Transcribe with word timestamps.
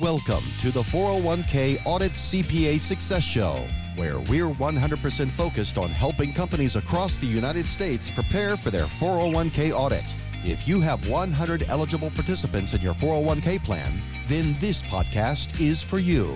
Welcome 0.00 0.42
to 0.60 0.70
the 0.70 0.80
401k 0.80 1.82
Audit 1.84 2.12
CPA 2.12 2.80
Success 2.80 3.22
Show, 3.22 3.62
where 3.96 4.18
we're 4.18 4.48
100% 4.48 5.28
focused 5.28 5.76
on 5.76 5.90
helping 5.90 6.32
companies 6.32 6.76
across 6.76 7.18
the 7.18 7.26
United 7.26 7.66
States 7.66 8.10
prepare 8.10 8.56
for 8.56 8.70
their 8.70 8.86
401k 8.86 9.74
audit. 9.74 10.06
If 10.42 10.66
you 10.66 10.80
have 10.80 11.06
100 11.06 11.66
eligible 11.68 12.10
participants 12.12 12.72
in 12.72 12.80
your 12.80 12.94
401k 12.94 13.62
plan, 13.62 14.00
then 14.26 14.56
this 14.58 14.82
podcast 14.84 15.60
is 15.60 15.82
for 15.82 15.98
you. 15.98 16.34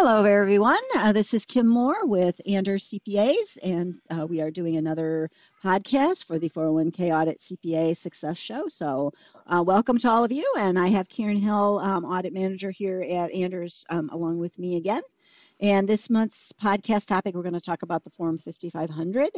Hello, 0.00 0.22
everyone. 0.22 0.78
Uh, 0.94 1.10
this 1.10 1.34
is 1.34 1.44
Kim 1.44 1.66
Moore 1.66 2.06
with 2.06 2.40
Anders 2.46 2.88
CPAs, 2.88 3.58
and 3.64 3.98
uh, 4.16 4.24
we 4.28 4.40
are 4.40 4.48
doing 4.48 4.76
another 4.76 5.28
podcast 5.60 6.24
for 6.24 6.38
the 6.38 6.48
401k 6.48 7.12
Audit 7.12 7.40
CPA 7.40 7.96
Success 7.96 8.38
Show. 8.38 8.68
So, 8.68 9.10
uh, 9.48 9.60
welcome 9.66 9.98
to 9.98 10.08
all 10.08 10.22
of 10.22 10.30
you. 10.30 10.48
And 10.56 10.78
I 10.78 10.86
have 10.86 11.08
Karen 11.08 11.36
Hill, 11.36 11.80
um, 11.80 12.04
Audit 12.04 12.32
Manager 12.32 12.70
here 12.70 13.00
at 13.00 13.32
Anders, 13.32 13.84
um, 13.90 14.08
along 14.12 14.38
with 14.38 14.56
me 14.56 14.76
again. 14.76 15.02
And 15.58 15.88
this 15.88 16.08
month's 16.08 16.52
podcast 16.52 17.08
topic, 17.08 17.34
we're 17.34 17.42
going 17.42 17.54
to 17.54 17.60
talk 17.60 17.82
about 17.82 18.04
the 18.04 18.10
Form 18.10 18.38
5500. 18.38 19.30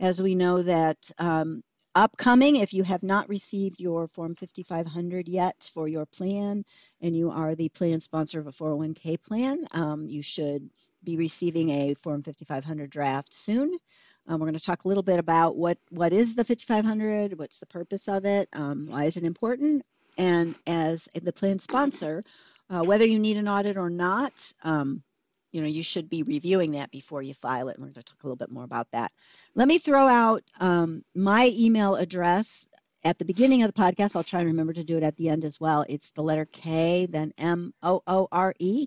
As 0.00 0.20
we 0.20 0.34
know 0.34 0.62
that 0.62 0.98
um, 1.18 1.62
upcoming. 1.94 2.56
If 2.56 2.72
you 2.72 2.82
have 2.84 3.02
not 3.02 3.28
received 3.28 3.80
your 3.80 4.06
form 4.06 4.34
5500 4.34 5.28
yet 5.28 5.70
for 5.72 5.88
your 5.88 6.06
plan 6.06 6.64
and 7.00 7.16
you 7.16 7.30
are 7.30 7.54
the 7.54 7.68
plan 7.68 8.00
sponsor 8.00 8.40
of 8.40 8.46
a 8.46 8.52
401k 8.52 9.22
plan 9.22 9.66
um, 9.72 10.06
you 10.06 10.22
should 10.22 10.70
be 11.04 11.16
receiving 11.16 11.70
a 11.70 11.94
form 11.94 12.22
5500 12.22 12.90
draft 12.90 13.32
soon. 13.32 13.78
Um, 14.26 14.40
we're 14.40 14.46
going 14.46 14.54
to 14.54 14.60
talk 14.60 14.84
a 14.84 14.88
little 14.88 15.02
bit 15.02 15.18
about 15.18 15.56
what 15.56 15.78
what 15.90 16.12
is 16.12 16.36
the 16.36 16.44
5500 16.44 17.38
what's 17.38 17.60
the 17.60 17.66
purpose 17.66 18.08
of 18.08 18.24
it 18.24 18.48
um, 18.52 18.86
why 18.88 19.04
is 19.04 19.16
it 19.16 19.24
important 19.24 19.84
and 20.18 20.54
as 20.66 21.08
the 21.14 21.32
plan 21.32 21.58
sponsor 21.58 22.24
uh, 22.68 22.82
whether 22.82 23.06
you 23.06 23.18
need 23.18 23.38
an 23.38 23.48
audit 23.48 23.78
or 23.78 23.88
not 23.88 24.52
um, 24.62 25.02
you 25.58 25.64
know 25.64 25.70
you 25.70 25.82
should 25.82 26.08
be 26.08 26.22
reviewing 26.22 26.70
that 26.72 26.92
before 26.92 27.20
you 27.20 27.34
file 27.34 27.68
it 27.68 27.76
and 27.76 27.82
we're 27.84 27.90
going 27.90 27.94
to 27.94 28.02
talk 28.04 28.22
a 28.22 28.26
little 28.26 28.36
bit 28.36 28.52
more 28.52 28.62
about 28.62 28.88
that. 28.92 29.10
Let 29.56 29.66
me 29.66 29.78
throw 29.78 30.06
out 30.06 30.44
um, 30.60 31.02
my 31.16 31.52
email 31.52 31.96
address. 31.96 32.68
At 33.04 33.18
the 33.18 33.24
beginning 33.24 33.64
of 33.64 33.72
the 33.72 33.80
podcast 33.80 34.14
i'll 34.14 34.22
try 34.22 34.38
and 34.38 34.48
remember 34.48 34.72
to 34.72 34.84
do 34.84 34.96
it 34.96 35.02
at 35.02 35.16
the 35.16 35.30
end 35.30 35.44
as 35.44 35.60
well. 35.60 35.84
It's 35.88 36.12
the 36.12 36.22
letter 36.22 36.44
k 36.44 37.06
then 37.06 37.32
m-o-o-r-e 37.38 38.86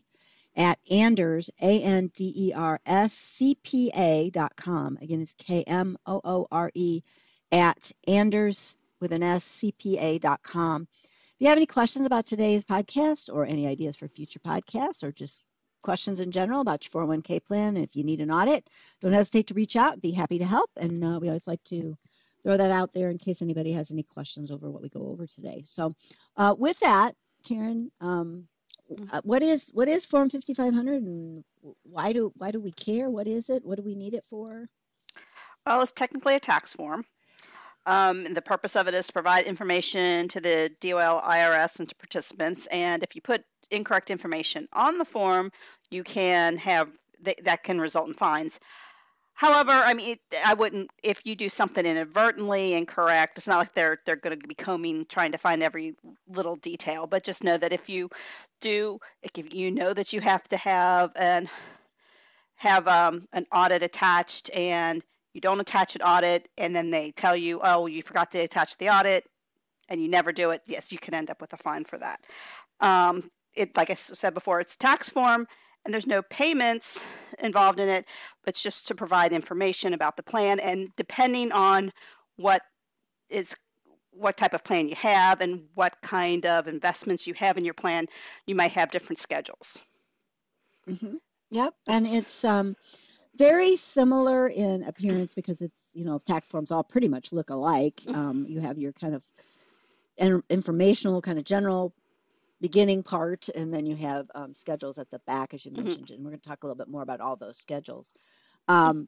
at 0.56 0.80
anders 0.90 1.50
a-n-d-e-r-s 1.62 3.14
c-p-a 3.14 4.30
dot 4.30 4.56
com. 4.56 4.98
Again 5.02 5.20
it's 5.20 5.34
k-m-o-o-r-e 5.34 7.04
at 7.52 7.92
anders 8.08 8.76
with 9.02 9.12
an 9.12 9.24
s 9.24 9.44
c-p-a 9.44 10.20
dot 10.20 10.42
com. 10.42 10.88
If 11.02 11.36
you 11.40 11.48
have 11.48 11.58
any 11.58 11.66
questions 11.66 12.06
about 12.06 12.26
today's 12.26 12.64
podcast 12.64 13.30
or 13.34 13.46
any 13.46 13.68
ideas 13.68 13.98
for 13.98 14.08
future 14.08 14.40
podcasts 14.40 15.04
or 15.04 15.12
just 15.12 15.48
questions 15.82 16.20
in 16.20 16.32
general 16.32 16.62
about 16.62 16.86
your 16.86 17.06
401k 17.06 17.46
plan. 17.46 17.78
If 17.78 17.96
you 17.96 18.04
need 18.04 18.22
an 18.22 18.32
audit, 18.32 18.70
don't 19.02 19.14
hesitate 19.14 19.48
to 19.48 19.54
reach 19.54 19.76
out. 19.76 20.02
Be 20.02 20.12
happy 20.12 20.40
to 20.40 20.46
help. 20.46 20.70
And 20.78 21.04
uh, 21.04 21.20
we 21.22 21.28
always 21.28 21.48
like 21.48 21.64
to 21.66 21.98
throw 22.44 22.58
that 22.58 22.72
out 22.72 22.94
there 22.94 23.10
in 23.10 23.18
case 23.18 23.42
anybody 23.42 23.72
has 23.74 23.92
any 23.92 24.04
questions 24.04 24.52
over 24.52 24.70
what 24.70 24.82
we 24.82 24.90
go 24.90 25.08
over 25.08 25.28
today. 25.28 25.64
So, 25.66 25.96
uh, 26.38 26.56
with 26.58 26.80
that, 26.80 27.16
Karen, 27.48 27.92
um, 28.02 28.48
uh, 29.12 29.22
what 29.24 29.42
is 29.42 29.70
what 29.74 29.88
is 29.88 30.06
Form 30.06 30.30
5500, 30.30 31.04
and 31.04 31.44
why 31.84 32.14
do 32.14 32.32
why 32.36 32.52
do 32.52 32.60
we 32.60 32.72
care? 32.72 33.10
What 33.10 33.28
is 33.28 33.50
it? 33.50 33.64
What 33.64 33.78
do 33.78 33.84
we 33.84 33.96
need 33.96 34.14
it 34.14 34.26
for? 34.26 34.68
Well, 35.66 35.82
it's 35.82 35.94
technically 35.94 36.36
a 36.36 36.40
tax 36.40 36.74
form. 36.74 37.06
Um, 37.86 38.26
and 38.26 38.38
the 38.38 38.42
purpose 38.42 38.76
of 38.76 38.88
it 38.88 38.94
is 38.94 39.08
to 39.08 39.14
provide 39.14 39.46
information 39.46 40.28
to 40.30 40.40
the 40.40 40.72
DOL, 40.82 41.22
IRS, 41.22 41.80
and 41.80 41.90
to 41.90 41.96
participants. 41.96 42.68
And 42.68 43.02
if 43.02 43.16
you 43.16 43.22
put 43.22 43.44
incorrect 43.72 44.10
information 44.10 44.68
on 44.74 44.98
the 44.98 45.06
form, 45.06 45.52
you 45.90 46.04
can 46.04 46.58
have 46.58 46.90
th- 47.24 47.40
that 47.44 47.64
can 47.64 47.80
result 47.80 48.08
in 48.08 48.14
fines. 48.14 48.60
However, 49.34 49.72
I 49.72 49.94
mean, 49.94 50.12
it, 50.12 50.20
I 50.46 50.54
wouldn't 50.54 50.92
if 51.02 51.26
you 51.26 51.36
do 51.36 51.50
something 51.50 51.86
inadvertently 51.86 52.74
incorrect. 52.74 53.38
It's 53.38 53.48
not 53.48 53.58
like 53.58 53.74
they're 53.74 54.00
they're 54.06 54.16
going 54.16 54.40
to 54.40 54.48
be 54.48 54.54
combing 54.56 55.06
trying 55.06 55.32
to 55.32 55.38
find 55.38 55.64
every 55.64 55.96
little 56.28 56.58
detail, 56.58 57.08
but 57.08 57.24
just 57.24 57.44
know 57.44 57.58
that 57.58 57.74
if 57.74 57.90
you 57.90 58.10
do, 58.60 59.00
if 59.24 59.54
you 59.54 59.72
know 59.72 59.94
that 59.94 60.14
you 60.14 60.22
have 60.22 60.48
to 60.50 60.58
have 60.58 61.12
an 61.16 61.50
have 62.56 62.88
um, 62.88 63.28
an 63.34 63.48
audit 63.52 63.82
attached 63.82 64.52
and 64.52 65.04
you 65.34 65.42
don't 65.42 65.60
attach 65.60 65.96
an 65.96 66.02
audit 66.04 66.48
and 66.58 66.76
then 66.76 66.92
they 66.92 67.12
tell 67.12 67.36
you, 67.36 67.60
oh, 67.64 67.88
you 67.88 68.04
forgot 68.04 68.32
to 68.32 68.40
attach 68.40 68.78
the 68.78 68.90
audit 68.90 69.26
and 69.90 70.02
you 70.02 70.08
never 70.08 70.32
do 70.32 70.52
it, 70.52 70.62
yes, 70.68 70.92
you 70.92 71.00
can 71.00 71.16
end 71.16 71.32
up 71.32 71.42
with 71.42 71.52
a 71.54 71.58
fine 71.58 71.84
for 71.84 71.98
that. 71.98 72.22
Um, 72.80 73.32
it, 73.56 73.76
like 73.76 73.90
I 73.90 73.96
said 73.96 74.34
before, 74.34 74.60
it's 74.60 74.78
tax 74.78 75.10
form 75.10 75.48
and 75.84 75.94
there's 75.94 76.08
no 76.08 76.22
payments 76.24 77.04
involved 77.40 77.80
in 77.80 77.90
it, 77.90 78.06
but 78.44 78.50
it's 78.50 78.62
just 78.62 78.88
to 78.88 78.96
provide 78.96 79.34
information 79.34 79.94
about 79.94 80.16
the 80.16 80.24
plan. 80.24 80.60
And 80.60 80.90
depending 80.96 81.52
on 81.52 81.92
what 82.36 82.62
is 83.30 83.56
what 84.12 84.36
type 84.36 84.54
of 84.54 84.64
plan 84.64 84.90
you 84.90 84.96
have 84.96 85.40
and 85.42 85.64
what 85.74 85.96
kind 86.02 86.46
of 86.46 86.68
investments 86.68 87.26
you 87.26 87.34
have 87.34 87.58
in 87.58 87.64
your 87.64 87.74
plan, 87.74 88.08
you 88.46 88.56
might 88.56 88.72
have 88.72 88.92
different 88.92 89.20
schedules. 89.20 89.82
Mm-hmm. 90.88 91.16
Yep, 91.50 91.74
and 91.88 92.08
it's 92.08 92.44
um, 92.44 92.76
very 93.36 93.76
similar 93.76 94.48
in 94.48 94.84
appearance 94.84 95.34
because 95.34 95.62
it's 95.62 95.90
you 95.94 96.04
know 96.04 96.20
tax 96.20 96.48
forms 96.48 96.72
all 96.72 96.84
pretty 96.84 97.08
much 97.08 97.32
look 97.32 97.50
alike. 97.50 97.98
Mm-hmm. 97.98 98.16
Um, 98.16 98.46
you 98.48 98.60
have 98.60 98.78
your 98.78 98.92
kind 98.94 99.16
of 99.16 99.24
informational, 100.50 101.22
kind 101.22 101.40
of 101.40 101.46
general 101.46 101.94
beginning 102.62 103.04
part, 103.04 103.50
and 103.50 103.74
then 103.74 103.86
you 103.86 103.96
have 103.96 104.30
um, 104.36 104.54
schedules 104.54 104.98
at 104.98 105.10
the 105.10 105.20
back, 105.26 105.54
as 105.54 105.66
you 105.66 105.72
mm-hmm. 105.72 105.84
mentioned, 105.84 106.06
mm-hmm. 106.06 106.16
and 106.16 106.24
we're 106.24 106.32
going 106.32 106.40
to 106.40 106.50
talk 106.50 106.64
a 106.64 106.68
little 106.68 106.78
bit 106.78 106.88
more 106.88 107.02
about 107.02 107.20
all 107.20 107.36
those 107.36 107.58
schedules. 107.58 108.14
Um, 108.68 109.08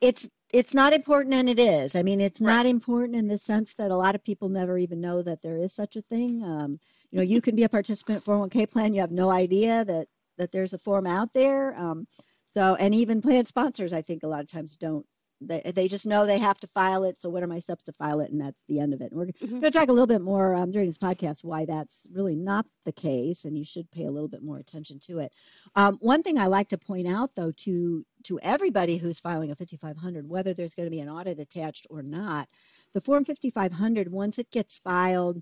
it's 0.00 0.28
it's 0.52 0.74
not 0.74 0.92
important, 0.92 1.34
and 1.34 1.48
it 1.48 1.58
is. 1.58 1.96
I 1.96 2.02
mean, 2.02 2.20
it's 2.20 2.40
right. 2.40 2.54
not 2.54 2.66
important 2.66 3.18
in 3.18 3.26
the 3.26 3.38
sense 3.38 3.74
that 3.74 3.90
a 3.90 3.96
lot 3.96 4.14
of 4.14 4.22
people 4.22 4.48
never 4.48 4.78
even 4.78 5.00
know 5.00 5.22
that 5.22 5.42
there 5.42 5.58
is 5.58 5.74
such 5.74 5.96
a 5.96 6.02
thing. 6.02 6.42
Um, 6.44 6.78
you 7.10 7.16
know, 7.16 7.22
you 7.22 7.40
can 7.40 7.56
be 7.56 7.64
a 7.64 7.68
participant 7.68 8.24
401k 8.24 8.70
plan, 8.70 8.94
you 8.94 9.00
have 9.00 9.10
no 9.10 9.30
idea 9.30 9.84
that 9.84 10.06
that 10.36 10.52
there's 10.52 10.72
a 10.72 10.78
form 10.78 11.06
out 11.06 11.32
there. 11.32 11.76
Um, 11.76 12.06
so, 12.46 12.76
and 12.76 12.94
even 12.94 13.20
plan 13.20 13.44
sponsors, 13.44 13.92
I 13.92 14.02
think 14.02 14.22
a 14.22 14.28
lot 14.28 14.40
of 14.40 14.50
times 14.50 14.76
don't 14.76 15.04
they, 15.40 15.60
they 15.74 15.88
just 15.88 16.06
know 16.06 16.26
they 16.26 16.38
have 16.38 16.58
to 16.60 16.66
file 16.66 17.04
it. 17.04 17.16
So 17.16 17.28
what 17.28 17.42
are 17.42 17.46
my 17.46 17.58
steps 17.58 17.84
to 17.84 17.92
file 17.92 18.20
it? 18.20 18.30
And 18.30 18.40
that's 18.40 18.62
the 18.68 18.80
end 18.80 18.92
of 18.92 19.00
it. 19.00 19.12
And 19.12 19.18
we're 19.18 19.26
mm-hmm. 19.26 19.60
going 19.60 19.62
to 19.62 19.70
talk 19.70 19.88
a 19.88 19.92
little 19.92 20.06
bit 20.06 20.20
more 20.20 20.54
um, 20.54 20.70
during 20.70 20.88
this 20.88 20.98
podcast 20.98 21.44
why 21.44 21.64
that's 21.64 22.08
really 22.12 22.36
not 22.36 22.66
the 22.84 22.92
case, 22.92 23.44
and 23.44 23.56
you 23.56 23.64
should 23.64 23.90
pay 23.90 24.04
a 24.04 24.10
little 24.10 24.28
bit 24.28 24.42
more 24.42 24.58
attention 24.58 24.98
to 25.00 25.18
it. 25.18 25.32
Um, 25.76 25.96
one 26.00 26.22
thing 26.22 26.38
I 26.38 26.46
like 26.46 26.68
to 26.68 26.78
point 26.78 27.06
out, 27.06 27.30
though, 27.34 27.52
to 27.52 28.04
to 28.24 28.40
everybody 28.40 28.96
who's 28.96 29.20
filing 29.20 29.52
a 29.52 29.56
5500, 29.56 30.28
whether 30.28 30.52
there's 30.52 30.74
going 30.74 30.86
to 30.86 30.90
be 30.90 31.00
an 31.00 31.08
audit 31.08 31.38
attached 31.38 31.86
or 31.88 32.02
not, 32.02 32.48
the 32.92 33.00
Form 33.00 33.24
5500, 33.24 34.10
once 34.10 34.38
it 34.38 34.50
gets 34.50 34.76
filed 34.76 35.40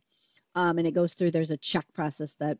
um, 0.54 0.78
and 0.78 0.86
it 0.86 0.92
goes 0.94 1.14
through, 1.14 1.30
there's 1.30 1.50
a 1.50 1.56
check 1.56 1.86
process 1.94 2.34
that 2.34 2.58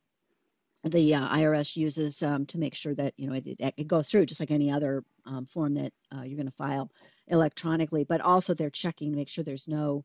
the 0.90 1.14
uh, 1.14 1.28
IRS 1.36 1.76
uses 1.76 2.22
um, 2.22 2.46
to 2.46 2.58
make 2.58 2.74
sure 2.74 2.94
that 2.94 3.14
you 3.16 3.28
know 3.28 3.34
it, 3.34 3.74
it, 3.76 3.86
goes 3.86 4.08
through 4.08 4.26
just 4.26 4.40
like 4.40 4.50
any 4.50 4.70
other 4.70 5.04
um, 5.26 5.44
form 5.44 5.74
that 5.74 5.92
uh, 6.14 6.22
you're 6.22 6.36
going 6.36 6.46
to 6.46 6.56
file 6.56 6.90
electronically. 7.28 8.04
But 8.04 8.20
also 8.20 8.54
they're 8.54 8.70
checking 8.70 9.10
to 9.10 9.16
make 9.16 9.28
sure 9.28 9.44
there's 9.44 9.68
no 9.68 10.04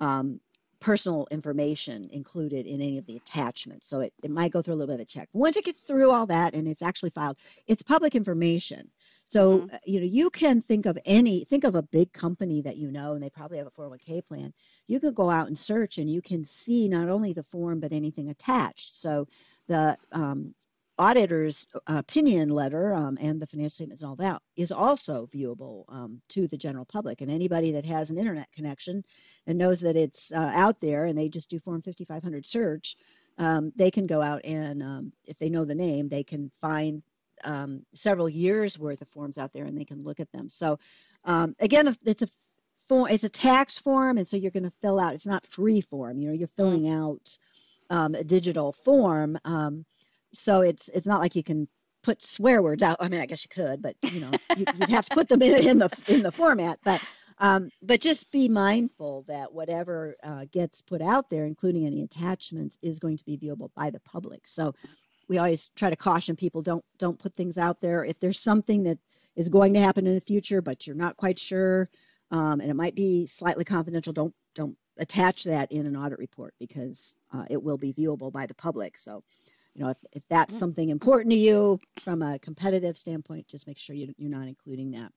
um, 0.00 0.40
personal 0.82 1.28
information 1.30 2.08
included 2.10 2.66
in 2.66 2.82
any 2.82 2.98
of 2.98 3.06
the 3.06 3.16
attachments. 3.16 3.86
So 3.86 4.00
it, 4.00 4.12
it 4.22 4.30
might 4.32 4.50
go 4.50 4.60
through 4.60 4.74
a 4.74 4.76
little 4.76 4.92
bit 4.92 5.00
of 5.00 5.06
a 5.06 5.06
check. 5.06 5.28
Once 5.32 5.56
it 5.56 5.64
gets 5.64 5.82
through 5.82 6.10
all 6.10 6.26
that 6.26 6.54
and 6.54 6.66
it's 6.66 6.82
actually 6.82 7.10
filed, 7.10 7.38
it's 7.68 7.82
public 7.82 8.16
information. 8.16 8.90
So 9.24 9.60
mm-hmm. 9.60 9.74
Uh, 9.74 9.78
you 9.86 10.00
know 10.00 10.06
you 10.06 10.28
can 10.28 10.60
think 10.60 10.84
of 10.86 10.98
any 11.06 11.44
think 11.44 11.64
of 11.64 11.76
a 11.76 11.82
big 11.82 12.12
company 12.12 12.60
that 12.62 12.76
you 12.76 12.90
know 12.90 13.14
and 13.14 13.22
they 13.22 13.30
probably 13.30 13.58
have 13.58 13.68
a 13.68 13.70
401k 13.70 14.26
plan. 14.26 14.52
You 14.88 14.98
could 14.98 15.14
go 15.14 15.30
out 15.30 15.46
and 15.46 15.56
search 15.56 15.98
and 15.98 16.10
you 16.10 16.20
can 16.20 16.44
see 16.44 16.88
not 16.88 17.08
only 17.08 17.32
the 17.32 17.44
form 17.44 17.78
but 17.78 17.92
anything 17.92 18.28
attached. 18.28 18.94
So 18.94 19.28
the 19.68 19.96
um, 20.10 20.54
auditor's 21.02 21.66
opinion 21.88 22.48
letter 22.48 22.94
um, 22.94 23.18
and 23.20 23.40
the 23.40 23.46
financial 23.46 23.74
statements 23.74 24.02
and 24.02 24.10
all 24.10 24.16
that 24.16 24.40
is 24.56 24.70
also 24.70 25.26
viewable 25.26 25.84
um, 25.88 26.20
to 26.28 26.46
the 26.46 26.56
general 26.56 26.84
public. 26.84 27.20
And 27.20 27.30
anybody 27.30 27.72
that 27.72 27.84
has 27.86 28.10
an 28.10 28.18
internet 28.18 28.50
connection 28.52 29.02
and 29.46 29.58
knows 29.58 29.80
that 29.80 29.96
it's 29.96 30.30
uh, 30.30 30.52
out 30.54 30.78
there 30.80 31.06
and 31.06 31.18
they 31.18 31.28
just 31.28 31.50
do 31.50 31.58
Form 31.58 31.82
5500 31.82 32.46
search, 32.46 32.94
um, 33.38 33.72
they 33.74 33.90
can 33.90 34.06
go 34.06 34.22
out 34.22 34.44
and, 34.44 34.80
um, 34.80 35.12
if 35.26 35.38
they 35.38 35.50
know 35.50 35.64
the 35.64 35.74
name, 35.74 36.08
they 36.08 36.22
can 36.22 36.50
find 36.60 37.02
um, 37.42 37.84
several 37.92 38.28
years 38.28 38.78
worth 38.78 39.02
of 39.02 39.08
forms 39.08 39.38
out 39.38 39.52
there 39.52 39.64
and 39.64 39.76
they 39.76 39.84
can 39.84 40.04
look 40.04 40.20
at 40.20 40.30
them. 40.30 40.48
So, 40.48 40.78
um, 41.24 41.56
again, 41.58 41.92
it's 42.04 42.22
a 42.22 42.28
form, 42.86 43.10
it's 43.10 43.24
a 43.24 43.28
tax 43.28 43.76
form, 43.76 44.18
and 44.18 44.28
so 44.28 44.36
you're 44.36 44.52
going 44.52 44.62
to 44.62 44.70
fill 44.70 45.00
out. 45.00 45.14
It's 45.14 45.26
not 45.26 45.44
free 45.46 45.80
form. 45.80 46.20
You 46.20 46.28
know, 46.28 46.34
you're 46.34 46.46
filling 46.46 46.88
out 46.88 47.36
um, 47.90 48.14
a 48.14 48.22
digital 48.22 48.70
form. 48.70 49.36
So 50.32 50.60
it's 50.60 50.88
it's 50.88 51.06
not 51.06 51.20
like 51.20 51.36
you 51.36 51.42
can 51.42 51.68
put 52.02 52.22
swear 52.22 52.62
words 52.62 52.82
out. 52.82 52.96
I 53.00 53.08
mean, 53.08 53.20
I 53.20 53.26
guess 53.26 53.44
you 53.44 53.48
could, 53.48 53.80
but 53.82 53.96
you 54.02 54.20
know, 54.20 54.30
you, 54.56 54.64
would 54.78 54.88
have 54.90 55.06
to 55.06 55.14
put 55.14 55.28
them 55.28 55.42
in, 55.42 55.68
in 55.68 55.78
the 55.78 56.04
in 56.08 56.22
the 56.22 56.32
format. 56.32 56.78
But 56.84 57.00
Um, 57.38 57.70
but 57.82 58.00
just 58.00 58.30
be 58.30 58.48
mindful 58.48 59.24
that 59.26 59.52
whatever 59.52 60.14
uh, 60.22 60.44
gets 60.52 60.80
put 60.82 61.02
out 61.02 61.28
there, 61.28 61.44
including 61.44 61.86
any 61.86 62.02
attachments, 62.02 62.78
is 62.82 63.00
going 63.00 63.16
to 63.16 63.24
be 63.24 63.36
viewable 63.36 63.70
by 63.74 63.90
the 63.90 64.00
public. 64.00 64.46
So 64.46 64.74
we 65.28 65.38
always 65.38 65.70
try 65.74 65.90
to 65.90 65.96
caution 65.96 66.36
people 66.36 66.62
don't 66.62 66.84
don't 66.98 67.18
put 67.18 67.34
things 67.34 67.58
out 67.58 67.80
there 67.80 68.04
if 68.04 68.18
there's 68.20 68.38
something 68.38 68.84
that 68.84 68.98
is 69.34 69.48
going 69.48 69.74
to 69.74 69.80
happen 69.80 70.06
in 70.06 70.14
the 70.14 70.20
future, 70.20 70.62
but 70.62 70.86
you're 70.86 70.94
not 70.94 71.16
quite 71.16 71.38
sure, 71.38 71.88
um, 72.30 72.60
and 72.60 72.70
it 72.70 72.74
might 72.74 72.94
be 72.94 73.26
slightly 73.26 73.64
confidential. 73.64 74.12
Don't 74.12 74.34
don't 74.54 74.76
attach 74.98 75.44
that 75.44 75.72
in 75.72 75.86
an 75.86 75.96
audit 75.96 76.18
report 76.18 76.54
because 76.60 77.16
uh, 77.32 77.46
it 77.50 77.62
will 77.62 77.78
be 77.78 77.92
viewable 77.94 78.30
by 78.30 78.46
the 78.46 78.54
public. 78.54 78.98
So 78.98 79.24
you 79.74 79.84
know, 79.84 79.90
if, 79.90 79.96
if 80.12 80.22
that's 80.28 80.58
something 80.58 80.90
important 80.90 81.32
to 81.32 81.38
you 81.38 81.80
from 82.02 82.22
a 82.22 82.38
competitive 82.38 82.96
standpoint, 82.96 83.48
just 83.48 83.66
make 83.66 83.78
sure 83.78 83.96
you, 83.96 84.12
you're 84.18 84.30
not 84.30 84.48
including 84.48 84.90
that. 84.92 85.12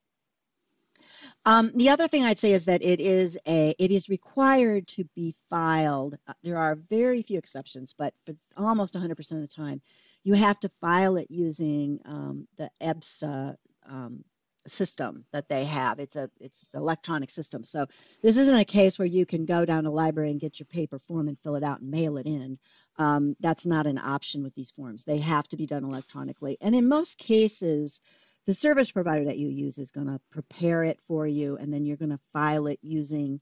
Um, 1.46 1.72
the 1.75 1.90
other 1.90 2.07
thing 2.07 2.24
I'd 2.24 2.40
say 2.40 2.54
is 2.54 2.66
that 2.66 2.84
it 2.84 3.00
is 3.00 3.38
a 3.48 3.74
it 3.78 3.92
is 3.92 4.10
required 4.10 4.88
to 4.90 5.04
be 5.16 5.36
filed. 5.50 6.16
Uh, 6.28 6.34
there 6.42 6.57
are 6.57 6.75
very 6.75 7.22
few 7.22 7.38
exceptions, 7.38 7.94
but 7.94 8.13
for 8.25 8.36
almost 8.57 8.96
100% 8.96 9.31
of 9.31 9.42
the 9.42 9.48
time, 9.48 9.81
you 10.24 10.34
have 10.34 10.60
to 10.62 10.69
file 10.69 11.18
it 11.18 11.28
using 11.30 12.00
um, 12.06 12.48
the 12.57 12.69
EBSA 12.81 13.56
um, 13.88 14.24
system 14.67 15.25
that 15.31 15.50
they 15.50 15.65
have. 15.65 16.00
It's 16.00 16.15
a 16.15 16.29
it's 16.39 16.73
electronic 16.73 17.29
system. 17.29 17.63
So 17.63 17.85
this 18.21 18.38
isn't 18.38 18.57
a 18.57 18.65
case 18.65 18.97
where 18.97 19.07
you 19.07 19.25
can 19.25 19.45
go 19.45 19.65
down 19.65 19.83
to 19.83 19.89
library 19.89 20.31
and 20.31 20.39
get 20.39 20.59
your 20.59 20.65
paper 20.67 21.00
form 21.00 21.27
and 21.27 21.39
fill 21.39 21.56
it 21.56 21.63
out 21.63 21.81
and 21.81 21.91
mail 21.91 22.17
it 22.17 22.25
in. 22.25 22.57
Um, 22.97 23.35
that's 23.39 23.65
not 23.65 23.88
an 23.88 23.97
option 23.97 24.44
with 24.44 24.56
these 24.56 24.71
forms. 24.71 25.06
They 25.06 25.19
have 25.19 25.47
to 25.50 25.57
be 25.57 25.65
done 25.65 25.83
electronically. 25.83 26.57
And 26.62 26.73
in 26.73 26.88
most 26.88 27.17
cases, 27.17 28.01
the 28.45 28.53
service 28.53 28.91
provider 28.91 29.25
that 29.25 29.38
you 29.38 29.50
use 29.50 29.77
is 29.77 29.91
going 29.91 30.07
to 30.07 30.19
prepare 30.31 30.83
it 30.83 31.01
for 31.01 31.25
you, 31.27 31.57
and 31.57 31.73
then 31.73 31.85
you're 31.85 31.97
going 31.97 32.11
to 32.11 32.18
file 32.18 32.68
it 32.68 32.79
using 32.81 33.41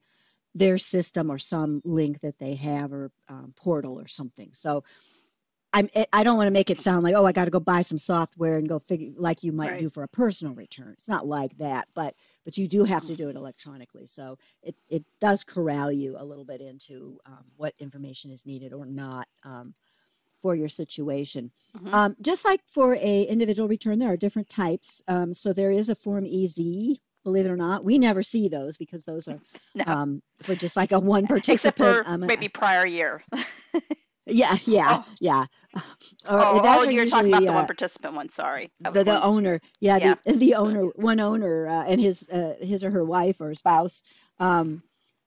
their 0.56 0.78
system 0.78 1.32
or 1.32 1.38
some 1.38 1.82
link 1.84 2.20
that 2.22 2.38
they 2.38 2.56
have 2.56 2.94
or 2.94 3.12
um, 3.28 3.54
portal 3.56 4.00
or 4.00 4.08
something. 4.08 4.50
So 4.54 4.84
I'm, 5.74 5.90
eh, 5.96 6.06
I 6.14 6.24
don't 6.24 6.38
want 6.38 6.48
to 6.48 6.52
make 6.52 6.70
it 6.70 6.80
sound 6.80 7.04
like, 7.04 7.16
oh, 7.16 7.26
I 7.26 7.32
got 7.32 7.46
to 7.46 7.52
go 7.52 7.60
buy 7.60 7.82
some 7.82 7.98
software 7.98 8.58
and 8.58 8.70
go 8.70 8.80
figure 8.80 9.10
like 9.18 9.44
you 9.44 9.52
might 9.52 9.72
right. 9.72 9.80
do 9.80 9.90
for 9.90 10.04
a 10.04 10.08
personal 10.08 10.54
return. 10.54 10.94
It's 10.98 11.10
not 11.10 11.28
like 11.28 11.58
that, 11.58 11.88
but 11.94 12.16
but 12.46 12.58
you 12.58 12.68
do 12.68 12.84
have 12.84 13.06
to 13.06 13.16
do 13.16 13.30
it 13.30 13.36
electronically. 13.36 14.06
So 14.06 14.38
it, 14.62 14.76
it 14.90 15.04
does 15.20 15.44
corral 15.44 15.92
you 15.92 16.16
a 16.18 16.24
little 16.24 16.46
bit 16.46 16.62
into 16.62 17.20
um, 17.26 17.44
what 17.58 17.74
information 17.80 18.32
is 18.32 18.46
needed 18.46 18.72
or 18.72 18.86
not 18.86 19.28
um, 19.44 19.74
for 20.42 20.56
your 20.56 20.68
situation. 20.68 21.52
Mm-hmm. 21.78 21.94
Um, 21.94 22.16
just 22.22 22.46
like 22.46 22.62
for 22.68 22.96
a 22.96 23.24
individual 23.24 23.68
return, 23.68 23.98
there 23.98 24.12
are 24.12 24.18
different 24.18 24.50
types. 24.50 25.02
Um, 25.08 25.34
so 25.34 25.54
there 25.54 25.72
is 25.72 25.90
a 25.90 25.96
Form 25.96 26.26
EZ. 26.26 27.00
Believe 27.24 27.46
it 27.46 27.52
or 27.52 27.56
not, 27.56 27.86
we 27.86 27.98
never 27.98 28.22
see 28.22 28.50
those 28.50 28.76
because 28.78 29.06
those 29.06 29.30
are 29.30 29.40
no. 29.76 29.86
Um, 29.88 30.22
for 30.44 30.54
just 30.54 30.76
like 30.76 30.92
a 30.92 31.00
one 31.00 31.26
participant. 31.28 31.90
Except 31.90 32.06
for 32.06 32.12
um, 32.12 32.22
maybe 32.22 32.50
prior 32.50 32.86
year. 32.86 33.24
Yeah, 34.26 34.58
yeah, 34.64 35.00
oh. 35.00 35.06
yeah. 35.20 35.46
Or 36.26 36.40
oh, 36.40 36.62
oh 36.64 36.84
you're 36.84 37.04
usually, 37.04 37.10
talking 37.10 37.34
about 37.34 37.42
the 37.42 37.50
uh, 37.50 37.56
one 37.56 37.66
participant 37.66 38.14
one. 38.14 38.30
Sorry, 38.30 38.72
the, 38.80 39.04
the 39.04 39.22
owner. 39.22 39.60
Yeah, 39.82 39.98
yeah. 39.98 40.16
The, 40.26 40.34
the 40.34 40.56
owner, 40.56 40.84
one 40.96 41.20
owner, 41.20 41.68
uh, 41.68 41.84
and 41.86 42.00
his 42.00 42.28
uh, 42.30 42.56
his 42.62 42.84
or 42.84 42.92
her 42.92 43.04
wife 43.04 43.42
or 43.42 43.54
spouse. 43.54 44.02
Um, 44.40 44.82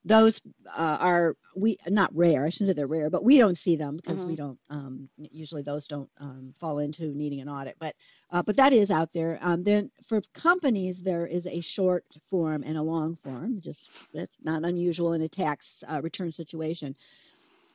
those 0.07 0.41
uh, 0.67 0.97
are 0.99 1.35
we 1.55 1.77
not 1.87 2.15
rare. 2.15 2.45
I 2.45 2.49
shouldn't 2.49 2.69
say 2.69 2.73
they're 2.73 2.87
rare, 2.87 3.09
but 3.09 3.23
we 3.23 3.37
don't 3.37 3.57
see 3.57 3.75
them 3.75 3.97
because 3.97 4.25
we 4.25 4.35
don't 4.35 4.57
um, 4.69 5.09
usually 5.31 5.63
those 5.63 5.87
don't 5.87 6.09
um, 6.19 6.53
fall 6.59 6.79
into 6.79 7.13
needing 7.13 7.41
an 7.41 7.49
audit. 7.49 7.75
But 7.77 7.95
uh, 8.31 8.41
but 8.41 8.55
that 8.55 8.73
is 8.73 8.89
out 8.89 9.11
there. 9.11 9.37
Um, 9.41 9.63
then 9.63 9.91
for 10.07 10.21
companies, 10.33 11.01
there 11.01 11.25
is 11.25 11.45
a 11.45 11.59
short 11.61 12.05
form 12.29 12.63
and 12.63 12.77
a 12.77 12.81
long 12.81 13.15
form. 13.15 13.59
Just 13.59 13.91
that's 14.13 14.37
not 14.41 14.63
unusual 14.63 15.13
in 15.13 15.21
a 15.21 15.29
tax 15.29 15.83
uh, 15.87 16.01
return 16.01 16.31
situation. 16.31 16.95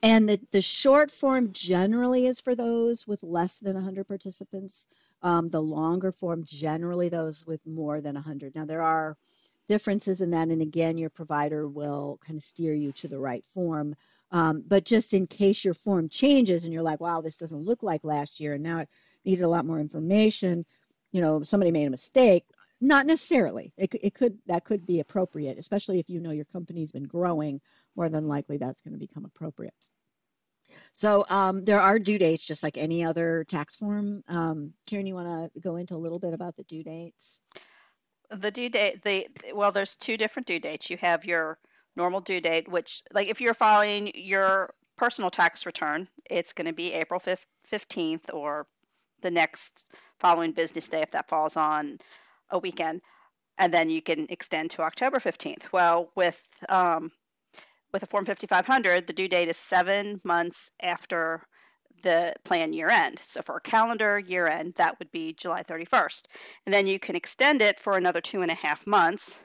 And 0.02 0.28
the, 0.28 0.40
the 0.50 0.60
short 0.60 1.12
form 1.12 1.52
generally 1.52 2.26
is 2.26 2.40
for 2.40 2.56
those 2.56 3.06
with 3.06 3.22
less 3.22 3.60
than 3.60 3.74
100 3.74 4.08
participants. 4.08 4.86
Um, 5.22 5.48
the 5.48 5.62
longer 5.62 6.10
form 6.10 6.42
generally 6.44 7.08
those 7.08 7.46
with 7.46 7.64
more 7.64 8.00
than 8.00 8.16
100. 8.16 8.56
Now 8.56 8.64
there 8.64 8.82
are 8.82 9.16
differences 9.68 10.20
in 10.20 10.32
that, 10.32 10.48
and 10.48 10.60
again, 10.60 10.98
your 10.98 11.10
provider 11.10 11.68
will 11.68 12.18
kind 12.26 12.36
of 12.36 12.42
steer 12.42 12.74
you 12.74 12.90
to 12.92 13.08
the 13.08 13.18
right 13.18 13.44
form. 13.44 13.94
Um, 14.32 14.64
but 14.66 14.84
just 14.84 15.14
in 15.14 15.26
case 15.28 15.64
your 15.64 15.74
form 15.74 16.08
changes 16.08 16.64
and 16.64 16.72
you're 16.72 16.82
like, 16.82 17.00
wow, 17.00 17.20
this 17.20 17.36
doesn't 17.36 17.64
look 17.64 17.84
like 17.84 18.02
last 18.02 18.40
year, 18.40 18.54
and 18.54 18.62
now 18.62 18.80
it 18.80 18.88
needs 19.24 19.42
a 19.42 19.48
lot 19.48 19.66
more 19.66 19.78
information. 19.78 20.64
You 21.12 21.20
know, 21.20 21.42
somebody 21.42 21.70
made 21.70 21.86
a 21.86 21.90
mistake. 21.90 22.44
Not 22.80 23.06
necessarily. 23.06 23.72
It, 23.76 23.94
it 24.02 24.14
could 24.14 24.38
that 24.46 24.64
could 24.64 24.84
be 24.84 24.98
appropriate, 24.98 25.58
especially 25.58 26.00
if 26.00 26.10
you 26.10 26.18
know 26.20 26.32
your 26.32 26.46
company's 26.46 26.90
been 26.90 27.04
growing. 27.04 27.60
More 27.94 28.08
than 28.08 28.26
likely, 28.26 28.56
that's 28.56 28.80
going 28.80 28.94
to 28.94 28.98
become 28.98 29.24
appropriate. 29.24 29.74
So 30.92 31.24
um, 31.30 31.64
there 31.64 31.80
are 31.80 31.98
due 31.98 32.18
dates, 32.18 32.46
just 32.46 32.62
like 32.62 32.76
any 32.76 33.04
other 33.04 33.44
tax 33.48 33.76
form. 33.76 34.22
Um, 34.28 34.72
Karen, 34.86 35.06
you 35.06 35.14
want 35.14 35.52
to 35.54 35.60
go 35.60 35.76
into 35.76 35.94
a 35.94 35.96
little 35.96 36.18
bit 36.18 36.34
about 36.34 36.56
the 36.56 36.64
due 36.64 36.84
dates? 36.84 37.40
The 38.30 38.50
due 38.50 38.68
date, 38.68 39.02
the 39.02 39.26
well, 39.54 39.72
there's 39.72 39.96
two 39.96 40.16
different 40.16 40.46
due 40.46 40.60
dates. 40.60 40.90
You 40.90 40.96
have 40.98 41.24
your 41.24 41.58
normal 41.96 42.20
due 42.20 42.40
date, 42.40 42.68
which, 42.68 43.02
like, 43.12 43.28
if 43.28 43.40
you're 43.40 43.54
filing 43.54 44.10
your 44.14 44.74
personal 44.96 45.30
tax 45.30 45.66
return, 45.66 46.08
it's 46.30 46.52
going 46.52 46.66
to 46.66 46.72
be 46.72 46.92
April 46.92 47.20
15th 47.20 48.32
or 48.32 48.66
the 49.22 49.30
next 49.30 49.86
following 50.18 50.52
business 50.52 50.88
day 50.88 51.02
if 51.02 51.10
that 51.10 51.28
falls 51.28 51.56
on 51.56 51.98
a 52.50 52.58
weekend. 52.58 53.00
And 53.58 53.72
then 53.72 53.90
you 53.90 54.00
can 54.00 54.26
extend 54.30 54.70
to 54.72 54.82
October 54.82 55.18
15th. 55.18 55.64
Well, 55.72 56.10
with 56.14 56.46
um, 56.68 57.12
with 57.92 58.02
a 58.02 58.06
Form 58.06 58.24
5500, 58.24 59.06
the 59.06 59.12
due 59.12 59.28
date 59.28 59.48
is 59.48 59.56
seven 59.56 60.20
months 60.24 60.70
after 60.80 61.42
the 62.02 62.34
plan 62.44 62.72
year 62.72 62.88
end. 62.88 63.18
So 63.18 63.42
for 63.42 63.56
a 63.56 63.60
calendar 63.60 64.18
year 64.18 64.48
end, 64.48 64.74
that 64.76 64.98
would 64.98 65.10
be 65.12 65.34
July 65.34 65.62
31st. 65.62 66.22
And 66.66 66.72
then 66.72 66.86
you 66.86 66.98
can 66.98 67.14
extend 67.14 67.62
it 67.62 67.78
for 67.78 67.96
another 67.96 68.20
two 68.20 68.42
and 68.42 68.50
a 68.50 68.54
half 68.54 68.86
months. 68.86 69.38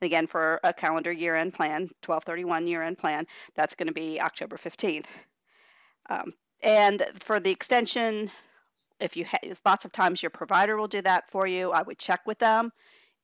And 0.00 0.06
again, 0.06 0.26
for 0.26 0.60
a 0.64 0.72
calendar 0.72 1.12
year 1.12 1.36
end 1.36 1.52
plan, 1.52 1.82
1231 2.04 2.66
year 2.66 2.82
end 2.82 2.98
plan, 2.98 3.26
that's 3.54 3.74
going 3.74 3.88
to 3.88 3.92
be 3.92 4.20
October 4.20 4.56
15th. 4.56 5.06
Um, 6.08 6.32
and 6.62 7.04
for 7.20 7.40
the 7.40 7.50
extension, 7.50 8.30
if 8.98 9.16
you 9.16 9.24
ha- 9.24 9.38
lots 9.64 9.84
of 9.84 9.92
times 9.92 10.22
your 10.22 10.30
provider 10.30 10.76
will 10.76 10.88
do 10.88 11.02
that 11.02 11.30
for 11.30 11.46
you, 11.46 11.70
I 11.72 11.82
would 11.82 11.98
check 11.98 12.20
with 12.26 12.38
them 12.38 12.72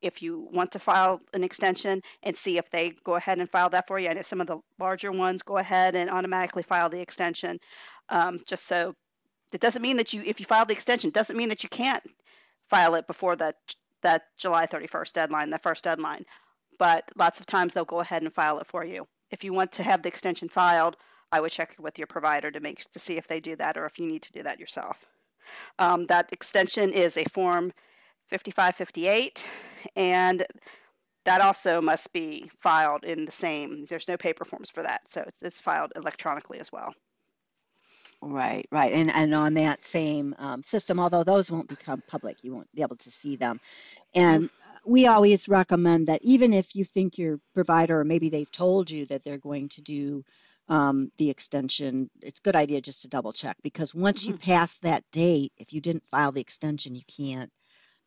if 0.01 0.21
you 0.21 0.47
want 0.51 0.71
to 0.71 0.79
file 0.79 1.21
an 1.33 1.43
extension 1.43 2.01
and 2.23 2.35
see 2.35 2.57
if 2.57 2.69
they 2.69 2.93
go 3.03 3.15
ahead 3.15 3.39
and 3.39 3.49
file 3.49 3.69
that 3.69 3.87
for 3.87 3.99
you. 3.99 4.09
I 4.09 4.13
know 4.13 4.21
some 4.21 4.41
of 4.41 4.47
the 4.47 4.59
larger 4.79 5.11
ones 5.11 5.41
go 5.41 5.57
ahead 5.57 5.95
and 5.95 6.09
automatically 6.09 6.63
file 6.63 6.89
the 6.89 6.99
extension. 6.99 7.59
Um, 8.09 8.41
just 8.45 8.65
so 8.65 8.95
it 9.51 9.61
doesn't 9.61 9.81
mean 9.81 9.97
that 9.97 10.13
you, 10.13 10.21
if 10.25 10.39
you 10.39 10.45
file 10.45 10.65
the 10.65 10.73
extension, 10.73 11.09
doesn't 11.09 11.37
mean 11.37 11.49
that 11.49 11.63
you 11.63 11.69
can't 11.69 12.03
file 12.69 12.95
it 12.95 13.07
before 13.07 13.35
that 13.37 13.55
that 14.03 14.23
July 14.37 14.67
31st 14.67 15.13
deadline, 15.13 15.49
the 15.49 15.57
first 15.57 15.83
deadline. 15.83 16.23
But 16.77 17.09
lots 17.15 17.39
of 17.39 17.47
times 17.47 17.73
they'll 17.73 17.83
go 17.83 17.99
ahead 17.99 18.21
and 18.21 18.33
file 18.33 18.59
it 18.59 18.67
for 18.67 18.85
you. 18.85 19.07
If 19.31 19.43
you 19.43 19.53
want 19.53 19.71
to 19.73 19.83
have 19.83 20.03
the 20.03 20.09
extension 20.09 20.47
filed, 20.47 20.97
I 21.31 21.41
would 21.41 21.51
check 21.51 21.75
with 21.79 21.97
your 21.97 22.07
provider 22.07 22.51
to 22.51 22.59
make 22.59 22.89
to 22.91 22.99
see 22.99 23.17
if 23.17 23.27
they 23.27 23.39
do 23.39 23.55
that 23.55 23.75
or 23.75 23.85
if 23.85 23.97
you 23.99 24.05
need 24.05 24.21
to 24.21 24.31
do 24.31 24.43
that 24.43 24.59
yourself. 24.59 25.05
Um, 25.79 26.05
that 26.07 26.29
extension 26.31 26.93
is 26.93 27.17
a 27.17 27.25
form 27.25 27.73
5558 28.29 29.47
and 29.95 30.45
that 31.25 31.41
also 31.41 31.81
must 31.81 32.11
be 32.13 32.49
filed 32.61 33.03
in 33.03 33.25
the 33.25 33.31
same 33.31 33.85
there's 33.85 34.07
no 34.07 34.17
paper 34.17 34.45
forms 34.45 34.69
for 34.69 34.83
that 34.83 35.01
so 35.09 35.23
it's, 35.27 35.41
it's 35.41 35.61
filed 35.61 35.91
electronically 35.95 36.59
as 36.59 36.71
well 36.71 36.93
right 38.21 38.67
right 38.71 38.93
and 38.93 39.11
and 39.11 39.33
on 39.33 39.53
that 39.53 39.85
same 39.85 40.35
um, 40.39 40.61
system 40.63 40.99
although 40.99 41.23
those 41.23 41.51
won't 41.51 41.67
become 41.67 42.01
public 42.07 42.43
you 42.43 42.53
won't 42.53 42.73
be 42.73 42.81
able 42.81 42.95
to 42.95 43.11
see 43.11 43.35
them 43.35 43.59
and 44.15 44.49
we 44.85 45.05
always 45.05 45.47
recommend 45.47 46.07
that 46.07 46.21
even 46.23 46.53
if 46.53 46.75
you 46.75 46.83
think 46.83 47.17
your 47.17 47.39
provider 47.53 47.99
or 47.99 48.05
maybe 48.05 48.29
they've 48.29 48.51
told 48.51 48.89
you 48.89 49.05
that 49.05 49.23
they're 49.23 49.37
going 49.37 49.67
to 49.69 49.81
do 49.81 50.23
um, 50.69 51.11
the 51.17 51.29
extension 51.29 52.09
it's 52.21 52.39
a 52.39 52.43
good 52.43 52.55
idea 52.55 52.81
just 52.81 53.01
to 53.01 53.07
double 53.07 53.31
check 53.31 53.55
because 53.63 53.93
once 53.95 54.23
mm-hmm. 54.23 54.33
you 54.33 54.37
pass 54.37 54.77
that 54.79 55.03
date 55.11 55.53
if 55.57 55.71
you 55.71 55.79
didn't 55.79 56.07
file 56.07 56.31
the 56.31 56.41
extension 56.41 56.95
you 56.95 57.03
can't 57.07 57.51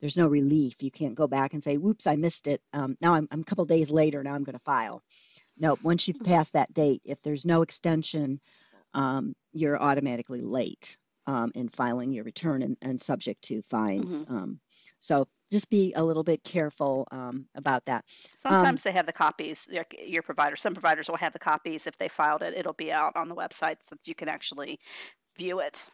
there's 0.01 0.17
no 0.17 0.27
relief. 0.27 0.83
You 0.83 0.91
can't 0.91 1.15
go 1.15 1.27
back 1.27 1.53
and 1.53 1.63
say, 1.63 1.77
"Whoops, 1.77 2.07
I 2.07 2.17
missed 2.17 2.47
it." 2.47 2.61
Um, 2.73 2.97
now 3.01 3.15
I'm, 3.15 3.29
I'm, 3.31 3.41
a 3.41 3.45
couple 3.45 3.65
days 3.65 3.91
later. 3.91 4.23
Now 4.23 4.35
I'm 4.35 4.45
going 4.45 4.59
to 4.59 4.65
file. 4.65 5.03
No, 5.59 5.77
once 5.83 6.09
you've 6.09 6.17
mm-hmm. 6.19 6.33
passed 6.33 6.55
that 6.55 6.73
date, 6.73 7.03
if 7.05 7.21
there's 7.23 7.45
no 7.45 7.63
extension, 7.63 8.41
um, 8.95 9.35
you're 9.53 9.81
automatically 9.81 10.41
late 10.41 10.97
um, 11.27 11.53
in 11.55 11.69
filing 11.69 12.13
your 12.13 12.25
return 12.25 12.63
and, 12.63 12.77
and 12.83 13.01
subject 13.01 13.43
to 13.43 13.63
fines. 13.63 14.23
Mm-hmm. 14.23 14.37
Um, 14.37 14.61
so 15.01 15.29
just 15.51 15.69
be 15.71 15.93
a 15.95 16.03
little 16.03 16.23
bit 16.23 16.43
careful 16.45 17.07
um, 17.11 17.47
about 17.55 17.85
that. 17.87 18.05
Sometimes 18.39 18.81
um, 18.81 18.83
they 18.85 18.93
have 18.93 19.07
the 19.07 19.13
copies. 19.13 19.67
Your, 19.71 19.85
your 19.99 20.23
provider, 20.23 20.57
some 20.57 20.75
providers 20.75 21.09
will 21.09 21.17
have 21.17 21.33
the 21.33 21.39
copies. 21.39 21.87
If 21.87 21.97
they 21.99 22.09
filed 22.09 22.43
it, 22.43 22.55
it'll 22.57 22.73
be 22.75 22.93
out 22.93 23.17
on 23.17 23.29
the 23.29 23.35
website 23.35 23.77
so 23.83 23.97
that 23.97 24.07
you 24.07 24.15
can 24.15 24.29
actually 24.29 24.79
view 25.37 25.61
it 25.61 25.85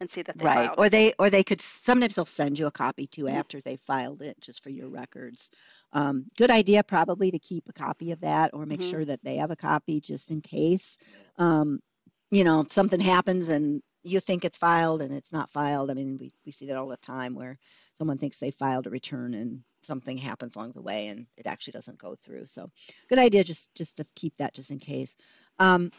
and 0.00 0.10
see 0.10 0.22
that 0.22 0.38
they 0.38 0.48
right 0.48 0.48
filed. 0.48 0.78
or 0.78 0.88
they 0.90 1.12
or 1.18 1.30
they 1.30 1.42
could 1.42 1.60
sometimes 1.60 2.14
they'll 2.16 2.24
send 2.26 2.58
you 2.58 2.66
a 2.66 2.70
copy 2.70 3.06
too 3.06 3.28
Mhm. 3.28 3.40
after 3.40 3.60
they 3.60 3.76
filed 3.76 4.22
it 4.22 4.38
just 4.40 4.62
for 4.62 4.70
your 4.70 4.88
records 4.88 5.50
um, 5.92 6.24
good 6.36 6.50
idea 6.50 6.82
probably 6.82 7.30
to 7.30 7.38
keep 7.38 7.68
a 7.68 7.72
copy 7.72 8.10
of 8.12 8.20
that 8.20 8.50
or 8.52 8.66
make 8.66 8.80
Mhm. 8.80 8.82
sure 8.82 9.04
that 9.04 9.22
they 9.24 9.36
have 9.36 9.50
a 9.50 9.56
copy 9.56 10.00
just 10.00 10.30
in 10.30 10.40
case 10.40 10.98
um, 11.38 11.80
you 12.30 12.44
know 12.44 12.64
something 12.68 13.00
happens 13.00 13.48
and 13.48 13.82
you 14.02 14.20
think 14.20 14.44
it's 14.44 14.58
filed 14.58 15.02
and 15.02 15.12
it's 15.14 15.32
not 15.32 15.50
filed 15.50 15.90
i 15.90 15.94
mean 15.94 16.16
we, 16.20 16.30
we 16.44 16.52
see 16.52 16.66
that 16.66 16.76
all 16.76 16.88
the 16.88 16.96
time 16.98 17.34
where 17.34 17.58
someone 17.94 18.18
thinks 18.18 18.38
they 18.38 18.50
filed 18.50 18.86
a 18.86 18.90
return 18.90 19.34
and 19.34 19.60
something 19.82 20.16
happens 20.18 20.56
along 20.56 20.72
the 20.72 20.82
way 20.82 21.08
and 21.08 21.26
it 21.36 21.46
actually 21.46 21.72
doesn't 21.72 21.98
go 21.98 22.14
through 22.14 22.44
so 22.44 22.70
good 23.08 23.18
idea 23.18 23.42
just 23.44 23.74
just 23.74 23.96
to 23.96 24.04
keep 24.14 24.36
that 24.36 24.54
just 24.54 24.70
in 24.70 24.78
case 24.78 25.16
um, 25.58 25.90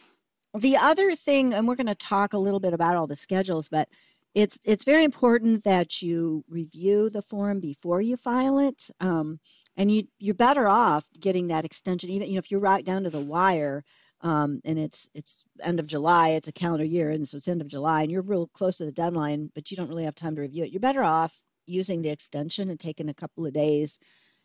the 0.57 0.77
other 0.77 1.13
thing, 1.15 1.53
and 1.53 1.67
we're 1.67 1.75
going 1.75 1.87
to 1.87 1.95
talk 1.95 2.33
a 2.33 2.37
little 2.37 2.59
bit 2.59 2.73
about 2.73 2.95
all 2.95 3.07
the 3.07 3.15
schedules, 3.15 3.69
but 3.69 3.89
it's 4.33 4.57
it's 4.65 4.85
very 4.85 5.03
important 5.03 5.63
that 5.63 6.01
you 6.01 6.43
review 6.47 7.09
the 7.09 7.21
form 7.21 7.59
before 7.59 8.01
you 8.01 8.17
file 8.17 8.59
it, 8.59 8.89
um, 8.99 9.39
and 9.77 9.91
you 9.91 10.03
you're 10.19 10.35
better 10.35 10.67
off 10.67 11.05
getting 11.19 11.47
that 11.47 11.65
extension. 11.65 12.09
Even 12.09 12.27
you 12.27 12.35
know 12.35 12.39
if 12.39 12.51
you're 12.51 12.59
right 12.59 12.85
down 12.85 13.03
to 13.03 13.09
the 13.09 13.19
wire, 13.19 13.83
um, 14.21 14.61
and 14.63 14.77
it's 14.77 15.09
it's 15.15 15.45
end 15.61 15.79
of 15.79 15.87
July, 15.87 16.29
it's 16.29 16.47
a 16.47 16.51
calendar 16.51 16.85
year, 16.85 17.09
and 17.09 17.27
so 17.27 17.37
it's 17.37 17.47
end 17.47 17.61
of 17.61 17.67
July, 17.67 18.03
and 18.03 18.11
you're 18.11 18.21
real 18.21 18.47
close 18.47 18.77
to 18.77 18.85
the 18.85 18.91
deadline, 18.91 19.49
but 19.55 19.71
you 19.71 19.77
don't 19.77 19.89
really 19.89 20.05
have 20.05 20.15
time 20.15 20.35
to 20.35 20.41
review 20.41 20.63
it. 20.63 20.71
You're 20.71 20.79
better 20.81 21.03
off 21.03 21.35
using 21.65 22.01
the 22.01 22.09
extension 22.09 22.69
and 22.69 22.79
taking 22.79 23.09
a 23.09 23.13
couple 23.13 23.45
of 23.45 23.53
days, 23.53 23.99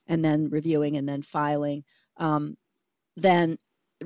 and 0.06 0.24
then 0.24 0.48
reviewing 0.48 0.96
and 0.96 1.08
then 1.08 1.22
filing. 1.22 1.84
Um, 2.16 2.56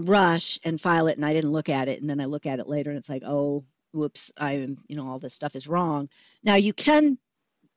rush 0.01 0.59
and 0.65 0.81
file 0.81 1.07
it 1.07 1.17
and 1.17 1.25
I 1.25 1.33
didn't 1.33 1.53
look 1.53 1.69
at 1.69 1.89
it 1.89 2.01
and 2.01 2.09
then 2.09 2.21
I 2.21 2.27
look 2.27 2.47
at 2.47 2.61
it 2.61 2.69
later 2.69 2.91
and 2.91 2.99
it's 2.99 3.09
like, 3.09 3.23
oh, 3.27 3.65
whoops, 3.93 4.33
I'm, 4.37 4.79
you 4.89 4.97
know, 4.97 5.09
all 5.09 5.19
this 5.19 5.35
stuff 5.35 5.57
is 5.57 5.69
wrong. 5.69 6.09
Now 6.43 6.57
you 6.57 6.73
can, 6.73 7.19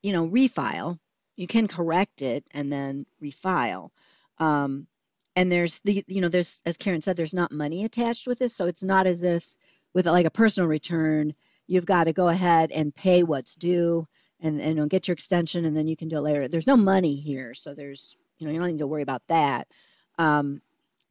you 0.03 0.13
know, 0.13 0.27
refile, 0.27 0.99
you 1.35 1.47
can 1.47 1.67
correct 1.67 2.21
it 2.21 2.43
and 2.53 2.71
then 2.71 3.05
refile. 3.23 3.89
Um, 4.37 4.87
and 5.35 5.51
there's 5.51 5.79
the, 5.81 6.03
you 6.07 6.21
know, 6.21 6.27
there's, 6.27 6.61
as 6.65 6.77
Karen 6.77 7.01
said, 7.01 7.15
there's 7.15 7.33
not 7.33 7.51
money 7.51 7.85
attached 7.85 8.27
with 8.27 8.39
this. 8.39 8.55
So 8.55 8.65
it's 8.65 8.83
not 8.83 9.07
as 9.07 9.23
if 9.23 9.55
with 9.93 10.05
like 10.05 10.25
a 10.25 10.31
personal 10.31 10.67
return, 10.67 11.33
you've 11.67 11.85
got 11.85 12.05
to 12.05 12.13
go 12.13 12.27
ahead 12.27 12.71
and 12.71 12.93
pay 12.93 13.23
what's 13.23 13.55
due 13.55 14.07
and, 14.41 14.59
and 14.59 14.69
you 14.69 14.75
know, 14.75 14.85
get 14.87 15.07
your 15.07 15.13
extension 15.13 15.65
and 15.65 15.77
then 15.77 15.87
you 15.87 15.95
can 15.95 16.07
do 16.09 16.17
it 16.17 16.21
later. 16.21 16.47
There's 16.47 16.67
no 16.67 16.77
money 16.77 17.15
here. 17.15 17.53
So 17.53 17.73
there's, 17.73 18.17
you 18.37 18.47
know, 18.47 18.53
you 18.53 18.59
don't 18.59 18.69
need 18.69 18.79
to 18.79 18.87
worry 18.87 19.03
about 19.03 19.23
that. 19.27 19.67
Um, 20.17 20.61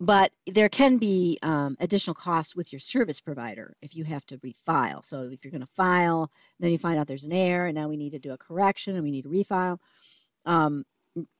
but 0.01 0.33
there 0.47 0.69
can 0.69 0.99
be 0.99 1.39
um, 1.43 1.77
additional 1.81 2.15
costs 2.15 2.55
with 2.55 2.73
your 2.73 2.81
service 2.81 3.21
provider 3.21 3.75
if 3.83 3.97
you 3.97 4.05
have 4.05 4.25
to 4.27 4.39
refile. 4.39 5.05
So 5.05 5.23
if 5.23 5.45
you're 5.45 5.51
going 5.51 5.61
to 5.61 5.67
file, 5.67 6.31
then 6.61 6.71
you 6.71 6.79
find 6.79 6.99
out 6.99 7.07
there's 7.07 7.25
an 7.25 7.33
error, 7.33 7.67
and 7.67 7.77
now 7.77 7.89
we 7.89 7.97
need 7.97 8.13
to 8.13 8.19
do 8.19 8.33
a 8.33 8.39
correction 8.39 8.95
and 8.95 9.03
we 9.03 9.11
need 9.11 9.23
to 9.23 9.29
refile. 9.29 9.79
Um, 10.47 10.85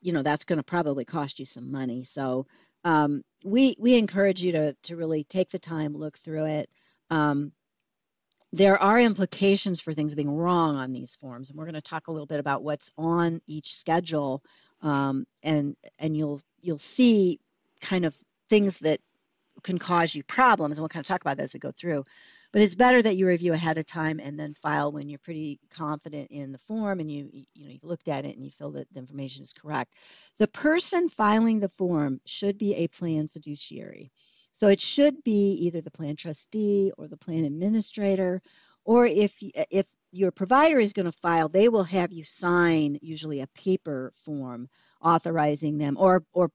you 0.01 0.13
know 0.13 0.23
that's 0.23 0.45
going 0.45 0.57
to 0.57 0.63
probably 0.63 1.05
cost 1.05 1.39
you 1.39 1.45
some 1.45 1.71
money. 1.71 2.05
So 2.05 2.47
um, 2.85 3.23
we 3.45 3.77
we 3.79 3.95
encourage 3.95 4.43
you 4.43 4.53
to 4.53 4.77
to 4.85 4.97
really 4.97 5.25
take 5.25 5.51
the 5.51 5.59
time, 5.59 5.97
look 5.97 6.19
through 6.19 6.47
it. 6.47 6.71
Um, 7.11 7.53
there 8.53 8.81
are 8.81 8.99
implications 8.99 9.81
for 9.81 9.93
things 9.93 10.15
being 10.15 10.31
wrong 10.31 10.77
on 10.77 10.93
these 10.93 11.17
forms, 11.17 11.51
and 11.51 11.59
we're 11.59 11.67
going 11.67 11.75
to 11.75 11.83
talk 11.83 12.09
a 12.09 12.13
little 12.13 12.27
bit 12.27 12.41
about 12.41 12.63
what's 12.63 12.91
on 12.97 13.41
each 13.47 13.75
schedule, 13.75 14.43
um, 14.83 15.27
and 15.43 15.77
and 15.99 16.17
you'll 16.17 16.41
you'll 16.63 16.79
see 16.79 17.39
kind 17.81 18.05
of 18.05 18.17
things 18.49 18.79
that 18.81 19.01
can 19.63 19.79
cause 19.79 20.15
you 20.15 20.23
problems, 20.23 20.79
and 20.79 20.83
we'll 20.83 20.89
kind 20.89 21.03
of 21.03 21.07
talk 21.07 21.21
about 21.21 21.37
that 21.37 21.45
as 21.45 21.55
we 21.55 21.61
go 21.61 21.73
through. 21.73 22.05
But 22.53 22.63
it's 22.63 22.75
better 22.75 23.03
that 23.03 23.17
you 23.17 23.27
review 23.27 23.53
ahead 23.53 23.77
of 23.77 23.87
time 23.87 24.21
and 24.23 24.39
then 24.39 24.55
file 24.55 24.91
when 24.91 25.09
you're 25.09 25.19
pretty 25.19 25.61
confident 25.71 26.29
in 26.31 26.53
the 26.53 26.59
form 26.59 27.01
and 27.01 27.11
you 27.11 27.29
you 27.55 27.67
know 27.67 27.73
you 27.73 27.79
looked 27.83 28.09
at 28.09 28.25
it 28.25 28.37
and 28.37 28.45
you 28.45 28.51
feel 28.51 28.71
that 28.73 28.91
the 28.93 28.99
information 28.99 29.43
is 29.43 29.53
correct. 29.53 29.95
The 30.39 30.49
person 30.49 31.09
filing 31.09 31.61
the 31.61 31.69
form 31.69 32.21
should 32.25 32.57
be 32.57 32.75
a 32.77 32.89
plan 32.89 33.27
fiduciary. 33.27 34.11
So 34.55 34.69
it 34.69 34.81
should 34.81 35.23
be 35.23 35.53
either 35.67 35.81
the 35.81 35.91
plan 35.91 36.17
trustee 36.17 36.91
or 36.97 37.07
the 37.07 37.17
plan 37.17 37.45
administrator, 37.45 38.41
or 38.85 39.07
if 39.07 39.37
if 39.71 39.89
your 40.11 40.31
provider 40.33 40.79
is 40.79 40.95
going 40.95 41.07
to 41.07 41.13
file, 41.13 41.49
they 41.49 41.69
will 41.69 41.85
have 41.85 42.13
you 42.13 42.25
sign 42.25 42.99
usually 43.03 43.41
a 43.41 43.47
paper 43.49 44.11
form 44.15 44.69
authorizing 45.03 45.79
them 45.79 45.97
or 45.99 46.25
or 46.33 46.51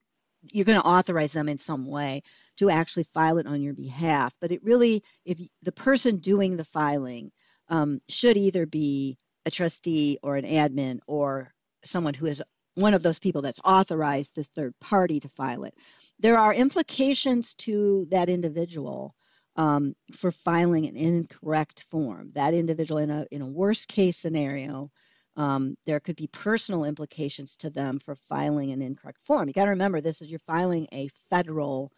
you're 0.51 0.65
going 0.65 0.79
to 0.79 0.87
authorize 0.87 1.33
them 1.33 1.49
in 1.49 1.57
some 1.57 1.85
way 1.85 2.21
to 2.57 2.69
actually 2.69 3.03
file 3.03 3.37
it 3.37 3.47
on 3.47 3.61
your 3.61 3.73
behalf. 3.73 4.35
But 4.41 4.51
it 4.51 4.63
really, 4.63 5.03
if 5.25 5.39
the 5.61 5.71
person 5.71 6.17
doing 6.17 6.57
the 6.57 6.65
filing 6.65 7.31
um, 7.69 7.99
should 8.09 8.37
either 8.37 8.65
be 8.65 9.17
a 9.45 9.51
trustee 9.51 10.19
or 10.21 10.35
an 10.35 10.45
admin 10.45 10.99
or 11.07 11.53
someone 11.83 12.13
who 12.13 12.25
is 12.25 12.41
one 12.75 12.93
of 12.93 13.03
those 13.03 13.19
people 13.19 13.41
that's 13.41 13.59
authorized 13.63 14.35
this 14.35 14.47
third 14.47 14.73
party 14.79 15.19
to 15.19 15.29
file 15.29 15.63
it. 15.63 15.75
There 16.19 16.37
are 16.37 16.53
implications 16.53 17.53
to 17.55 18.07
that 18.09 18.29
individual 18.29 19.15
um, 19.55 19.95
for 20.15 20.31
filing 20.31 20.87
an 20.87 20.95
incorrect 20.95 21.83
form. 21.83 22.31
That 22.33 22.53
individual 22.53 22.99
in 22.99 23.11
a 23.11 23.27
in 23.29 23.41
a 23.41 23.47
worst 23.47 23.87
case 23.87 24.17
scenario 24.17 24.91
um, 25.35 25.75
there 25.85 25.99
could 25.99 26.15
be 26.15 26.27
personal 26.27 26.85
implications 26.85 27.57
to 27.57 27.69
them 27.69 27.99
for 27.99 28.15
filing 28.15 28.71
an 28.71 28.81
incorrect 28.81 29.19
form. 29.19 29.47
You 29.47 29.53
got 29.53 29.65
to 29.65 29.71
remember 29.71 29.99
this 29.99 30.21
is 30.21 30.29
you're 30.29 30.39
filing 30.39 30.87
a 30.91 31.07
federal 31.29 31.91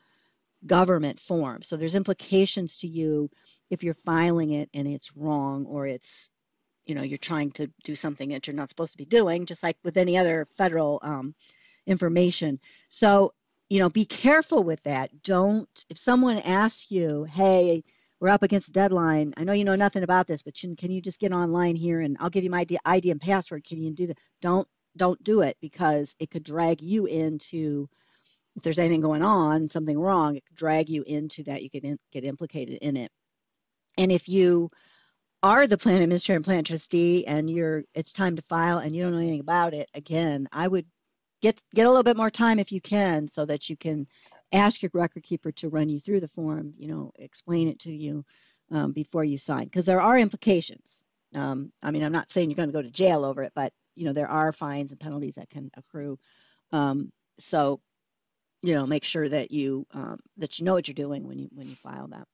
government 0.65 1.19
form. 1.19 1.61
So 1.61 1.77
there's 1.77 1.95
implications 1.95 2.77
to 2.77 2.87
you 2.87 3.29
if 3.69 3.83
you're 3.83 3.93
filing 3.93 4.51
it 4.51 4.69
and 4.73 4.87
it's 4.87 5.15
wrong 5.15 5.65
or 5.65 5.85
it's 5.85 6.29
you 6.85 6.95
know 6.95 7.01
you're 7.01 7.17
trying 7.17 7.51
to 7.51 7.69
do 7.83 7.95
something 7.95 8.29
that 8.29 8.47
you're 8.47 8.55
not 8.55 8.69
supposed 8.69 8.93
to 8.93 8.97
be 8.97 9.05
doing 9.05 9.45
just 9.45 9.63
like 9.63 9.77
with 9.83 9.97
any 9.97 10.17
other 10.17 10.45
federal 10.57 10.99
um, 11.01 11.33
information 11.87 12.59
so 12.89 13.33
you 13.69 13.79
know 13.79 13.89
be 13.89 14.05
careful 14.05 14.63
with 14.63 14.81
that 14.83 15.23
don't 15.23 15.85
if 15.89 15.97
someone 15.97 16.37
asks 16.37 16.91
you 16.91 17.23
hey 17.23 17.83
we're 18.25 18.31
up 18.31 18.41
against 18.41 18.69
a 18.69 18.71
deadline. 18.71 19.35
I 19.37 19.43
know 19.43 19.53
you 19.53 19.63
know 19.63 19.75
nothing 19.75 20.01
about 20.01 20.25
this, 20.25 20.41
but 20.41 20.55
can, 20.55 20.75
can 20.75 20.89
you 20.89 20.99
just 20.99 21.19
get 21.19 21.31
online 21.31 21.75
here 21.75 21.99
and 21.99 22.17
I'll 22.19 22.31
give 22.31 22.43
you 22.43 22.49
my 22.49 22.61
ID, 22.61 22.79
ID 22.83 23.11
and 23.11 23.21
password. 23.21 23.63
Can 23.63 23.79
you 23.79 23.91
do 23.91 24.07
that? 24.07 24.17
Don't 24.41 24.67
don't 24.97 25.23
do 25.23 25.41
it 25.41 25.55
because 25.61 26.15
it 26.17 26.31
could 26.31 26.41
drag 26.41 26.81
you 26.81 27.05
into 27.05 27.87
if 28.55 28.63
there's 28.63 28.79
anything 28.79 29.01
going 29.01 29.21
on, 29.21 29.69
something 29.69 29.99
wrong, 29.99 30.37
it 30.37 30.43
could 30.47 30.55
drag 30.55 30.89
you 30.89 31.03
into 31.03 31.43
that. 31.43 31.61
You 31.61 31.69
could 31.69 31.85
in, 31.85 31.99
get 32.11 32.23
implicated 32.23 32.79
in 32.81 32.97
it. 32.97 33.11
And 33.99 34.11
if 34.11 34.27
you 34.27 34.71
are 35.43 35.67
the 35.67 35.77
plan 35.77 36.01
administrator 36.01 36.37
and 36.37 36.45
plan 36.45 36.63
trustee 36.63 37.27
and 37.27 37.47
you're 37.47 37.83
it's 37.93 38.11
time 38.11 38.37
to 38.37 38.41
file 38.41 38.79
and 38.79 38.95
you 38.95 39.03
don't 39.03 39.11
know 39.11 39.19
anything 39.19 39.39
about 39.39 39.75
it, 39.75 39.87
again, 39.93 40.47
I 40.51 40.67
would 40.67 40.87
get 41.43 41.61
get 41.75 41.85
a 41.85 41.89
little 41.89 42.01
bit 42.01 42.17
more 42.17 42.31
time 42.31 42.57
if 42.57 42.71
you 42.71 42.81
can 42.81 43.27
so 43.27 43.45
that 43.45 43.69
you 43.69 43.77
can 43.77 44.07
ask 44.55 44.81
your 44.81 44.91
record 44.93 45.23
keeper 45.23 45.51
to 45.53 45.69
run 45.69 45.89
you 45.89 45.99
through 45.99 46.19
the 46.19 46.27
form, 46.27 46.73
you 46.77 46.87
know, 46.87 47.11
explain 47.17 47.67
it 47.67 47.79
to 47.79 47.93
you 47.93 48.25
um, 48.71 48.91
before 48.91 49.23
you 49.23 49.37
sign, 49.37 49.65
because 49.65 49.85
there 49.85 50.01
are 50.01 50.17
implications. 50.17 51.03
Um, 51.33 51.71
I 51.83 51.91
mean, 51.91 52.03
I'm 52.03 52.11
not 52.11 52.31
saying 52.31 52.49
you're 52.49 52.55
going 52.55 52.69
to 52.69 52.73
go 52.73 52.81
to 52.81 52.91
jail 52.91 53.25
over 53.25 53.43
it, 53.43 53.51
but 53.55 53.73
you 53.95 54.05
know, 54.05 54.13
there 54.13 54.29
are 54.29 54.51
fines 54.51 54.91
and 54.91 54.99
penalties 54.99 55.35
that 55.35 55.49
can 55.49 55.71
accrue. 55.77 56.19
Um, 56.71 57.11
so, 57.39 57.81
you 58.61 58.73
know, 58.73 58.85
make 58.85 59.03
sure 59.03 59.27
that 59.27 59.51
you 59.51 59.85
um, 59.93 60.19
that 60.37 60.59
you 60.59 60.65
know 60.65 60.73
what 60.73 60.87
you're 60.87 60.95
doing 60.95 61.27
when 61.27 61.39
you 61.39 61.49
when 61.53 61.67
you 61.67 61.75
file 61.75 62.07
that. 62.09 62.27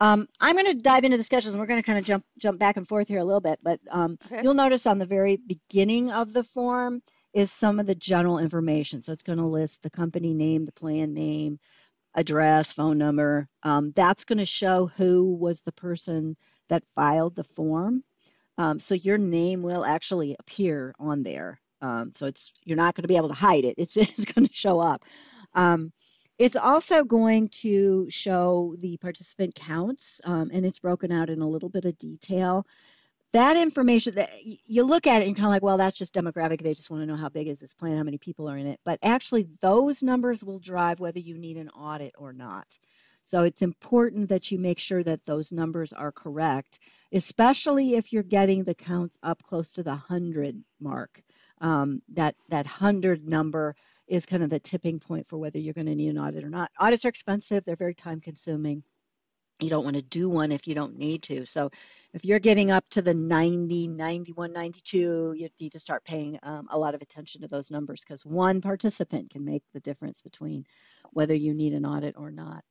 Um, 0.00 0.28
I'm 0.40 0.54
going 0.54 0.66
to 0.66 0.74
dive 0.74 1.04
into 1.04 1.16
the 1.16 1.24
schedules, 1.24 1.54
and 1.54 1.60
we're 1.60 1.66
going 1.66 1.80
to 1.82 1.86
kind 1.86 1.98
of 1.98 2.04
jump 2.04 2.24
jump 2.38 2.58
back 2.58 2.76
and 2.76 2.86
forth 2.86 3.08
here 3.08 3.18
a 3.20 3.24
little 3.24 3.40
bit. 3.40 3.58
But 3.62 3.80
um, 3.90 4.18
Okay. 4.26 4.42
you'll 4.42 4.54
notice 4.54 4.86
on 4.86 4.98
the 4.98 5.06
very 5.06 5.36
beginning 5.36 6.10
of 6.10 6.32
the 6.32 6.42
form 6.42 7.00
is 7.32 7.50
some 7.50 7.80
of 7.80 7.86
the 7.86 7.94
general 7.94 8.38
information. 8.38 9.02
So 9.02 9.12
it's 9.12 9.22
going 9.22 9.38
to 9.38 9.46
list 9.46 9.82
the 9.82 9.90
company 9.90 10.34
name, 10.34 10.64
the 10.64 10.72
plan 10.72 11.14
name, 11.14 11.58
address, 12.14 12.72
phone 12.72 12.98
number. 12.98 13.48
Um, 13.62 13.92
that's 13.94 14.24
going 14.24 14.38
to 14.38 14.46
show 14.46 14.86
who 14.86 15.34
was 15.34 15.60
the 15.62 15.72
person 15.72 16.36
that 16.68 16.84
filed 16.94 17.34
the 17.36 17.44
form. 17.44 18.02
Um, 18.58 18.78
so 18.78 18.94
your 18.94 19.18
name 19.18 19.62
will 19.62 19.84
actually 19.84 20.36
appear 20.38 20.94
on 20.98 21.22
there. 21.22 21.60
Um, 21.82 22.12
so 22.14 22.26
it's 22.26 22.52
you're 22.64 22.76
not 22.76 22.94
going 22.94 23.02
to 23.02 23.08
be 23.08 23.16
able 23.16 23.28
to 23.28 23.34
hide 23.34 23.64
it. 23.64 23.74
It's 23.78 23.96
it's 23.96 24.24
going 24.24 24.46
to 24.46 24.54
show 24.54 24.80
up. 24.80 25.04
Um, 25.54 25.92
it's 26.38 26.56
also 26.56 27.04
going 27.04 27.48
to 27.48 28.08
show 28.10 28.74
the 28.78 28.96
participant 28.98 29.54
counts, 29.54 30.20
um, 30.24 30.50
and 30.52 30.66
it's 30.66 30.80
broken 30.80 31.10
out 31.10 31.30
in 31.30 31.40
a 31.40 31.48
little 31.48 31.68
bit 31.70 31.84
of 31.84 31.96
detail. 31.98 32.66
That 33.32 33.56
information 33.56 34.14
that 34.14 34.30
you 34.44 34.84
look 34.84 35.06
at 35.06 35.22
it 35.22 35.26
and 35.26 35.36
kind 35.36 35.46
of 35.46 35.50
like, 35.50 35.62
well, 35.62 35.78
that's 35.78 35.98
just 35.98 36.14
demographic. 36.14 36.62
They 36.62 36.74
just 36.74 36.90
want 36.90 37.02
to 37.02 37.06
know 37.06 37.16
how 37.16 37.28
big 37.28 37.48
is 37.48 37.58
this 37.58 37.74
plan, 37.74 37.96
how 37.96 38.02
many 38.02 38.18
people 38.18 38.48
are 38.48 38.56
in 38.56 38.66
it. 38.66 38.80
But 38.84 38.98
actually, 39.02 39.48
those 39.60 40.02
numbers 40.02 40.44
will 40.44 40.58
drive 40.58 41.00
whether 41.00 41.18
you 41.18 41.36
need 41.36 41.56
an 41.56 41.68
audit 41.70 42.12
or 42.18 42.32
not. 42.32 42.66
So 43.26 43.42
it's 43.42 43.62
important 43.62 44.28
that 44.28 44.52
you 44.52 44.58
make 44.58 44.78
sure 44.78 45.02
that 45.02 45.24
those 45.24 45.52
numbers 45.52 45.92
are 45.92 46.12
correct, 46.12 46.78
especially 47.12 47.94
if 47.94 48.12
you're 48.12 48.22
getting 48.22 48.62
the 48.62 48.74
counts 48.74 49.18
up 49.20 49.42
close 49.42 49.72
to 49.72 49.82
the 49.82 49.90
100 49.90 50.62
mark. 50.80 51.20
Um, 51.60 52.02
that 52.12 52.36
that 52.50 52.66
100 52.66 53.26
number 53.26 53.74
is 54.06 54.26
kind 54.26 54.42
of 54.42 54.50
the 54.50 54.58
tipping 54.60 54.98
point 55.00 55.26
for 55.26 55.38
whether 55.38 55.58
you're 55.58 55.74
going 55.74 55.86
to 55.86 55.94
need 55.94 56.10
an 56.10 56.18
audit 56.18 56.44
or 56.44 56.50
not. 56.50 56.70
Audits 56.78 57.04
are 57.04 57.08
expensive, 57.08 57.64
they're 57.64 57.76
very 57.76 57.94
time 57.94 58.20
consuming. 58.20 58.82
you 59.60 59.70
don't 59.70 59.84
want 59.84 59.96
to 59.96 60.02
do 60.02 60.28
one 60.28 60.52
if 60.52 60.68
you 60.68 60.74
don't 60.74 60.98
need 60.98 61.22
to. 61.22 61.46
So 61.46 61.70
if 62.12 62.24
you're 62.24 62.38
getting 62.38 62.70
up 62.70 62.84
to 62.90 63.00
the 63.00 63.14
90, 63.14 63.88
91, 63.88 64.52
92, 64.52 65.34
you 65.36 65.48
need 65.60 65.72
to 65.72 65.80
start 65.80 66.04
paying 66.04 66.38
um, 66.42 66.66
a 66.70 66.78
lot 66.78 66.94
of 66.94 67.00
attention 67.02 67.40
to 67.40 67.48
those 67.48 67.70
numbers 67.70 68.02
because 68.04 68.26
one 68.26 68.60
participant 68.60 69.30
can 69.30 69.44
make 69.44 69.62
the 69.72 69.80
difference 69.80 70.20
between 70.20 70.64
whether 71.12 71.34
you 71.34 71.54
need 71.54 71.72
an 71.72 71.86
audit 71.86 72.16
or 72.18 72.30
not. 72.30 72.62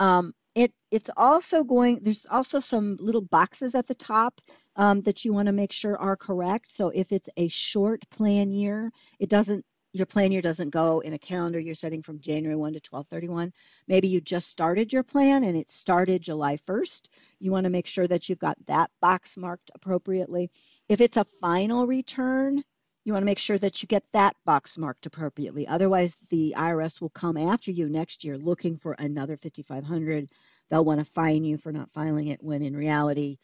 Um, 0.00 0.34
it 0.54 0.72
it's 0.90 1.10
also 1.16 1.64
going 1.64 2.00
there's 2.02 2.26
also 2.26 2.58
some 2.58 2.96
little 3.00 3.20
boxes 3.20 3.74
at 3.74 3.86
the 3.86 3.94
top 3.94 4.40
um, 4.76 5.02
that 5.02 5.24
you 5.24 5.32
want 5.32 5.46
to 5.46 5.52
make 5.52 5.72
sure 5.72 5.98
are 5.98 6.16
correct 6.16 6.70
so 6.70 6.90
if 6.90 7.12
it's 7.12 7.28
a 7.36 7.48
short 7.48 8.08
plan 8.10 8.52
year 8.52 8.90
it 9.18 9.28
doesn't 9.28 9.64
your 9.94 10.06
plan 10.06 10.32
year 10.32 10.42
doesn't 10.42 10.70
go 10.70 10.98
in 10.98 11.12
a 11.12 11.18
calendar 11.18 11.60
you're 11.60 11.76
setting 11.76 12.02
from 12.02 12.18
January 12.18 12.56
1 12.56 12.72
to 12.72 12.80
1231. 12.90 13.52
Maybe 13.86 14.08
you 14.08 14.20
just 14.20 14.48
started 14.48 14.92
your 14.92 15.04
plan 15.04 15.44
and 15.44 15.56
it 15.56 15.70
started 15.70 16.20
July 16.20 16.56
1st. 16.56 17.08
You 17.38 17.52
want 17.52 17.64
to 17.64 17.70
make 17.70 17.86
sure 17.86 18.06
that 18.06 18.28
you've 18.28 18.40
got 18.40 18.58
that 18.66 18.90
box 19.00 19.36
marked 19.36 19.70
appropriately. 19.72 20.50
If 20.88 21.00
it's 21.00 21.16
a 21.16 21.24
final 21.24 21.86
return, 21.86 22.64
you 23.04 23.12
want 23.12 23.22
to 23.22 23.26
make 23.26 23.38
sure 23.38 23.56
that 23.56 23.82
you 23.82 23.86
get 23.86 24.02
that 24.12 24.34
box 24.44 24.76
marked 24.76 25.06
appropriately. 25.06 25.68
Otherwise, 25.68 26.16
the 26.28 26.54
IRS 26.58 27.00
will 27.00 27.10
come 27.10 27.36
after 27.36 27.70
you 27.70 27.88
next 27.88 28.24
year 28.24 28.36
looking 28.36 28.76
for 28.76 28.96
another 28.98 29.36
5500. 29.36 30.28
They'll 30.70 30.84
want 30.84 30.98
to 30.98 31.04
fine 31.04 31.44
you 31.44 31.56
for 31.56 31.70
not 31.70 31.90
filing 31.90 32.28
it 32.28 32.42
when 32.42 32.62
in 32.62 32.76
reality 32.76 33.38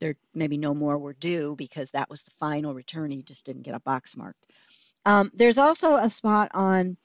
there 0.00 0.16
maybe 0.34 0.56
no 0.56 0.74
more 0.74 0.98
were 0.98 1.12
due 1.12 1.56
because 1.56 1.90
that 1.90 2.10
was 2.10 2.22
the 2.22 2.30
final 2.32 2.74
return. 2.74 3.10
You 3.10 3.22
just 3.22 3.44
didn't 3.44 3.62
get 3.62 3.74
a 3.74 3.80
box 3.80 4.16
marked. 4.16 4.46
Um, 5.08 5.30
there's 5.32 5.56
also 5.56 5.94
a 5.94 6.10
spot 6.10 6.50
on 6.52 6.98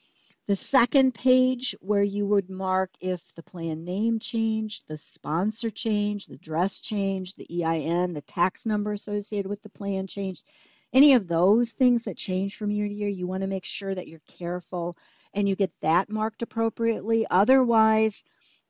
the 0.49 0.57
second 0.57 1.13
page 1.13 1.73
where 1.79 2.03
you 2.03 2.25
would 2.25 2.49
mark 2.49 2.89
if 2.99 3.33
the 3.35 3.43
plan 3.43 3.85
name 3.85 4.19
changed, 4.19 4.89
the 4.89 4.97
sponsor 4.97 5.69
changed, 5.69 6.29
the 6.29 6.37
dress 6.37 6.81
changed, 6.81 7.37
the 7.37 7.63
EIN, 7.63 8.11
the 8.11 8.21
tax 8.23 8.65
number 8.65 8.91
associated 8.91 9.47
with 9.47 9.61
the 9.61 9.69
plan 9.69 10.05
changed. 10.05 10.45
Any 10.91 11.13
of 11.13 11.29
those 11.29 11.71
things 11.71 12.03
that 12.03 12.17
change 12.17 12.57
from 12.57 12.71
year 12.71 12.89
to 12.89 12.93
year, 12.93 13.07
you 13.07 13.25
want 13.25 13.39
to 13.39 13.47
make 13.47 13.63
sure 13.63 13.95
that 13.95 14.09
you're 14.09 14.19
careful 14.37 14.97
and 15.33 15.47
you 15.47 15.55
get 15.55 15.71
that 15.79 16.09
marked 16.09 16.41
appropriately. 16.41 17.25
Otherwise, 17.31 18.25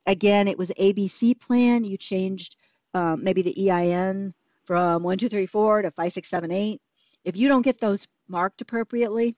again, 0.05 0.47
it 0.47 0.59
was 0.59 0.69
ABC 0.79 1.41
plan. 1.41 1.83
You 1.83 1.97
changed 1.97 2.55
um, 2.93 3.23
maybe 3.23 3.41
the 3.41 3.71
EIN 3.71 4.35
from 4.65 5.01
1234 5.01 5.81
to 5.81 5.89
5678. 5.89 6.82
If 7.23 7.37
you 7.37 7.47
don't 7.47 7.61
get 7.61 7.79
those 7.79 8.07
marked 8.27 8.61
appropriately, 8.61 9.35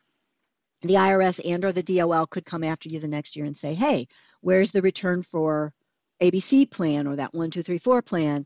the 0.81 0.95
IRS 0.95 1.39
and 1.43 1.63
or 1.65 1.71
the 1.71 1.83
DOL 1.83 2.27
could 2.27 2.45
come 2.45 2.63
after 2.63 2.89
you 2.89 2.99
the 2.99 3.07
next 3.07 3.35
year 3.35 3.45
and 3.45 3.55
say, 3.57 3.73
"Hey, 3.73 4.07
where's 4.41 4.71
the 4.71 4.81
return 4.81 5.21
for 5.21 5.73
ABC 6.21 6.65
plan 6.69 7.07
or 7.07 7.15
that 7.15 7.33
1234 7.33 8.01
plan?" 8.01 8.45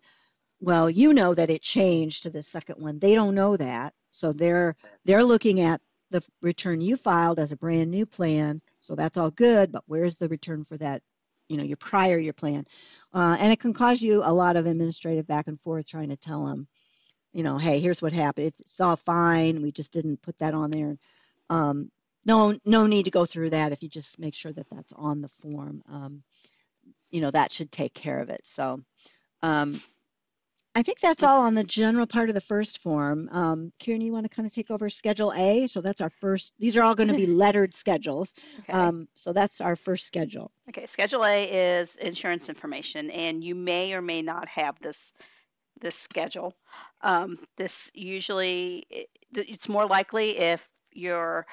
Well, 0.62 0.89
you 0.89 1.13
know 1.13 1.34
that 1.34 1.50
it 1.50 1.62
changed 1.62 2.24
to 2.24 2.29
the 2.29 2.43
second 2.43 2.81
one. 2.81 3.00
They 3.00 3.15
don't 3.15 3.36
know 3.36 3.58
that. 3.58 3.93
So 4.12 4.34
they're 4.34 4.75
they're 5.05 5.24
looking 5.24 5.62
at 5.62 5.81
the 6.10 6.25
return 6.41 6.81
you 6.81 6.98
filed 6.98 7.39
as 7.39 7.51
a 7.51 7.58
brand 7.58 7.91
new 7.91 8.05
plan. 8.05 8.62
So 8.81 8.96
that's 8.96 9.17
all 9.17 9.31
good, 9.31 9.72
but 9.72 9.84
where's 9.88 10.15
the 10.15 10.29
return 10.29 10.63
for 10.63 10.77
that 10.77 11.01
you 11.50 11.58
know 11.58 11.63
your 11.63 11.77
prior 11.77 12.17
year 12.17 12.34
plan 12.34 12.63
uh, 13.13 13.36
and 13.39 13.51
it 13.51 13.60
can 13.60 13.74
cause 13.74 14.01
you 14.01 14.22
a 14.24 14.31
lot 14.31 14.55
of 14.55 14.65
administrative 14.65 15.27
back 15.27 15.48
and 15.48 15.60
forth 15.60 15.88
trying 15.88 16.10
to 16.10 16.15
tell 16.15 16.46
them 16.46 16.67
you 17.33 17.43
know, 17.43 17.57
hey, 17.57 17.79
here's 17.79 18.01
what 18.01 18.13
happened. 18.13 18.48
It's, 18.48 18.62
it's 18.62 18.81
all 18.81 18.95
fine. 18.95 19.62
We 19.62 19.71
just 19.71 19.93
didn't 19.93 20.21
put 20.21 20.38
that 20.39 20.53
on 20.53 20.71
there. 20.71 20.98
Um, 21.50 21.91
no, 22.25 22.57
no 22.65 22.88
need 22.88 23.05
to 23.05 23.12
go 23.12 23.25
through 23.25 23.51
that. 23.51 23.71
If 23.71 23.81
you 23.81 23.89
just 23.89 24.19
make 24.19 24.36
sure 24.36 24.51
that 24.51 24.69
that's 24.69 24.93
on 24.93 25.21
the 25.21 25.27
form, 25.27 25.81
um, 25.89 26.24
you 27.12 27.21
know, 27.21 27.31
that 27.31 27.51
should 27.51 27.71
take 27.71 27.93
care 27.93 28.19
of 28.19 28.29
it. 28.29 28.41
So, 28.43 28.81
um, 29.41 29.81
I 30.75 30.83
think 30.83 31.00
that's 31.00 31.24
all 31.24 31.41
on 31.41 31.55
the 31.55 31.63
general 31.63 32.05
part 32.05 32.29
of 32.29 32.36
the 32.36 32.41
first 32.41 32.81
form. 32.81 33.27
Um, 33.31 33.71
Karen, 33.79 34.01
you 34.01 34.13
want 34.13 34.29
to 34.29 34.33
kind 34.33 34.45
of 34.45 34.53
take 34.53 34.69
over 34.69 34.88
Schedule 34.88 35.33
A? 35.33 35.65
So 35.67 35.81
that's 35.81 36.00
our 36.00 36.12
first. 36.12 36.53
These 36.59 36.77
are 36.77 36.83
all 36.83 36.93
going 36.93 37.09
to 37.09 37.15
be 37.15 37.25
lettered 37.43 37.74
schedules. 37.74 38.33
Okay. 38.59 38.71
Um, 38.71 39.07
so 39.15 39.33
that's 39.33 39.62
our 39.62 39.75
first 39.75 40.05
schedule. 40.05 40.51
Okay. 40.69 40.86
Schedule 40.86 41.25
A 41.25 41.45
is 41.45 41.95
insurance 41.95 42.50
information, 42.50 43.09
and 43.09 43.43
you 43.43 43.55
may 43.55 43.93
or 43.93 44.01
may 44.01 44.21
not 44.21 44.48
have 44.48 44.79
this 44.79 45.12
this 45.81 45.95
schedule. 45.95 46.55
Um, 47.01 47.39
this 47.57 47.91
usually 47.93 48.86
it's 49.33 49.69
more 49.69 49.86
likely 49.86 50.38
if 50.38 50.67
your 50.93 51.45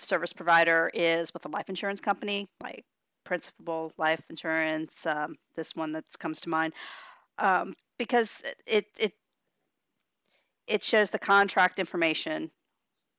service 0.00 0.32
provider 0.32 0.90
is 0.94 1.32
with 1.34 1.44
a 1.46 1.48
life 1.48 1.68
insurance 1.68 2.00
company 2.00 2.48
like 2.62 2.84
Principal 3.24 3.92
Life 3.98 4.22
Insurance. 4.30 5.06
Um, 5.06 5.36
this 5.56 5.74
one 5.74 5.92
that 5.92 6.04
comes 6.18 6.40
to 6.42 6.48
mind 6.48 6.72
um, 7.38 7.74
because 7.98 8.30
it 8.66 8.86
it 8.98 9.12
it 10.66 10.82
shows 10.82 11.10
the 11.10 11.18
contract 11.18 11.78
information 11.78 12.50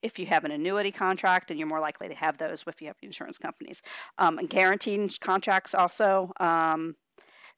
if 0.02 0.18
you 0.18 0.26
have 0.26 0.44
an 0.44 0.50
annuity 0.50 0.92
contract, 0.92 1.50
and 1.50 1.58
you're 1.58 1.68
more 1.68 1.80
likely 1.80 2.08
to 2.08 2.14
have 2.14 2.38
those 2.38 2.64
if 2.66 2.80
you 2.80 2.86
have 2.86 2.96
insurance 3.02 3.38
companies. 3.38 3.82
Um, 4.18 4.38
and 4.38 4.48
guaranteed 4.48 5.18
contracts 5.20 5.74
also. 5.74 6.32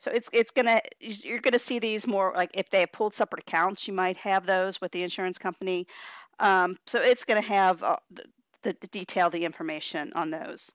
So 0.00 0.11
it's 0.11 0.28
it's 0.32 0.50
gonna 0.50 0.80
you're 1.00 1.40
gonna 1.40 1.58
see 1.58 1.78
these 1.78 2.06
more 2.06 2.32
like 2.37 2.50
if 2.54 2.70
they 2.70 2.80
have 2.80 2.92
pooled 2.92 3.14
separate 3.14 3.42
accounts, 3.42 3.88
you 3.88 3.94
might 3.94 4.16
have 4.18 4.46
those 4.46 4.80
with 4.80 4.92
the 4.92 5.02
insurance 5.02 5.38
company. 5.38 5.87
Um, 6.38 6.76
so 6.87 7.00
it's 7.00 7.24
gonna 7.24 7.40
have 7.40 7.82
uh, 7.82 7.96
the, 8.62 8.76
the, 8.80 8.87
detail, 8.88 9.28
the 9.28 9.44
information 9.44 10.12
on 10.14 10.30
those. 10.30 10.70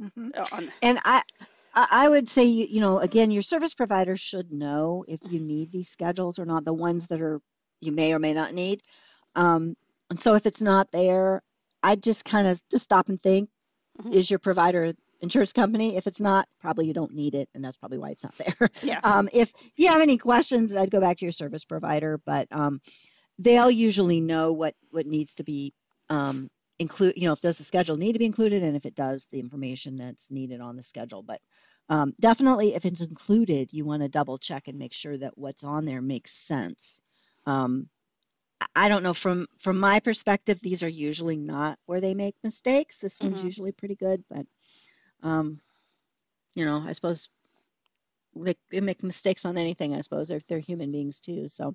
Mm-hmm. 0.00 0.28
Uh, 0.36 0.44
on, 0.52 0.72
and 0.82 1.00
I. 1.04 1.22
I 1.74 2.06
would 2.06 2.28
say, 2.28 2.44
you 2.44 2.82
know, 2.82 2.98
again, 2.98 3.30
your 3.30 3.40
service 3.40 3.72
provider 3.72 4.14
should 4.14 4.52
know 4.52 5.06
if 5.08 5.20
you 5.30 5.40
need 5.40 5.72
these 5.72 5.88
schedules 5.88 6.38
or 6.38 6.44
not, 6.44 6.66
the 6.66 6.74
ones 6.74 7.06
that 7.06 7.22
are 7.22 7.40
you 7.80 7.92
may 7.92 8.12
or 8.12 8.18
may 8.18 8.34
not 8.34 8.52
need. 8.52 8.82
Um, 9.36 9.74
and 10.10 10.20
so 10.20 10.34
if 10.34 10.44
it's 10.44 10.60
not 10.60 10.92
there, 10.92 11.42
I 11.82 11.96
just 11.96 12.26
kind 12.26 12.46
of 12.46 12.60
just 12.70 12.84
stop 12.84 13.08
and 13.08 13.20
think, 13.20 13.48
mm-hmm. 13.98 14.12
is 14.12 14.30
your 14.30 14.38
provider 14.38 14.92
insurance 15.22 15.52
company. 15.52 15.96
If 15.96 16.06
it's 16.06 16.20
not, 16.20 16.48
probably 16.60 16.86
you 16.86 16.92
don't 16.92 17.14
need 17.14 17.34
it, 17.34 17.48
and 17.54 17.64
that's 17.64 17.76
probably 17.76 17.98
why 17.98 18.10
it's 18.10 18.24
not 18.24 18.36
there. 18.38 18.68
Yeah. 18.82 19.00
Um, 19.02 19.28
if 19.32 19.52
you 19.76 19.88
have 19.88 20.00
any 20.00 20.18
questions, 20.18 20.74
I'd 20.74 20.90
go 20.90 21.00
back 21.00 21.18
to 21.18 21.24
your 21.24 21.32
service 21.32 21.64
provider, 21.64 22.18
but 22.18 22.48
um, 22.50 22.80
they'll 23.38 23.70
usually 23.70 24.20
know 24.20 24.52
what 24.52 24.74
what 24.90 25.06
needs 25.06 25.34
to 25.34 25.44
be 25.44 25.72
um, 26.10 26.50
include. 26.78 27.14
You 27.16 27.26
know, 27.26 27.32
if 27.32 27.40
does 27.40 27.58
the 27.58 27.64
schedule 27.64 27.96
need 27.96 28.14
to 28.14 28.18
be 28.18 28.26
included, 28.26 28.62
and 28.62 28.76
if 28.76 28.84
it 28.84 28.94
does, 28.94 29.28
the 29.30 29.40
information 29.40 29.96
that's 29.96 30.30
needed 30.30 30.60
on 30.60 30.76
the 30.76 30.82
schedule. 30.82 31.22
But 31.22 31.40
um, 31.88 32.14
definitely, 32.20 32.74
if 32.74 32.84
it's 32.84 33.00
included, 33.00 33.72
you 33.72 33.84
want 33.84 34.02
to 34.02 34.08
double 34.08 34.38
check 34.38 34.68
and 34.68 34.78
make 34.78 34.92
sure 34.92 35.16
that 35.16 35.38
what's 35.38 35.64
on 35.64 35.84
there 35.84 36.02
makes 36.02 36.32
sense. 36.32 37.00
Um, 37.46 37.88
I 38.74 38.88
don't 38.88 39.02
know 39.02 39.14
from 39.14 39.46
from 39.58 39.78
my 39.78 40.00
perspective, 40.00 40.60
these 40.60 40.82
are 40.82 40.88
usually 40.88 41.36
not 41.36 41.78
where 41.86 42.00
they 42.00 42.14
make 42.14 42.34
mistakes. 42.42 42.98
This 42.98 43.20
one's 43.20 43.38
mm-hmm. 43.38 43.46
usually 43.46 43.72
pretty 43.72 43.96
good, 43.96 44.24
but 44.30 44.46
um, 45.22 45.60
you 46.54 46.64
know, 46.64 46.84
I 46.86 46.92
suppose 46.92 47.28
they, 48.34 48.54
they, 48.70 48.80
make 48.80 49.02
mistakes 49.02 49.44
on 49.44 49.56
anything. 49.56 49.94
I 49.94 50.00
suppose 50.00 50.28
they're 50.28 50.40
they're 50.48 50.58
human 50.58 50.90
beings 50.90 51.20
too. 51.20 51.48
So, 51.48 51.74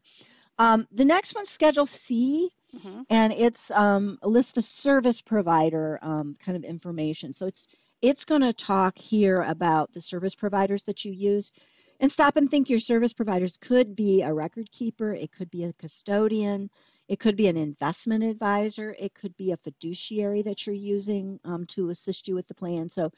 um, 0.57 0.87
the 0.91 1.05
next 1.05 1.35
one's 1.35 1.49
Schedule 1.49 1.85
C, 1.85 2.49
mm-hmm. 2.75 3.01
and 3.09 3.33
it's 3.33 3.71
um, 3.71 4.17
a 4.21 4.27
list 4.27 4.57
of 4.57 4.63
service 4.63 5.21
provider 5.21 5.99
um, 6.01 6.35
kind 6.39 6.55
of 6.55 6.63
information. 6.63 7.33
So 7.33 7.45
it's 7.45 7.67
it's 8.01 8.25
going 8.25 8.41
to 8.41 8.53
talk 8.53 8.97
here 8.97 9.41
about 9.41 9.91
the 9.93 10.01
service 10.01 10.35
providers 10.35 10.83
that 10.83 11.05
you 11.05 11.11
use. 11.11 11.51
And 11.99 12.11
stop 12.11 12.37
and 12.37 12.47
think 12.47 12.69
your 12.69 12.77
service 12.77 13.13
providers 13.13 13.57
could 13.57 13.95
be 13.95 14.21
a 14.21 14.31
record 14.31 14.71
keeper, 14.71 15.13
it 15.13 15.31
could 15.31 15.49
be 15.49 15.63
a 15.63 15.73
custodian, 15.73 16.69
it 17.07 17.19
could 17.19 17.35
be 17.35 17.47
an 17.47 17.57
investment 17.57 18.23
advisor. 18.23 18.95
It 18.99 19.13
could 19.13 19.35
be 19.37 19.51
a 19.51 19.57
fiduciary 19.57 20.41
that 20.43 20.65
you're 20.65 20.75
using 20.75 21.39
um, 21.45 21.65
to 21.67 21.89
assist 21.89 22.27
you 22.27 22.35
with 22.35 22.47
the 22.47 22.53
plan. 22.53 22.89
So, 22.89 23.11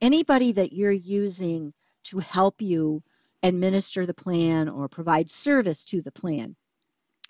anybody 0.00 0.52
that 0.52 0.72
you're 0.72 0.90
using 0.90 1.72
to 2.04 2.18
help 2.18 2.60
you 2.62 3.02
administer 3.42 4.06
the 4.06 4.14
plan 4.14 4.68
or 4.68 4.88
provide 4.88 5.30
service 5.30 5.84
to 5.86 6.00
the 6.00 6.12
plan. 6.12 6.56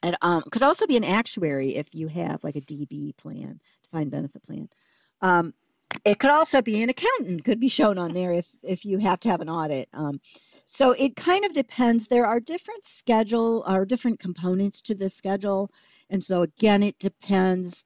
It 0.02 0.14
um, 0.20 0.42
could 0.50 0.62
also 0.62 0.86
be 0.86 0.96
an 0.96 1.04
actuary 1.04 1.76
if 1.76 1.94
you 1.94 2.08
have 2.08 2.42
like 2.44 2.56
a 2.56 2.60
DB 2.60 3.16
plan, 3.16 3.60
defined 3.84 4.10
benefit 4.10 4.42
plan. 4.42 4.68
Um, 5.20 5.54
it 6.04 6.18
could 6.18 6.30
also 6.30 6.62
be 6.62 6.82
an 6.82 6.88
accountant, 6.88 7.44
could 7.44 7.60
be 7.60 7.68
shown 7.68 7.98
on 7.98 8.12
there 8.12 8.32
if 8.32 8.48
if 8.62 8.84
you 8.84 8.98
have 8.98 9.20
to 9.20 9.28
have 9.28 9.40
an 9.40 9.50
audit. 9.50 9.88
Um, 9.92 10.20
so 10.66 10.92
it 10.92 11.16
kind 11.16 11.44
of 11.44 11.52
depends. 11.52 12.08
There 12.08 12.26
are 12.26 12.40
different 12.40 12.84
schedule 12.84 13.64
or 13.68 13.84
different 13.84 14.18
components 14.18 14.82
to 14.82 14.94
the 14.94 15.10
schedule, 15.10 15.70
and 16.10 16.22
so 16.22 16.42
again, 16.42 16.82
it 16.82 16.98
depends 16.98 17.84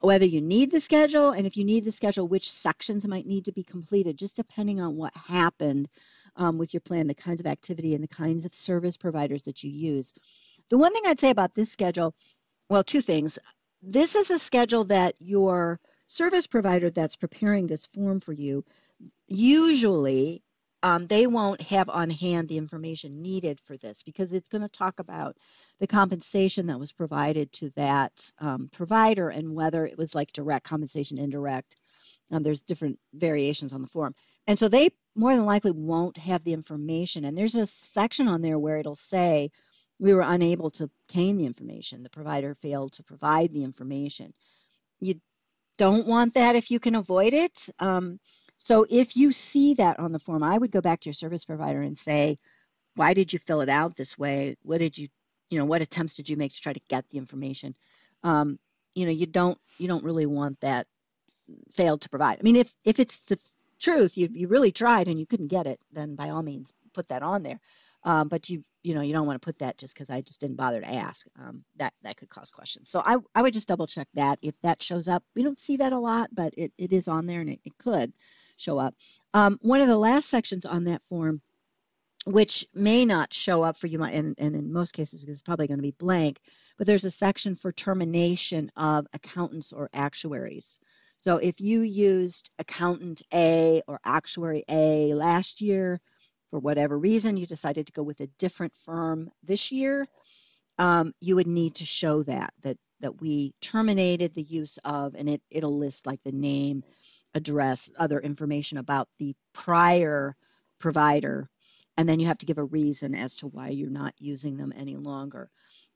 whether 0.00 0.24
you 0.24 0.40
need 0.40 0.70
the 0.70 0.80
schedule 0.80 1.30
and 1.30 1.46
if 1.46 1.56
you 1.56 1.64
need 1.64 1.84
the 1.84 1.92
schedule, 1.92 2.28
which 2.28 2.50
sections 2.50 3.06
might 3.08 3.26
need 3.26 3.44
to 3.46 3.52
be 3.52 3.64
completed, 3.64 4.16
just 4.16 4.36
depending 4.36 4.80
on 4.80 4.96
what 4.96 5.12
happened 5.16 5.88
um, 6.36 6.58
with 6.58 6.72
your 6.72 6.80
plan, 6.80 7.06
the 7.06 7.14
kinds 7.14 7.40
of 7.40 7.46
activity 7.46 7.94
and 7.94 8.02
the 8.02 8.08
kinds 8.08 8.44
of 8.44 8.54
service 8.54 8.96
providers 8.96 9.42
that 9.42 9.62
you 9.62 9.70
use. 9.70 10.12
The 10.70 10.78
one 10.78 10.92
thing 10.92 11.02
I'd 11.06 11.20
say 11.20 11.30
about 11.30 11.54
this 11.54 11.70
schedule, 11.70 12.14
well, 12.68 12.84
two 12.84 13.00
things. 13.00 13.38
This 13.82 14.14
is 14.14 14.30
a 14.30 14.38
schedule 14.38 14.84
that 14.84 15.14
your 15.18 15.80
service 16.06 16.46
provider 16.46 16.90
that's 16.90 17.16
preparing 17.16 17.66
this 17.66 17.86
form 17.86 18.20
for 18.20 18.32
you 18.32 18.64
usually 19.26 20.42
um, 20.84 21.06
they 21.06 21.26
won't 21.26 21.62
have 21.62 21.88
on 21.88 22.10
hand 22.10 22.46
the 22.46 22.58
information 22.58 23.22
needed 23.22 23.58
for 23.58 23.74
this 23.78 24.02
because 24.02 24.34
it's 24.34 24.50
going 24.50 24.60
to 24.60 24.68
talk 24.68 25.00
about 25.00 25.34
the 25.80 25.86
compensation 25.86 26.66
that 26.66 26.78
was 26.78 26.92
provided 26.92 27.50
to 27.52 27.70
that 27.70 28.30
um, 28.38 28.68
provider 28.70 29.30
and 29.30 29.54
whether 29.54 29.86
it 29.86 29.96
was 29.96 30.14
like 30.14 30.30
direct 30.34 30.66
compensation, 30.66 31.18
indirect. 31.18 31.76
Um, 32.30 32.42
there's 32.42 32.60
different 32.60 32.98
variations 33.14 33.72
on 33.72 33.80
the 33.80 33.88
form. 33.88 34.14
And 34.46 34.58
so 34.58 34.68
they 34.68 34.90
more 35.16 35.34
than 35.34 35.46
likely 35.46 35.70
won't 35.70 36.18
have 36.18 36.44
the 36.44 36.52
information. 36.52 37.24
And 37.24 37.36
there's 37.36 37.54
a 37.54 37.64
section 37.66 38.28
on 38.28 38.42
there 38.42 38.58
where 38.58 38.76
it'll 38.76 38.94
say, 38.94 39.50
we 39.98 40.12
were 40.12 40.20
unable 40.20 40.68
to 40.72 40.84
obtain 40.84 41.38
the 41.38 41.46
information. 41.46 42.02
The 42.02 42.10
provider 42.10 42.54
failed 42.54 42.92
to 42.94 43.02
provide 43.04 43.52
the 43.52 43.64
information. 43.64 44.34
You 45.00 45.18
don't 45.78 46.06
want 46.06 46.34
that 46.34 46.56
if 46.56 46.70
you 46.70 46.78
can 46.78 46.94
avoid 46.94 47.32
it. 47.32 47.70
Um, 47.78 48.20
so 48.64 48.86
if 48.88 49.14
you 49.14 49.30
see 49.30 49.74
that 49.74 50.00
on 50.00 50.12
the 50.12 50.18
form, 50.18 50.42
I 50.42 50.56
would 50.56 50.70
go 50.70 50.80
back 50.80 51.00
to 51.00 51.08
your 51.10 51.12
service 51.12 51.44
provider 51.44 51.82
and 51.82 51.98
say, 51.98 52.38
why 52.94 53.12
did 53.12 53.30
you 53.30 53.38
fill 53.38 53.60
it 53.60 53.68
out 53.68 53.94
this 53.94 54.16
way? 54.16 54.56
What 54.62 54.78
did 54.78 54.96
you, 54.96 55.08
you 55.50 55.58
know, 55.58 55.66
what 55.66 55.82
attempts 55.82 56.14
did 56.14 56.30
you 56.30 56.38
make 56.38 56.54
to 56.54 56.60
try 56.62 56.72
to 56.72 56.80
get 56.88 57.06
the 57.10 57.18
information? 57.18 57.74
Um, 58.22 58.58
you 58.94 59.04
know, 59.04 59.12
you 59.12 59.26
don't 59.26 59.58
you 59.76 59.86
don't 59.86 60.02
really 60.02 60.24
want 60.24 60.58
that 60.60 60.86
failed 61.72 62.00
to 62.00 62.08
provide. 62.08 62.38
I 62.40 62.42
mean, 62.42 62.56
if 62.56 62.72
if 62.86 63.00
it's 63.00 63.20
the 63.20 63.38
truth, 63.78 64.16
you 64.16 64.30
you 64.32 64.48
really 64.48 64.72
tried 64.72 65.08
and 65.08 65.20
you 65.20 65.26
couldn't 65.26 65.48
get 65.48 65.66
it, 65.66 65.78
then 65.92 66.14
by 66.14 66.30
all 66.30 66.42
means 66.42 66.72
put 66.94 67.08
that 67.08 67.22
on 67.22 67.42
there. 67.42 67.60
Um, 68.04 68.28
but 68.28 68.48
you 68.48 68.62
you 68.82 68.94
know 68.94 69.02
you 69.02 69.12
don't 69.12 69.26
want 69.26 69.42
to 69.42 69.44
put 69.44 69.58
that 69.58 69.76
just 69.76 69.92
because 69.92 70.08
I 70.08 70.22
just 70.22 70.40
didn't 70.40 70.56
bother 70.56 70.80
to 70.80 70.88
ask. 70.90 71.26
Um, 71.38 71.64
that 71.76 71.92
that 72.02 72.16
could 72.16 72.30
cause 72.30 72.50
questions. 72.50 72.88
So 72.88 73.02
I 73.04 73.18
I 73.34 73.42
would 73.42 73.52
just 73.52 73.68
double 73.68 73.86
check 73.86 74.08
that 74.14 74.38
if 74.40 74.54
that 74.62 74.82
shows 74.82 75.06
up. 75.06 75.22
We 75.34 75.42
don't 75.42 75.60
see 75.60 75.76
that 75.76 75.92
a 75.92 75.98
lot, 75.98 76.30
but 76.32 76.54
it, 76.56 76.72
it 76.78 76.94
is 76.94 77.08
on 77.08 77.26
there 77.26 77.42
and 77.42 77.50
it, 77.50 77.60
it 77.66 77.76
could 77.76 78.10
show 78.56 78.78
up. 78.78 78.94
Um, 79.32 79.58
one 79.62 79.80
of 79.80 79.88
the 79.88 79.98
last 79.98 80.28
sections 80.28 80.64
on 80.64 80.84
that 80.84 81.02
form, 81.02 81.40
which 82.26 82.66
may 82.74 83.04
not 83.04 83.34
show 83.34 83.62
up 83.62 83.76
for 83.76 83.86
you, 83.86 84.02
and, 84.02 84.34
and 84.38 84.56
in 84.56 84.72
most 84.72 84.92
cases 84.92 85.24
it's 85.24 85.42
probably 85.42 85.66
going 85.66 85.78
to 85.78 85.82
be 85.82 85.90
blank, 85.90 86.38
but 86.78 86.86
there's 86.86 87.04
a 87.04 87.10
section 87.10 87.54
for 87.54 87.72
termination 87.72 88.70
of 88.76 89.06
accountants 89.12 89.72
or 89.72 89.90
actuaries. 89.92 90.78
So 91.20 91.38
if 91.38 91.60
you 91.60 91.80
used 91.80 92.50
accountant 92.58 93.22
A 93.32 93.82
or 93.86 93.98
actuary 94.04 94.64
A 94.68 95.14
last 95.14 95.60
year, 95.60 96.00
for 96.50 96.58
whatever 96.60 96.98
reason, 96.98 97.36
you 97.36 97.46
decided 97.46 97.86
to 97.86 97.92
go 97.92 98.02
with 98.02 98.20
a 98.20 98.28
different 98.38 98.74
firm 98.76 99.30
this 99.42 99.72
year, 99.72 100.06
um, 100.78 101.12
you 101.20 101.36
would 101.36 101.46
need 101.46 101.76
to 101.76 101.84
show 101.84 102.22
that 102.22 102.52
that 102.62 102.76
that 103.00 103.20
we 103.20 103.52
terminated 103.60 104.34
the 104.34 104.42
use 104.42 104.78
of, 104.84 105.14
and 105.14 105.28
it 105.28 105.42
it'll 105.50 105.78
list 105.78 106.06
like 106.06 106.20
the 106.24 106.32
name, 106.32 106.84
address, 107.34 107.90
other 107.98 108.20
information 108.20 108.78
about 108.78 109.08
the 109.18 109.34
prior 109.52 110.36
provider, 110.78 111.48
and 111.96 112.08
then 112.08 112.20
you 112.20 112.26
have 112.26 112.38
to 112.38 112.46
give 112.46 112.58
a 112.58 112.64
reason 112.64 113.14
as 113.14 113.36
to 113.36 113.46
why 113.46 113.68
you're 113.68 113.90
not 113.90 114.14
using 114.18 114.56
them 114.56 114.72
any 114.76 114.96
longer. 114.96 115.50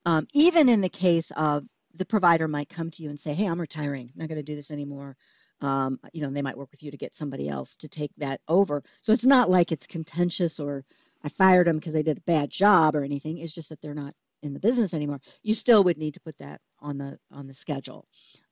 Um, 0.07 0.27
even 0.33 0.69
in 0.69 0.81
the 0.81 0.89
case 0.89 1.31
of 1.33 1.67
the 1.95 2.07
provider 2.07 2.49
might 2.49 2.69
come 2.69 2.91
to 2.91 3.03
you 3.03 3.11
and 3.11 3.19
say, 3.19 3.35
"Hey, 3.35 3.47
I'm 3.47 3.61
retiring. 3.61 4.11
I'm 4.13 4.21
not 4.21 4.29
going 4.29 4.37
to 4.37 4.43
do 4.43 4.57
this 4.57 4.71
anymore." 4.71 5.17
Um, 5.61 5.99
you 6.13 6.23
know, 6.23 6.31
they 6.31 6.43
might 6.43 6.57
work 6.57 6.71
with 6.71 6.83
you 6.83 6.91
to 6.93 6.97
get 6.97 7.15
somebody 7.15 7.49
else 7.49 7.77
to 7.77 7.89
take 7.89 8.13
that 8.19 8.41
over. 8.47 8.83
So 9.01 9.13
it's 9.13 9.27
not 9.27 9.51
like 9.51 9.73
it's 9.73 9.87
contentious 9.87 10.61
or 10.61 10.85
I 11.25 11.29
fired 11.29 11.67
them 11.67 11.79
because 11.79 11.93
they 11.93 12.03
did 12.03 12.19
a 12.19 12.23
bad 12.23 12.51
job 12.51 12.95
or 12.95 13.03
anything. 13.03 13.39
It's 13.39 13.55
just 13.55 13.71
that 13.71 13.81
they're 13.81 13.95
not 13.95 14.13
in 14.43 14.55
the 14.55 14.61
business 14.61 14.95
anymore. 14.95 15.21
You 15.43 15.55
still 15.55 15.83
would 15.85 15.99
need 15.99 16.15
to 16.15 16.21
put 16.21 16.39
that 16.39 16.61
on 16.79 16.99
the 16.99 17.19
on 17.33 17.49
the 17.49 17.55
schedule. 17.55 18.07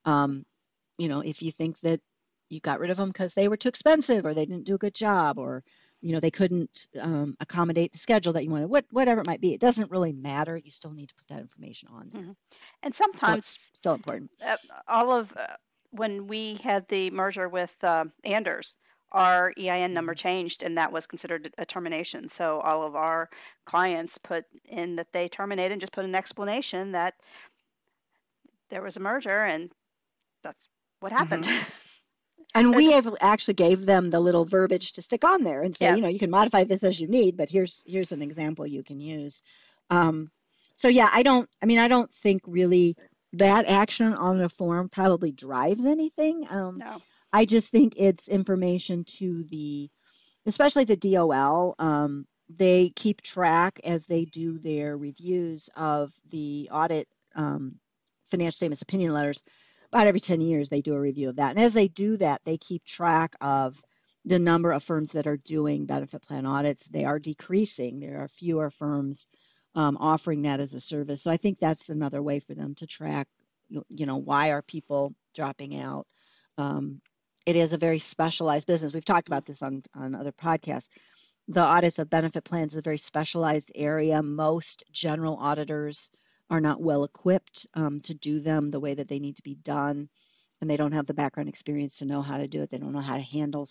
Um, 0.05 0.45
you 0.97 1.07
know, 1.07 1.21
if 1.21 1.41
you 1.41 1.51
think 1.51 1.79
that 1.81 2.01
you 2.49 2.59
got 2.59 2.79
rid 2.79 2.89
of 2.89 2.97
them 2.97 3.09
because 3.09 3.33
they 3.33 3.47
were 3.47 3.57
too 3.57 3.69
expensive 3.69 4.25
or 4.25 4.33
they 4.33 4.45
didn't 4.45 4.65
do 4.65 4.75
a 4.75 4.79
good 4.79 4.93
job 4.93 5.37
or 5.37 5.63
you 6.01 6.13
know 6.13 6.19
they 6.19 6.31
couldn't 6.31 6.87
um, 6.99 7.35
accommodate 7.39 7.91
the 7.91 7.97
schedule 7.97 8.33
that 8.33 8.43
you 8.43 8.51
wanted 8.51 8.69
what, 8.69 8.85
whatever 8.91 9.21
it 9.21 9.27
might 9.27 9.41
be 9.41 9.53
it 9.53 9.61
doesn't 9.61 9.91
really 9.91 10.13
matter 10.13 10.57
you 10.57 10.71
still 10.71 10.91
need 10.91 11.09
to 11.09 11.15
put 11.15 11.27
that 11.27 11.39
information 11.39 11.89
on 11.91 12.09
there 12.11 12.21
mm-hmm. 12.21 12.31
and 12.83 12.95
sometimes 12.95 13.47
so 13.47 13.59
still 13.73 13.93
important 13.93 14.29
uh, 14.45 14.55
all 14.87 15.11
of 15.11 15.33
uh, 15.37 15.47
when 15.91 16.27
we 16.27 16.55
had 16.55 16.87
the 16.87 17.09
merger 17.11 17.49
with 17.49 17.75
uh, 17.83 18.05
anders 18.23 18.75
our 19.11 19.53
ein 19.57 19.93
number 19.93 20.13
mm-hmm. 20.13 20.27
changed 20.27 20.63
and 20.63 20.77
that 20.77 20.91
was 20.91 21.07
considered 21.07 21.53
a 21.57 21.65
termination 21.65 22.29
so 22.29 22.59
all 22.59 22.83
of 22.83 22.95
our 22.95 23.29
clients 23.65 24.17
put 24.17 24.45
in 24.65 24.95
that 24.95 25.11
they 25.13 25.27
terminated 25.27 25.71
and 25.71 25.81
just 25.81 25.93
put 25.93 26.05
an 26.05 26.15
explanation 26.15 26.91
that 26.91 27.15
there 28.69 28.81
was 28.81 28.97
a 28.97 28.99
merger 28.99 29.43
and 29.43 29.71
that's 30.43 30.67
what 30.99 31.11
happened 31.11 31.45
mm-hmm. 31.45 31.63
And 32.55 32.75
we 32.75 32.91
have 32.91 33.13
actually 33.21 33.53
gave 33.53 33.85
them 33.85 34.09
the 34.09 34.19
little 34.19 34.45
verbiage 34.45 34.93
to 34.93 35.01
stick 35.01 35.23
on 35.23 35.43
there 35.43 35.61
and 35.61 35.75
say, 35.75 35.95
you 35.95 36.01
know, 36.01 36.07
you 36.07 36.19
can 36.19 36.31
modify 36.31 36.63
this 36.63 36.83
as 36.83 36.99
you 36.99 37.07
need, 37.07 37.37
but 37.37 37.49
here's 37.49 37.83
here's 37.85 38.11
an 38.11 38.21
example 38.21 38.65
you 38.65 38.83
can 38.83 38.99
use. 38.99 39.41
Um, 39.89 40.31
so 40.75 40.87
yeah, 40.87 41.09
I 41.11 41.23
don't. 41.23 41.49
I 41.61 41.65
mean, 41.65 41.79
I 41.79 41.87
don't 41.87 42.11
think 42.11 42.41
really 42.47 42.95
that 43.33 43.67
action 43.67 44.13
on 44.13 44.37
the 44.37 44.49
form 44.49 44.89
probably 44.89 45.31
drives 45.31 45.85
anything. 45.85 46.47
Um, 46.49 46.79
no. 46.79 46.97
I 47.33 47.45
just 47.45 47.71
think 47.71 47.93
it's 47.97 48.27
information 48.27 49.03
to 49.17 49.43
the, 49.43 49.89
especially 50.45 50.85
the 50.85 50.95
DOL. 50.95 51.75
Um, 51.77 52.25
they 52.49 52.91
keep 52.95 53.21
track 53.21 53.79
as 53.83 54.05
they 54.05 54.25
do 54.25 54.57
their 54.57 54.97
reviews 54.97 55.69
of 55.75 56.13
the 56.29 56.69
audit 56.71 57.07
um, 57.35 57.75
financial 58.25 58.55
statements 58.55 58.81
opinion 58.81 59.13
letters 59.13 59.43
about 59.91 60.07
every 60.07 60.19
10 60.19 60.41
years 60.41 60.69
they 60.69 60.81
do 60.81 60.93
a 60.93 60.99
review 60.99 61.29
of 61.29 61.37
that. 61.37 61.51
And 61.51 61.59
as 61.59 61.73
they 61.73 61.87
do 61.87 62.17
that, 62.17 62.41
they 62.45 62.57
keep 62.57 62.83
track 62.85 63.35
of 63.41 63.81
the 64.25 64.39
number 64.39 64.71
of 64.71 64.83
firms 64.83 65.13
that 65.13 65.27
are 65.27 65.37
doing 65.37 65.85
benefit 65.85 66.21
plan 66.21 66.45
audits. 66.45 66.87
They 66.87 67.05
are 67.05 67.19
decreasing. 67.19 67.99
There 67.99 68.21
are 68.21 68.27
fewer 68.27 68.69
firms 68.69 69.27
um, 69.75 69.97
offering 69.99 70.41
that 70.41 70.59
as 70.59 70.73
a 70.73 70.79
service. 70.79 71.21
So 71.21 71.31
I 71.31 71.37
think 71.37 71.59
that's 71.59 71.89
another 71.89 72.21
way 72.21 72.39
for 72.39 72.53
them 72.53 72.75
to 72.75 72.87
track, 72.87 73.27
you 73.69 74.05
know, 74.05 74.17
why 74.17 74.51
are 74.51 74.61
people 74.61 75.13
dropping 75.35 75.79
out? 75.79 76.07
Um, 76.57 76.99
it 77.45 77.55
is 77.55 77.73
a 77.73 77.77
very 77.77 77.99
specialized 77.99 78.67
business. 78.67 78.93
We've 78.93 79.05
talked 79.05 79.29
about 79.29 79.45
this 79.45 79.61
on, 79.61 79.83
on 79.95 80.15
other 80.15 80.31
podcasts. 80.31 80.89
The 81.47 81.61
audits 81.61 81.99
of 81.99 82.09
benefit 82.09 82.43
plans 82.43 82.73
is 82.73 82.79
a 82.79 82.81
very 82.81 82.97
specialized 82.97 83.71
area. 83.75 84.21
Most 84.21 84.83
general 84.91 85.37
auditors 85.37 86.11
are 86.49 86.61
not 86.61 86.81
well 86.81 87.03
equipped 87.03 87.67
um, 87.73 87.99
to 88.01 88.13
do 88.13 88.39
them 88.39 88.67
the 88.67 88.79
way 88.79 88.93
that 88.93 89.07
they 89.07 89.19
need 89.19 89.35
to 89.35 89.43
be 89.43 89.55
done, 89.55 90.09
and 90.61 90.69
they 90.69 90.77
don't 90.77 90.93
have 90.93 91.05
the 91.05 91.13
background 91.13 91.49
experience 91.49 91.97
to 91.97 92.05
know 92.05 92.21
how 92.21 92.37
to 92.37 92.47
do 92.47 92.61
it. 92.61 92.69
They 92.69 92.77
don't 92.77 92.93
know 92.93 92.99
how 92.99 93.17
to 93.17 93.23
handle 93.23 93.67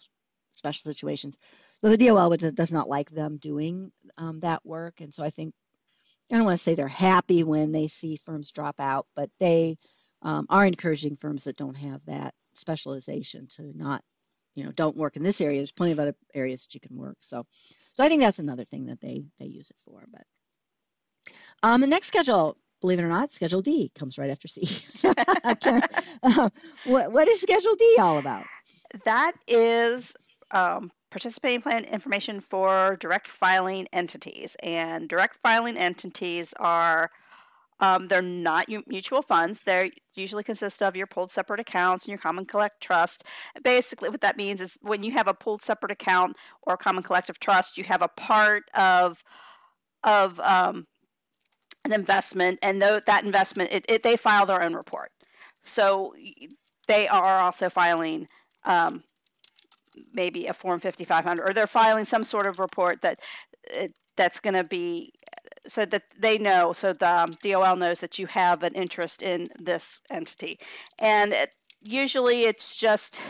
special 0.52 0.90
situations. 0.90 1.36
So 1.80 1.88
the 1.88 1.96
DOL 1.96 2.36
does 2.36 2.72
not 2.72 2.88
like 2.88 3.10
them 3.10 3.38
doing 3.38 3.92
um, 4.18 4.40
that 4.40 4.64
work, 4.64 5.00
and 5.00 5.12
so 5.12 5.22
I 5.22 5.30
think 5.30 5.54
I 6.30 6.36
don't 6.36 6.44
want 6.44 6.58
to 6.58 6.62
say 6.62 6.74
they're 6.74 6.88
happy 6.88 7.44
when 7.44 7.72
they 7.72 7.86
see 7.86 8.16
firms 8.16 8.50
drop 8.50 8.80
out, 8.80 9.06
but 9.14 9.30
they 9.38 9.76
um, 10.22 10.46
are 10.48 10.66
encouraging 10.66 11.16
firms 11.16 11.44
that 11.44 11.56
don't 11.56 11.76
have 11.76 12.04
that 12.06 12.34
specialization 12.54 13.46
to 13.46 13.72
not, 13.76 14.02
you 14.56 14.64
know, 14.64 14.72
don't 14.72 14.96
work 14.96 15.16
in 15.16 15.22
this 15.22 15.40
area. 15.40 15.58
There's 15.58 15.72
plenty 15.72 15.92
of 15.92 16.00
other 16.00 16.16
areas 16.34 16.66
that 16.66 16.74
you 16.74 16.80
can 16.80 16.96
work. 16.96 17.18
So, 17.20 17.44
so 17.92 18.02
I 18.02 18.08
think 18.08 18.22
that's 18.22 18.40
another 18.40 18.64
thing 18.64 18.86
that 18.86 19.00
they 19.00 19.24
they 19.38 19.46
use 19.46 19.70
it 19.70 19.76
for. 19.84 20.04
But 20.10 20.24
um, 21.62 21.80
the 21.80 21.86
next 21.86 22.08
schedule 22.08 22.56
believe 22.80 22.98
it 22.98 23.02
or 23.02 23.08
not, 23.08 23.32
Schedule 23.32 23.62
D 23.62 23.90
comes 23.94 24.18
right 24.18 24.30
after 24.30 24.48
C. 24.48 24.62
uh, 26.22 26.50
what, 26.84 27.12
what 27.12 27.28
is 27.28 27.40
Schedule 27.40 27.74
D 27.74 27.96
all 27.98 28.18
about? 28.18 28.44
That 29.04 29.32
is 29.46 30.14
um, 30.50 30.90
participating 31.10 31.62
plan 31.62 31.84
information 31.84 32.40
for 32.40 32.96
direct 33.00 33.28
filing 33.28 33.86
entities. 33.92 34.56
And 34.62 35.08
direct 35.08 35.36
filing 35.42 35.76
entities 35.76 36.52
are 36.58 37.10
um, 37.78 38.08
they're 38.08 38.22
not 38.22 38.68
mutual 38.86 39.20
funds. 39.20 39.60
They 39.64 39.92
usually 40.14 40.42
consist 40.42 40.82
of 40.82 40.96
your 40.96 41.06
pooled 41.06 41.30
separate 41.30 41.60
accounts 41.60 42.04
and 42.04 42.10
your 42.10 42.18
common 42.18 42.46
collect 42.46 42.80
trust. 42.80 43.24
Basically, 43.62 44.08
what 44.08 44.22
that 44.22 44.38
means 44.38 44.62
is 44.62 44.78
when 44.80 45.02
you 45.02 45.12
have 45.12 45.28
a 45.28 45.34
pooled 45.34 45.62
separate 45.62 45.92
account 45.92 46.36
or 46.62 46.76
common 46.78 47.02
collective 47.02 47.38
trust, 47.38 47.76
you 47.76 47.84
have 47.84 48.02
a 48.02 48.08
part 48.08 48.64
of 48.74 49.22
of 50.04 50.38
um, 50.40 50.86
an 51.86 51.92
investment, 51.92 52.58
and 52.62 52.82
though 52.82 53.00
that 53.06 53.24
investment, 53.24 53.70
it, 53.72 53.84
it, 53.88 54.02
they 54.02 54.16
file 54.16 54.44
their 54.44 54.62
own 54.62 54.74
report. 54.74 55.10
So 55.64 56.14
they 56.86 57.08
are 57.08 57.38
also 57.38 57.70
filing 57.70 58.28
um, 58.64 59.02
maybe 60.12 60.46
a 60.46 60.52
Form 60.52 60.80
5500, 60.80 61.48
or 61.48 61.54
they're 61.54 61.66
filing 61.66 62.04
some 62.04 62.24
sort 62.24 62.46
of 62.46 62.58
report 62.58 63.00
that 63.02 63.20
that's 64.16 64.40
going 64.40 64.54
to 64.54 64.64
be 64.64 65.12
so 65.66 65.84
that 65.84 66.04
they 66.18 66.38
know, 66.38 66.72
so 66.72 66.92
the 66.92 67.08
um, 67.08 67.30
DOL 67.42 67.76
knows 67.76 68.00
that 68.00 68.18
you 68.18 68.26
have 68.26 68.62
an 68.62 68.74
interest 68.74 69.22
in 69.22 69.48
this 69.58 70.00
entity, 70.10 70.58
and 70.98 71.32
it, 71.32 71.50
usually 71.82 72.44
it's 72.44 72.76
just 72.76 73.20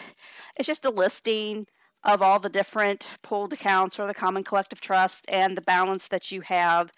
it's 0.57 0.67
just 0.67 0.85
a 0.85 0.91
listing 0.91 1.67
of 2.05 2.23
all 2.23 2.39
the 2.39 2.49
different 2.49 3.07
pooled 3.23 3.53
accounts 3.53 3.99
or 3.99 4.07
the 4.07 4.15
common 4.15 4.45
collective 4.45 4.81
trust 4.81 5.25
and 5.29 5.57
the 5.57 5.63
balance 5.63 6.09
that 6.09 6.31
you 6.31 6.41
have 6.43 6.91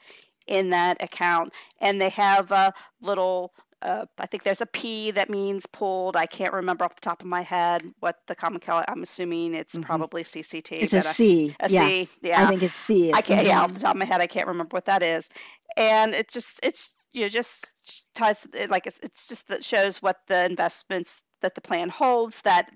in 0.48 0.70
that 0.70 1.02
account 1.02 1.52
and 1.80 2.00
they 2.00 2.08
have 2.08 2.50
a 2.50 2.72
little 3.00 3.52
uh, 3.82 4.06
I 4.18 4.26
think 4.26 4.42
there's 4.42 4.60
a 4.60 4.66
P 4.66 5.12
that 5.12 5.30
means 5.30 5.64
pulled. 5.66 6.16
I 6.16 6.26
can't 6.26 6.52
remember 6.52 6.84
off 6.84 6.96
the 6.96 7.00
top 7.00 7.22
of 7.22 7.28
my 7.28 7.42
head 7.42 7.84
what 8.00 8.18
the 8.26 8.34
common 8.34 8.60
cal. 8.60 8.84
I'm 8.88 9.04
assuming 9.04 9.54
it's 9.54 9.74
mm-hmm. 9.74 9.84
probably 9.84 10.24
CCT. 10.24 10.72
It's 10.72 10.92
a 10.92 11.02
C. 11.02 11.54
A 11.60 11.70
yeah. 11.70 11.86
C. 11.86 12.08
Yeah. 12.20 12.42
I 12.42 12.46
think 12.48 12.62
it's 12.62 12.74
C. 12.74 13.12
I 13.12 13.22
can't. 13.22 13.46
Yeah, 13.46 13.62
off 13.62 13.72
the 13.72 13.80
top 13.80 13.94
of 13.94 13.98
my 13.98 14.04
head, 14.04 14.20
I 14.20 14.26
can't 14.26 14.48
remember 14.48 14.74
what 14.74 14.86
that 14.86 15.02
is. 15.02 15.28
And 15.76 16.12
it 16.12 16.28
just 16.28 16.58
it's 16.62 16.92
you 17.12 17.22
know, 17.22 17.28
just 17.28 17.72
ties 18.14 18.46
like 18.68 18.86
it's, 18.86 18.98
it's 19.02 19.28
just 19.28 19.48
that 19.48 19.62
shows 19.64 20.02
what 20.02 20.18
the 20.26 20.44
investments 20.44 21.20
that 21.40 21.54
the 21.54 21.60
plan 21.60 21.88
holds 21.88 22.40
that 22.42 22.70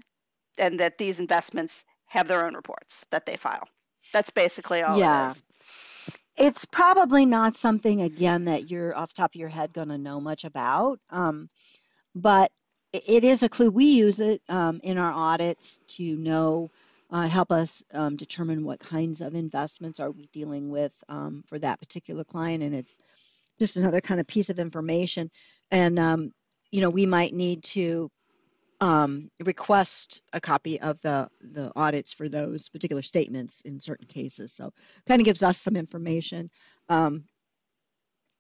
and 0.59 0.79
that 0.79 0.99
these 0.99 1.19
investments 1.19 1.85
have 2.07 2.29
their 2.29 2.47
own 2.47 2.55
reports 2.55 3.05
that 3.11 3.27
they 3.27 3.37
file. 3.37 3.67
That's 4.13 4.31
basically 4.31 4.83
all 4.83 4.99
yeah. 4.99 5.27
it 5.27 5.31
is. 5.33 5.43
It's 6.37 6.65
probably 6.65 7.27
not 7.27 7.57
something 7.57 8.03
again 8.03 8.47
that 8.47 8.71
you're 8.71 8.97
off 8.97 9.13
top 9.13 9.33
of 9.33 9.39
your 9.39 9.49
head 9.49 9.73
going 9.73 9.89
to 9.89 9.99
know 9.99 10.21
much 10.21 10.45
about, 10.45 10.99
um, 11.11 11.49
but 12.15 12.51
it 12.93 13.25
is 13.25 13.43
a 13.43 13.49
clue. 13.49 13.71
We 13.71 13.87
use 13.87 14.19
it 14.19 14.43
um, 14.49 14.81
in 14.83 14.99
our 14.99 15.13
audits 15.13 15.81
to 15.89 16.17
know, 16.17 16.71
uh, 17.11 17.29
help 17.29 17.53
us 17.53 17.85
um, 17.93 18.17
determine 18.17 18.65
what 18.65 18.81
kinds 18.81 19.21
of 19.21 19.35
investments 19.35 20.01
are 20.01 20.11
we 20.11 20.27
dealing 20.33 20.71
with 20.71 20.95
um, 21.09 21.45
for 21.47 21.59
that 21.59 21.81
particular 21.81 22.25
client, 22.25 22.63
and 22.63 22.75
it's 22.75 22.99
just 23.59 23.77
another 23.77 24.01
kind 24.01 24.21
of 24.21 24.27
piece 24.27 24.51
of 24.51 24.59
information. 24.59 25.31
And 25.71 25.99
um, 25.99 26.33
you 26.71 26.81
know, 26.81 26.91
we 26.91 27.07
might 27.07 27.35
need 27.35 27.63
to 27.65 28.11
um, 28.83 29.31
request 29.45 30.23
a 30.33 30.41
copy 30.41 30.81
of 30.81 31.01
the 31.03 31.29
the 31.41 31.71
audits 31.77 32.13
for 32.13 32.29
those 32.29 32.69
particular 32.69 33.01
statements 33.01 33.61
in 33.61 33.79
certain 33.79 34.09
cases. 34.09 34.53
So 34.53 34.73
kind 35.07 35.21
of 35.21 35.25
gives 35.25 35.43
us 35.45 35.61
some 35.61 35.77
information. 35.77 36.51
Um, 36.89 37.25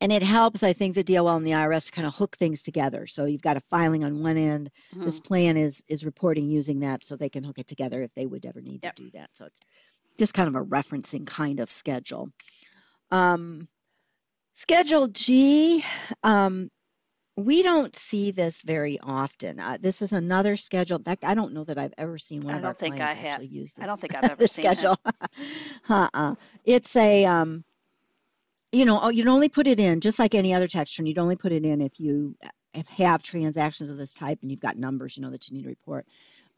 and 0.00 0.10
it 0.10 0.24
helps, 0.24 0.64
I 0.64 0.72
think, 0.72 0.96
the 0.96 1.04
DOL 1.04 1.28
and 1.28 1.46
the 1.46 1.52
IRS 1.52 1.86
to 1.86 1.92
kind 1.92 2.08
of 2.08 2.14
hook 2.16 2.36
things 2.36 2.64
together. 2.64 3.06
So 3.06 3.24
you've 3.24 3.40
got 3.40 3.56
a 3.56 3.60
filing 3.60 4.02
on 4.02 4.20
one 4.20 4.36
end. 4.36 4.68
Mm-hmm. 4.94 5.04
This 5.04 5.20
plan 5.20 5.56
is 5.56 5.80
is 5.86 6.04
reporting 6.04 6.50
using 6.50 6.80
that, 6.80 7.04
so 7.04 7.14
they 7.14 7.28
can 7.28 7.44
hook 7.44 7.60
it 7.60 7.68
together 7.68 8.02
if 8.02 8.12
they 8.12 8.26
would 8.26 8.44
ever 8.44 8.60
need 8.60 8.82
yep. 8.82 8.96
to 8.96 9.04
do 9.04 9.10
that. 9.14 9.30
So 9.34 9.46
it's 9.46 9.60
just 10.18 10.34
kind 10.34 10.48
of 10.48 10.56
a 10.56 10.64
referencing 10.64 11.24
kind 11.24 11.60
of 11.60 11.70
schedule. 11.70 12.30
Um, 13.12 13.68
schedule 14.54 15.06
G, 15.06 15.84
um, 16.24 16.68
we 17.36 17.62
don't 17.62 17.96
see 17.96 18.30
this 18.30 18.62
very 18.62 18.98
often. 19.02 19.58
Uh, 19.58 19.78
this 19.80 20.02
is 20.02 20.12
another 20.12 20.54
schedule. 20.54 20.98
In 20.98 21.04
fact, 21.04 21.24
I 21.24 21.34
don't 21.34 21.54
know 21.54 21.64
that 21.64 21.78
I've 21.78 21.94
ever 21.96 22.18
seen 22.18 22.42
one 22.42 22.54
I 22.54 22.58
of 22.58 22.64
our 22.64 22.74
clients 22.74 23.00
I 23.00 23.28
actually 23.28 23.46
use 23.46 23.74
this. 23.74 23.82
I 23.82 23.86
don't 23.86 23.98
think 23.98 24.14
I've 24.14 24.24
ever 24.30 24.46
seen 24.46 24.64
schedule. 24.64 24.98
uh-uh. 25.88 26.34
It's 26.64 26.94
a, 26.96 27.24
um, 27.24 27.64
you 28.70 28.84
know, 28.84 29.00
oh, 29.02 29.08
you'd 29.08 29.28
only 29.28 29.48
put 29.48 29.66
it 29.66 29.80
in 29.80 30.00
just 30.00 30.18
like 30.18 30.34
any 30.34 30.52
other 30.52 30.66
tax 30.66 30.98
return. 30.98 31.06
You'd 31.06 31.18
only 31.18 31.36
put 31.36 31.52
it 31.52 31.64
in 31.64 31.80
if 31.80 31.98
you 31.98 32.36
have 32.96 33.22
transactions 33.22 33.88
of 33.88 33.96
this 33.96 34.14
type 34.14 34.38
and 34.42 34.50
you've 34.50 34.60
got 34.60 34.76
numbers, 34.76 35.16
you 35.16 35.22
know, 35.22 35.30
that 35.30 35.48
you 35.48 35.56
need 35.56 35.62
to 35.62 35.68
report. 35.68 36.06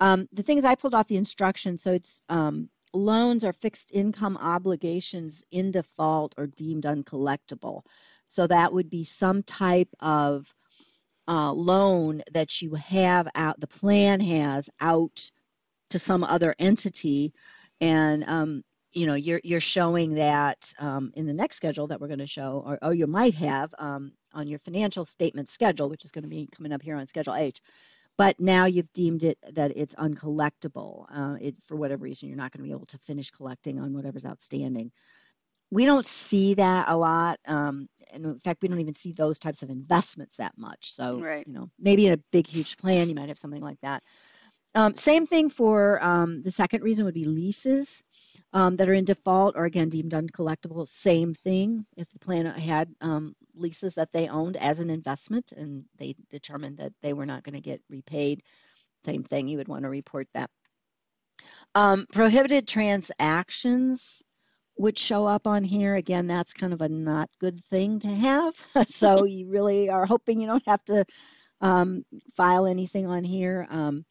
Um, 0.01 0.29
the 0.33 0.43
thing 0.43 0.59
is, 0.59 0.65
I 0.65 0.75
pulled 0.75 0.95
off 0.95 1.07
the 1.07 1.17
instructions, 1.17 1.83
so 1.83 1.93
it's 1.93 2.21
um, 2.29 2.69
loans 2.93 3.45
or 3.45 3.53
fixed 3.53 3.91
income 3.93 4.37
obligations 4.37 5.45
in 5.53 5.71
default 5.71 6.35
or 6.37 6.47
deemed 6.49 6.85
uncollectible. 6.85 7.83
So 8.27 8.47
that 8.47 8.73
would 8.73 8.91
be 8.91 9.05
some 9.05 9.43
type 9.45 9.89
of 10.01 10.53
uh, 11.29 11.53
loan 11.53 12.23
that 12.33 12.61
you 12.61 12.75
have 12.75 13.29
out, 13.35 13.59
the 13.61 13.67
plan 13.67 14.21
has 14.21 14.69
out 14.81 15.31
to 15.91 15.99
some 15.99 16.25
other 16.25 16.55
entity, 16.59 17.33
and 17.81 18.25
um, 18.29 18.63
you 18.93 19.07
know 19.07 19.15
you're 19.15 19.41
you're 19.45 19.61
showing 19.61 20.15
that 20.15 20.73
um, 20.79 21.13
in 21.15 21.27
the 21.27 21.35
next 21.35 21.57
schedule 21.57 21.87
that 21.89 22.01
we're 22.01 22.09
going 22.09 22.19
to 22.19 22.27
show, 22.27 22.63
or, 22.65 22.79
or 22.83 22.95
you 22.95 23.07
might 23.07 23.35
have 23.35 23.75
um, 23.79 24.13
on 24.33 24.49
your 24.49 24.59
financial 24.59 25.05
statement 25.05 25.49
schedule, 25.49 25.89
which 25.89 26.05
is 26.05 26.13
going 26.13 26.25
to 26.25 26.29
be 26.29 26.49
coming 26.55 26.73
up 26.73 26.83
here 26.83 26.97
on 26.97 27.07
Schedule 27.07 27.35
H. 27.35 27.61
But 28.17 28.39
now 28.39 28.67
you've 28.67 28.93
deemed 28.93 29.25
it 29.25 29.39
that 29.55 29.73
it's 29.75 29.97
uncollectible. 29.97 31.07
Uh, 31.13 31.37
it, 31.41 31.57
for 31.63 31.77
whatever 31.77 32.05
reason, 32.05 32.29
you're 32.29 32.39
not 32.39 32.53
going 32.53 32.63
to 32.63 32.69
be 32.69 32.75
able 32.75 32.87
to 32.87 32.99
finish 32.99 33.31
collecting 33.31 33.81
on 33.81 33.93
whatever's 33.93 34.25
outstanding 34.25 34.93
we 35.75 35.85
don't 35.85 36.07
see 36.07 36.55
that 36.55 36.89
a 36.89 36.97
lot. 36.97 37.41
Um, 37.47 37.89
and 38.15 38.25
in 38.25 38.39
fact, 38.39 38.63
we 38.63 38.69
don't 38.69 38.81
even 38.81 38.95
see 38.95 39.13
those 39.13 39.39
types 39.39 39.63
of 39.63 39.71
investments 39.71 40.37
that 40.37 40.53
much. 40.57 40.93
So, 40.93 41.19
right. 41.19 41.47
you 41.47 41.53
know, 41.53 41.71
maybe 41.79 42.07
in 42.07 42.13
a 42.13 42.19
big, 42.33 42.47
huge 42.47 42.77
plan, 42.77 43.09
you 43.09 43.15
might 43.15 43.29
have 43.29 43.39
something 43.39 43.63
like 43.63 43.81
that. 43.83 44.03
Um, 44.77 44.95
same 44.95 45.25
thing 45.25 45.51
for 45.51 46.03
um, 46.03 46.43
the 46.43 46.51
second 46.51 46.83
reason 46.83 47.05
would 47.05 47.15
be 47.15 47.27
leases 47.27 48.03
um, 48.53 48.77
that 48.77 48.89
are 48.89 48.95
in 48.95 49.05
default 49.05 49.55
or 49.57 49.67
again 49.67 49.89
deemed 49.89 50.13
uncollectible. 50.13 50.87
Same 50.89 51.33
thing 51.33 51.87
if 51.97 52.09
the 52.11 52.19
plan 52.19 52.47
had 52.47 52.93
um, 53.01 53.37
leases 53.55 53.95
that 53.95 54.11
they 54.11 54.29
owned 54.29 54.57
as 54.57 54.81
an 54.81 54.91
investment 54.91 55.53
and 55.53 55.85
they 55.99 56.17
determined 56.29 56.79
that 56.79 56.93
they 57.03 57.13
were 57.13 57.27
not 57.27 57.45
going 57.45 57.55
to 57.55 57.61
get 57.61 57.83
repaid. 57.89 58.43
Same 59.05 59.23
thing, 59.23 59.47
you 59.47 59.59
would 59.59 59.69
want 59.69 59.85
to 59.85 59.91
report 59.91 60.27
that. 60.35 60.51
Um, 61.77 62.07
prohibited 62.13 62.67
transactions 62.67 64.23
would 64.77 64.99
show 64.99 65.27
up 65.27 65.47
on 65.47 65.65
here. 65.65 65.95
Again, 65.95 66.27
that's 66.27 66.53
kind 66.53 66.73
of 66.73 66.81
a 66.81 66.89
not 66.89 67.31
good 67.41 67.59
thing 67.59 68.01
to 68.01 68.09
have. 68.09 68.55
so 68.89 69.25
you 69.25 69.49
really 69.49 69.91
are 69.91 70.07
hoping 70.07 70.41
you 70.41 70.47
don't 70.47 70.67
have 70.67 70.85
to 70.87 71.05
um, 71.61 72.05
file 72.37 72.67
anything 72.67 73.07
on 73.07 73.25
here. 73.25 73.67
Um, 73.71 74.05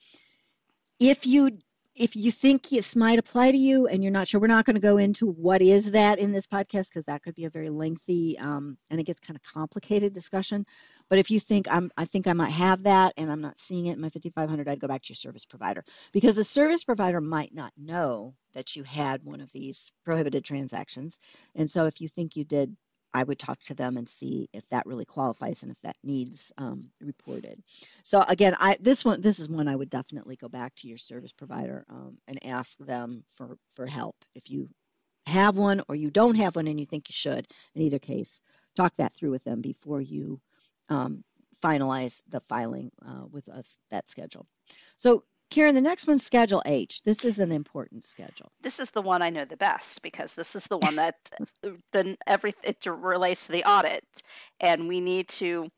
if 1.00 1.26
you 1.26 1.58
if 1.96 2.16
you 2.16 2.32
think 2.32 2.70
this 2.70 2.96
might 2.96 3.20
apply 3.20 3.52
to 3.52 3.58
you 3.58 3.88
and 3.88 4.04
you're 4.04 4.12
not 4.12 4.28
sure, 4.28 4.42
we're 4.42 4.48
not 4.48 4.66
going 4.66 4.76
to 4.76 4.82
go 4.82 4.98
into 4.98 5.28
what 5.28 5.62
is 5.62 5.92
that 5.92 6.18
in 6.18 6.32
this 6.32 6.48
podcast 6.48 6.90
because 6.90 7.06
that 7.06 7.22
could 7.22 7.36
be 7.36 7.46
a 7.46 7.50
very 7.52 7.70
lengthy 7.70 8.38
um, 8.40 8.78
and 8.90 9.00
it 9.00 9.04
gets 9.04 9.20
kind 9.20 9.36
of 9.36 9.44
complicated 9.54 10.12
discussion. 10.12 10.66
But 11.10 11.20
if 11.20 11.30
you 11.30 11.40
think 11.40 11.68
I'm, 11.70 11.92
I 11.96 12.06
think 12.06 12.26
I 12.26 12.34
might 12.34 12.50
have 12.50 12.84
that 12.84 13.14
and 13.18 13.32
I'm 13.32 13.42
not 13.42 13.60
seeing 13.60 13.86
it 13.86 13.94
in 13.94 14.02
my 14.02 14.10
5500, 14.10 14.68
I'd 14.68 14.80
go 14.80 14.88
back 14.88 15.04
to 15.04 15.12
your 15.12 15.16
service 15.16 15.46
provider 15.46 15.84
because 16.12 16.36
the 16.36 16.44
service 16.44 16.84
provider 16.84 17.22
might 17.22 17.54
not 17.54 17.72
know 17.78 18.34
that 18.54 18.76
you 18.76 18.84
had 18.84 19.24
one 19.24 19.42
of 19.42 19.52
these 19.52 19.92
prohibited 20.04 20.44
transactions. 20.44 21.20
And 21.56 21.70
so 21.70 21.86
if 21.86 22.02
you 22.02 22.08
think 22.08 22.36
you 22.36 22.44
did, 22.44 22.76
I 23.14 23.24
would 23.24 23.40
talk 23.40 23.60
to 23.64 23.76
them 23.76 23.98
and 23.98 24.10
see 24.10 24.50
if 24.54 24.68
that 24.70 24.86
really 24.86 25.06
qualifies 25.06 25.64
and 25.64 25.72
if 25.72 25.80
that 25.82 25.98
needs 26.04 26.52
um, 26.58 26.90
reported. 27.02 27.62
So 28.04 28.24
again, 28.28 28.56
I 28.60 28.78
this 28.80 29.06
one 29.06 29.22
this 29.22 29.40
is 29.40 29.50
one 29.50 29.68
I 29.68 29.76
would 29.76 29.90
definitely 29.90 30.36
go 30.36 30.50
back 30.50 30.76
to 30.78 30.88
your 30.88 30.98
service 30.98 31.32
provider 31.32 31.86
um, 31.90 32.18
and 32.28 32.44
ask 32.46 32.78
them 32.80 33.24
for 33.28 33.58
for 33.70 33.86
help 33.86 34.16
if 34.36 34.50
you 34.50 34.70
have 35.26 35.58
one 35.58 35.82
or 35.88 35.96
you 35.96 36.10
don't 36.10 36.36
have 36.36 36.56
one 36.56 36.68
and 36.68 36.80
you 36.80 36.86
think 36.86 37.10
you 37.10 37.14
should. 37.14 37.46
In 37.76 37.82
either 37.82 38.00
case, 38.00 38.42
talk 38.76 38.96
that 38.96 39.14
through 39.14 39.32
with 39.32 39.44
them 39.44 39.62
before 39.62 40.02
you 40.02 40.42
um, 40.90 41.24
finalize 41.64 42.22
the 42.30 42.40
filing 42.40 42.92
uh, 43.06 43.26
with 43.32 43.48
us 43.50 43.78
that 43.92 44.10
schedule. 44.10 44.48
So 44.98 45.24
Karen, 45.50 45.76
the 45.76 45.82
next 45.82 46.08
one's 46.08 46.26
Schedule 46.26 46.64
H. 46.66 47.04
This 47.04 47.24
is 47.24 47.40
an 47.40 47.52
important 47.52 48.04
schedule. 48.04 48.52
This 48.62 48.80
is 48.80 48.90
the 48.92 49.02
one 49.02 49.22
I 49.22 49.30
know 49.30 49.46
the 49.46 49.58
best 49.58 50.02
because 50.02 50.34
this 50.34 50.56
is 50.56 50.66
the 50.66 50.78
one 50.78 50.96
that 50.96 51.16
then 51.92 52.18
every 52.26 52.54
it 52.64 52.86
relates 52.86 53.46
to 53.46 53.52
the 53.52 53.64
audit, 53.64 54.04
and 54.60 54.88
we 54.88 55.00
need 55.00 55.28
to. 55.30 55.70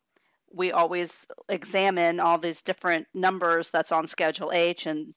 We 0.54 0.71
always 0.71 1.28
examine 1.49 2.21
all 2.21 2.38
these 2.38 2.62
different 2.62 3.08
numbers 3.13 3.69
that's 3.69 3.91
on 3.91 4.08
Schedule 4.08 4.54
H 4.54 4.86
and 4.86 5.13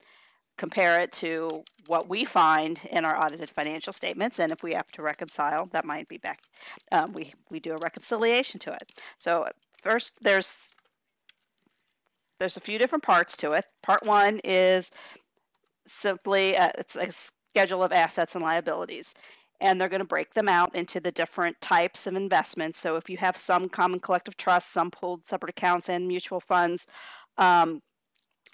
compare 0.56 1.00
it 1.00 1.12
to 1.12 1.48
what 1.86 2.08
we 2.08 2.24
find 2.24 2.80
in 2.90 3.04
our 3.04 3.16
audited 3.16 3.48
financial 3.48 3.92
statements, 3.92 4.40
and 4.40 4.50
if 4.50 4.64
we 4.64 4.72
have 4.74 4.90
to 4.92 5.02
reconcile, 5.02 5.66
that 5.66 5.84
might 5.84 6.08
be 6.08 6.18
back. 6.18 6.40
Um, 6.90 7.12
we 7.12 7.32
we 7.50 7.60
do 7.60 7.72
a 7.74 7.78
reconciliation 7.78 8.58
to 8.60 8.72
it. 8.72 8.90
So 9.18 9.48
first, 9.82 10.14
there's 10.20 10.70
there's 12.38 12.56
a 12.56 12.60
few 12.60 12.78
different 12.78 13.04
parts 13.04 13.36
to 13.38 13.52
it. 13.52 13.64
Part 13.82 14.04
one 14.06 14.40
is 14.44 14.90
simply 15.86 16.54
a, 16.54 16.72
it's 16.78 16.96
a 16.96 17.10
schedule 17.10 17.82
of 17.82 17.92
assets 17.92 18.34
and 18.34 18.44
liabilities. 18.44 19.14
And 19.60 19.80
they're 19.80 19.88
going 19.88 20.00
to 20.00 20.06
break 20.06 20.34
them 20.34 20.48
out 20.48 20.74
into 20.76 21.00
the 21.00 21.10
different 21.10 21.60
types 21.60 22.06
of 22.06 22.14
investments. 22.14 22.78
So 22.78 22.94
if 22.94 23.10
you 23.10 23.16
have 23.16 23.36
some 23.36 23.68
common 23.68 23.98
collective 23.98 24.36
trusts, 24.36 24.72
some 24.72 24.90
pooled 24.90 25.26
separate 25.26 25.50
accounts, 25.50 25.88
and 25.88 26.06
mutual 26.06 26.40
funds, 26.40 26.86
um, 27.38 27.80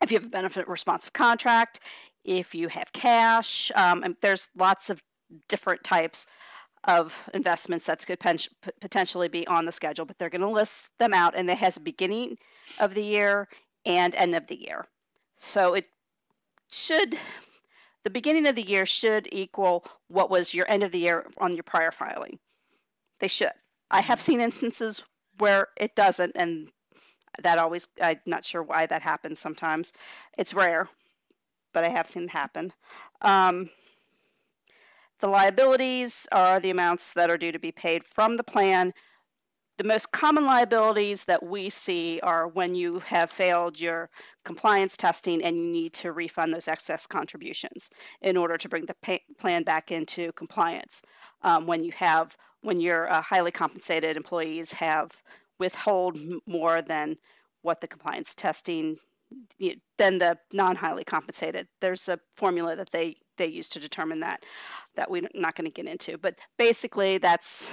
if 0.03 0.11
you 0.11 0.17
have 0.17 0.27
a 0.27 0.31
benefit 0.31 0.67
responsive 0.67 1.13
contract, 1.13 1.81
if 2.25 2.55
you 2.55 2.69
have 2.69 2.91
cash, 2.95 3.71
um, 3.75 4.17
there's 4.23 4.49
lots 4.57 4.89
of 4.89 5.03
different 5.49 5.85
types 5.85 6.27
of 6.85 7.15
investments 7.33 7.87
that 7.87 8.07
could 8.07 8.21
pen- 8.21 8.39
potentially 8.81 9.29
be 9.29 9.47
on 9.47 9.67
the 9.67 9.73
schedule, 9.73 10.05
but 10.05 10.19
they're 10.19 10.31
going 10.31 10.41
to 10.41 10.49
list 10.49 10.91
them 10.99 11.15
out, 11.15 11.35
and 11.35 11.51
it 11.51 11.59
has 11.59 11.77
a 11.77 11.81
beginning 11.81 12.37
of 12.81 12.95
the 12.95 13.03
year 13.03 13.49
and 13.85 14.15
end 14.15 14.35
of 14.35 14.47
the 14.47 14.61
year. 14.61 14.87
So 15.37 15.75
it 15.75 15.87
should, 16.71 17.19
the 18.03 18.11
beginning 18.11 18.47
of 18.47 18.57
the 18.57 18.67
year 18.67 18.87
should 18.87 19.29
equal 19.33 19.85
what 20.09 20.31
was 20.31 20.55
your 20.55 20.71
end 20.71 20.83
of 20.83 20.93
the 20.93 20.99
year 20.99 21.27
on 21.39 21.55
your 21.55 21.63
prior 21.63 21.93
filing. 21.93 22.39
They 23.21 23.29
should. 23.29 23.53
I 23.91 24.01
have 24.01 24.21
seen 24.21 24.41
instances 24.41 25.03
where 25.39 25.69
it 25.77 25.95
doesn't, 25.95 26.33
and 26.35 26.69
that 27.43 27.59
always, 27.59 27.89
I'm 28.01 28.21
not 28.27 28.45
sure 28.45 28.63
why 28.63 28.87
that 28.87 29.03
happens 29.03 29.39
sometimes. 29.39 29.93
It's 30.39 30.55
rare, 30.55 30.89
but 31.73 31.85
I 31.85 31.89
have 31.89 32.09
seen 32.09 32.25
it 32.25 32.31
happen. 32.31 32.73
Um, 33.21 33.71
the 35.21 35.29
liabilities 35.29 36.27
are 36.33 36.61
the 36.61 36.71
amounts 36.71 37.13
that 37.15 37.31
are 37.31 37.39
due 37.39 37.53
to 37.53 37.59
be 37.59 37.73
paid 37.73 38.05
from 38.05 38.37
the 38.37 38.45
plan 38.45 38.93
the 39.77 39.85
most 39.85 40.13
common 40.13 40.47
liabilities 40.47 41.25
that 41.25 41.43
we 41.43 41.69
see 41.69 42.21
are 42.23 42.47
when 42.47 42.75
you 42.75 43.01
have 43.01 43.31
failed 43.31 43.81
your 43.81 44.09
compliance 44.45 44.97
testing 44.97 45.43
and 45.43 45.57
you 45.57 45.71
need 45.71 45.93
to 45.95 46.13
refund 46.13 46.55
those 46.55 46.69
excess 46.69 47.07
contributions 47.07 47.91
in 48.23 48.37
order 48.37 48.57
to 48.57 48.69
bring 48.69 48.87
the 48.87 48.95
pay, 49.03 49.21
plan 49.39 49.65
back 49.65 49.91
into 49.91 50.31
compliance. 50.33 51.03
Um, 51.43 51.67
when 51.67 51.83
you 51.83 51.93
have 51.93 52.37
when 52.63 52.81
your 52.81 53.11
uh, 53.13 53.21
highly 53.21 53.51
compensated 53.51 54.17
employees 54.17 54.73
have 54.73 55.11
withhold 55.59 56.19
more 56.47 56.81
than 56.81 57.17
what 57.63 57.81
the 57.81 57.89
compliance 57.89 58.35
testing 58.35 58.97
than 59.99 60.19
the 60.19 60.39
non-highly 60.53 61.05
compensated. 61.05 61.67
There's 61.81 62.09
a 62.09 62.19
formula 62.37 62.77
that 62.77 62.91
they 62.91 63.17
they 63.37 63.47
use 63.47 63.69
to 63.71 63.81
determine 63.81 64.21
that 64.21 64.45
that 64.95 65.11
we're 65.11 65.29
not 65.35 65.57
going 65.57 65.65
to 65.65 65.71
get 65.71 65.91
into. 65.91 66.17
But 66.19 66.39
basically, 66.59 67.19
that's 67.19 67.71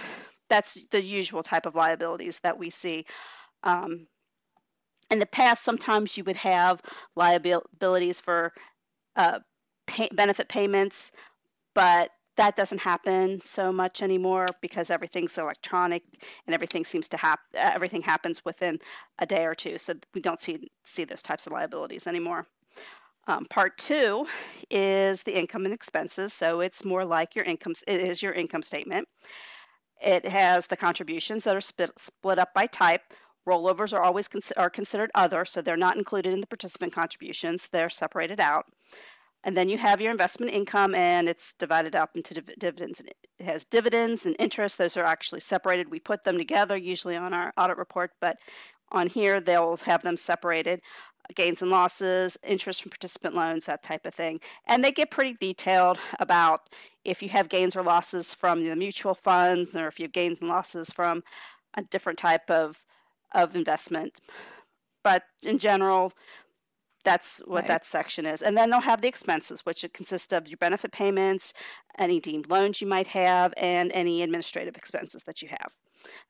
that's 0.51 0.77
the 0.91 1.01
usual 1.01 1.41
type 1.41 1.65
of 1.65 1.75
liabilities 1.75 2.39
that 2.43 2.59
we 2.59 2.69
see. 2.69 3.05
Um, 3.63 4.07
in 5.09 5.19
the 5.19 5.25
past, 5.25 5.63
sometimes 5.63 6.17
you 6.17 6.25
would 6.25 6.35
have 6.35 6.81
liabilities 7.15 8.19
for 8.19 8.53
uh, 9.15 9.39
pay, 9.87 10.09
benefit 10.11 10.49
payments, 10.49 11.11
but 11.73 12.11
that 12.35 12.57
doesn't 12.57 12.81
happen 12.81 13.39
so 13.41 13.71
much 13.71 14.01
anymore 14.01 14.45
because 14.61 14.89
everything's 14.89 15.37
electronic 15.37 16.03
and 16.45 16.53
everything 16.53 16.83
seems 16.83 17.07
to 17.09 17.17
happen. 17.17 17.45
Everything 17.53 18.01
happens 18.01 18.43
within 18.43 18.77
a 19.19 19.25
day 19.25 19.45
or 19.45 19.55
two, 19.55 19.77
so 19.77 19.93
we 20.13 20.21
don't 20.21 20.41
see 20.41 20.69
see 20.83 21.05
those 21.05 21.21
types 21.21 21.45
of 21.47 21.53
liabilities 21.53 22.07
anymore. 22.07 22.45
Um, 23.27 23.45
part 23.49 23.77
two 23.77 24.25
is 24.69 25.23
the 25.23 25.37
income 25.37 25.65
and 25.65 25.73
expenses. 25.73 26.33
So 26.33 26.59
it's 26.61 26.83
more 26.83 27.05
like 27.05 27.35
your 27.35 27.45
income. 27.45 27.73
It 27.87 28.01
is 28.01 28.21
your 28.21 28.33
income 28.33 28.63
statement. 28.63 29.07
It 30.01 30.25
has 30.25 30.67
the 30.67 30.77
contributions 30.77 31.43
that 31.43 31.55
are 31.55 31.61
split, 31.61 31.91
split 31.97 32.39
up 32.39 32.53
by 32.53 32.67
type. 32.67 33.13
Rollovers 33.47 33.93
are 33.93 34.01
always 34.01 34.29
are 34.57 34.69
considered 34.69 35.11
other, 35.15 35.45
so 35.45 35.61
they're 35.61 35.77
not 35.77 35.97
included 35.97 36.33
in 36.33 36.41
the 36.41 36.47
participant 36.47 36.93
contributions. 36.93 37.67
They're 37.71 37.89
separated 37.89 38.39
out. 38.39 38.65
And 39.43 39.57
then 39.57 39.69
you 39.69 39.77
have 39.79 39.99
your 39.99 40.11
investment 40.11 40.53
income, 40.53 40.93
and 40.93 41.27
it's 41.27 41.53
divided 41.53 41.95
up 41.95 42.11
into 42.15 42.35
div- 42.35 42.59
dividends. 42.59 43.01
It 43.39 43.45
has 43.45 43.65
dividends 43.65 44.25
and 44.25 44.35
interest; 44.37 44.77
those 44.77 44.97
are 44.97 45.05
actually 45.05 45.39
separated. 45.41 45.89
We 45.89 45.99
put 45.99 46.23
them 46.23 46.37
together 46.37 46.77
usually 46.77 47.15
on 47.15 47.33
our 47.33 47.51
audit 47.57 47.77
report, 47.77 48.11
but 48.21 48.37
on 48.91 49.07
here 49.07 49.39
they'll 49.41 49.77
have 49.77 50.03
them 50.03 50.17
separated 50.17 50.81
gains 51.35 51.61
and 51.61 51.71
losses, 51.71 52.37
interest 52.43 52.81
from 52.81 52.89
participant 52.89 53.35
loans, 53.35 53.65
that 53.65 53.83
type 53.83 54.05
of 54.05 54.13
thing. 54.13 54.39
And 54.67 54.83
they 54.83 54.91
get 54.91 55.11
pretty 55.11 55.35
detailed 55.39 55.97
about 56.19 56.69
if 57.03 57.21
you 57.21 57.29
have 57.29 57.49
gains 57.49 57.75
or 57.75 57.83
losses 57.83 58.33
from 58.33 58.63
the 58.63 58.75
mutual 58.75 59.13
funds 59.13 59.75
or 59.75 59.87
if 59.87 59.99
you 59.99 60.05
have 60.05 60.13
gains 60.13 60.41
and 60.41 60.49
losses 60.49 60.91
from 60.91 61.23
a 61.75 61.83
different 61.83 62.19
type 62.19 62.49
of, 62.49 62.83
of 63.33 63.55
investment. 63.55 64.19
But 65.03 65.23
in 65.43 65.57
general, 65.57 66.13
that's 67.03 67.41
what 67.45 67.61
right. 67.61 67.67
that 67.67 67.85
section 67.85 68.25
is. 68.25 68.41
And 68.41 68.55
then 68.55 68.69
they'll 68.69 68.81
have 68.81 69.01
the 69.01 69.07
expenses, 69.07 69.65
which 69.65 69.85
consist 69.93 70.33
of 70.33 70.47
your 70.47 70.57
benefit 70.57 70.91
payments, 70.91 71.53
any 71.97 72.19
deemed 72.19 72.49
loans 72.49 72.81
you 72.81 72.87
might 72.87 73.07
have, 73.07 73.53
and 73.57 73.91
any 73.93 74.21
administrative 74.21 74.75
expenses 74.75 75.23
that 75.23 75.41
you 75.41 75.47
have. 75.49 75.71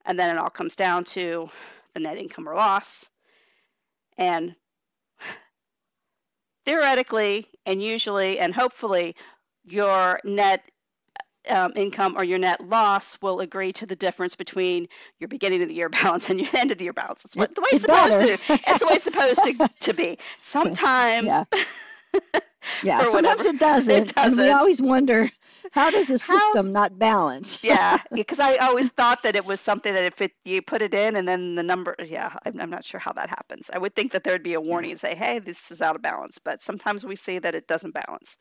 And 0.06 0.18
then 0.18 0.36
it 0.36 0.40
all 0.40 0.50
comes 0.50 0.76
down 0.76 1.04
to 1.06 1.50
the 1.94 2.00
net 2.00 2.18
income 2.18 2.48
or 2.48 2.56
loss. 2.56 3.10
And 4.18 4.56
theoretically 6.66 7.48
and 7.66 7.82
usually 7.82 8.40
and 8.40 8.54
hopefully 8.54 9.16
your 9.64 10.20
net 10.24 10.64
um, 11.50 11.74
income 11.76 12.16
or 12.18 12.24
your 12.24 12.38
net 12.38 12.62
loss 12.68 13.18
will 13.22 13.40
agree 13.40 13.74
to 13.74 13.86
the 13.86 13.96
difference 13.96 14.36
between 14.36 14.88
your 15.20 15.28
beginning 15.28 15.62
of 15.62 15.70
the 15.70 15.74
year 15.74 15.90
balance 16.04 16.30
and 16.30 16.40
your 16.40 16.50
end 16.54 16.72
of 16.72 16.78
the 16.78 16.86
year 16.86 16.94
balance. 16.94 17.24
That's 17.24 17.36
what 17.36 17.56
the 17.56 17.62
way 17.62 17.70
it's, 17.72 17.86
it's 17.86 17.94
supposed 17.94 18.20
to. 18.20 18.60
That's 18.66 18.80
the 18.80 18.86
way 18.86 18.94
it's 18.94 19.04
supposed 19.04 19.44
to, 19.44 19.70
to 19.80 19.94
be. 19.94 20.18
Sometimes. 20.42 21.28
Yeah. 21.28 21.44
yeah. 22.84 23.04
Sometimes 23.04 23.14
whatever, 23.14 23.48
it, 23.48 23.60
doesn't, 23.60 23.92
it 23.92 24.16
doesn't. 24.16 24.34
And 24.34 24.38
we 24.38 24.50
always 24.52 24.82
wonder 24.82 25.32
how 25.72 25.90
does 25.92 26.08
the 26.08 26.18
system 26.20 26.68
How, 26.68 26.72
not 26.72 27.00
balance? 27.00 27.64
yeah, 27.64 28.00
because 28.14 28.40
I 28.40 28.58
always 28.58 28.90
thought 28.90 29.24
that 29.24 29.36
it 29.36 29.46
was 29.46 29.62
something 29.62 29.94
that 29.94 30.06
if 30.06 30.22
it 30.22 30.34
you 30.46 30.62
put 30.62 30.82
it 30.82 30.94
in 30.94 31.16
and 31.16 31.28
then 31.28 31.56
the 31.56 31.64
number, 31.64 31.96
yeah, 32.06 32.34
I'm, 32.46 32.60
I'm 32.60 32.70
not 32.70 32.86
sure 32.86 33.00
how 33.00 33.14
that 33.14 33.30
happens. 33.30 33.70
I 33.74 33.78
would 33.78 33.96
think 33.96 34.12
that 34.14 34.24
there 34.24 34.34
would 34.34 34.44
be 34.44 34.54
a 34.56 34.62
warning 34.62 34.92
and 34.92 35.00
say, 35.00 35.16
hey, 35.16 35.40
this 35.40 35.72
is 35.72 35.82
out 35.82 35.96
of 35.96 36.02
balance, 36.02 36.40
but 36.40 36.64
sometimes 36.64 37.06
we 37.06 37.16
see 37.16 37.40
that 37.40 37.56
it 37.56 37.68
doesn't 37.68 37.94
balance. 37.94 38.38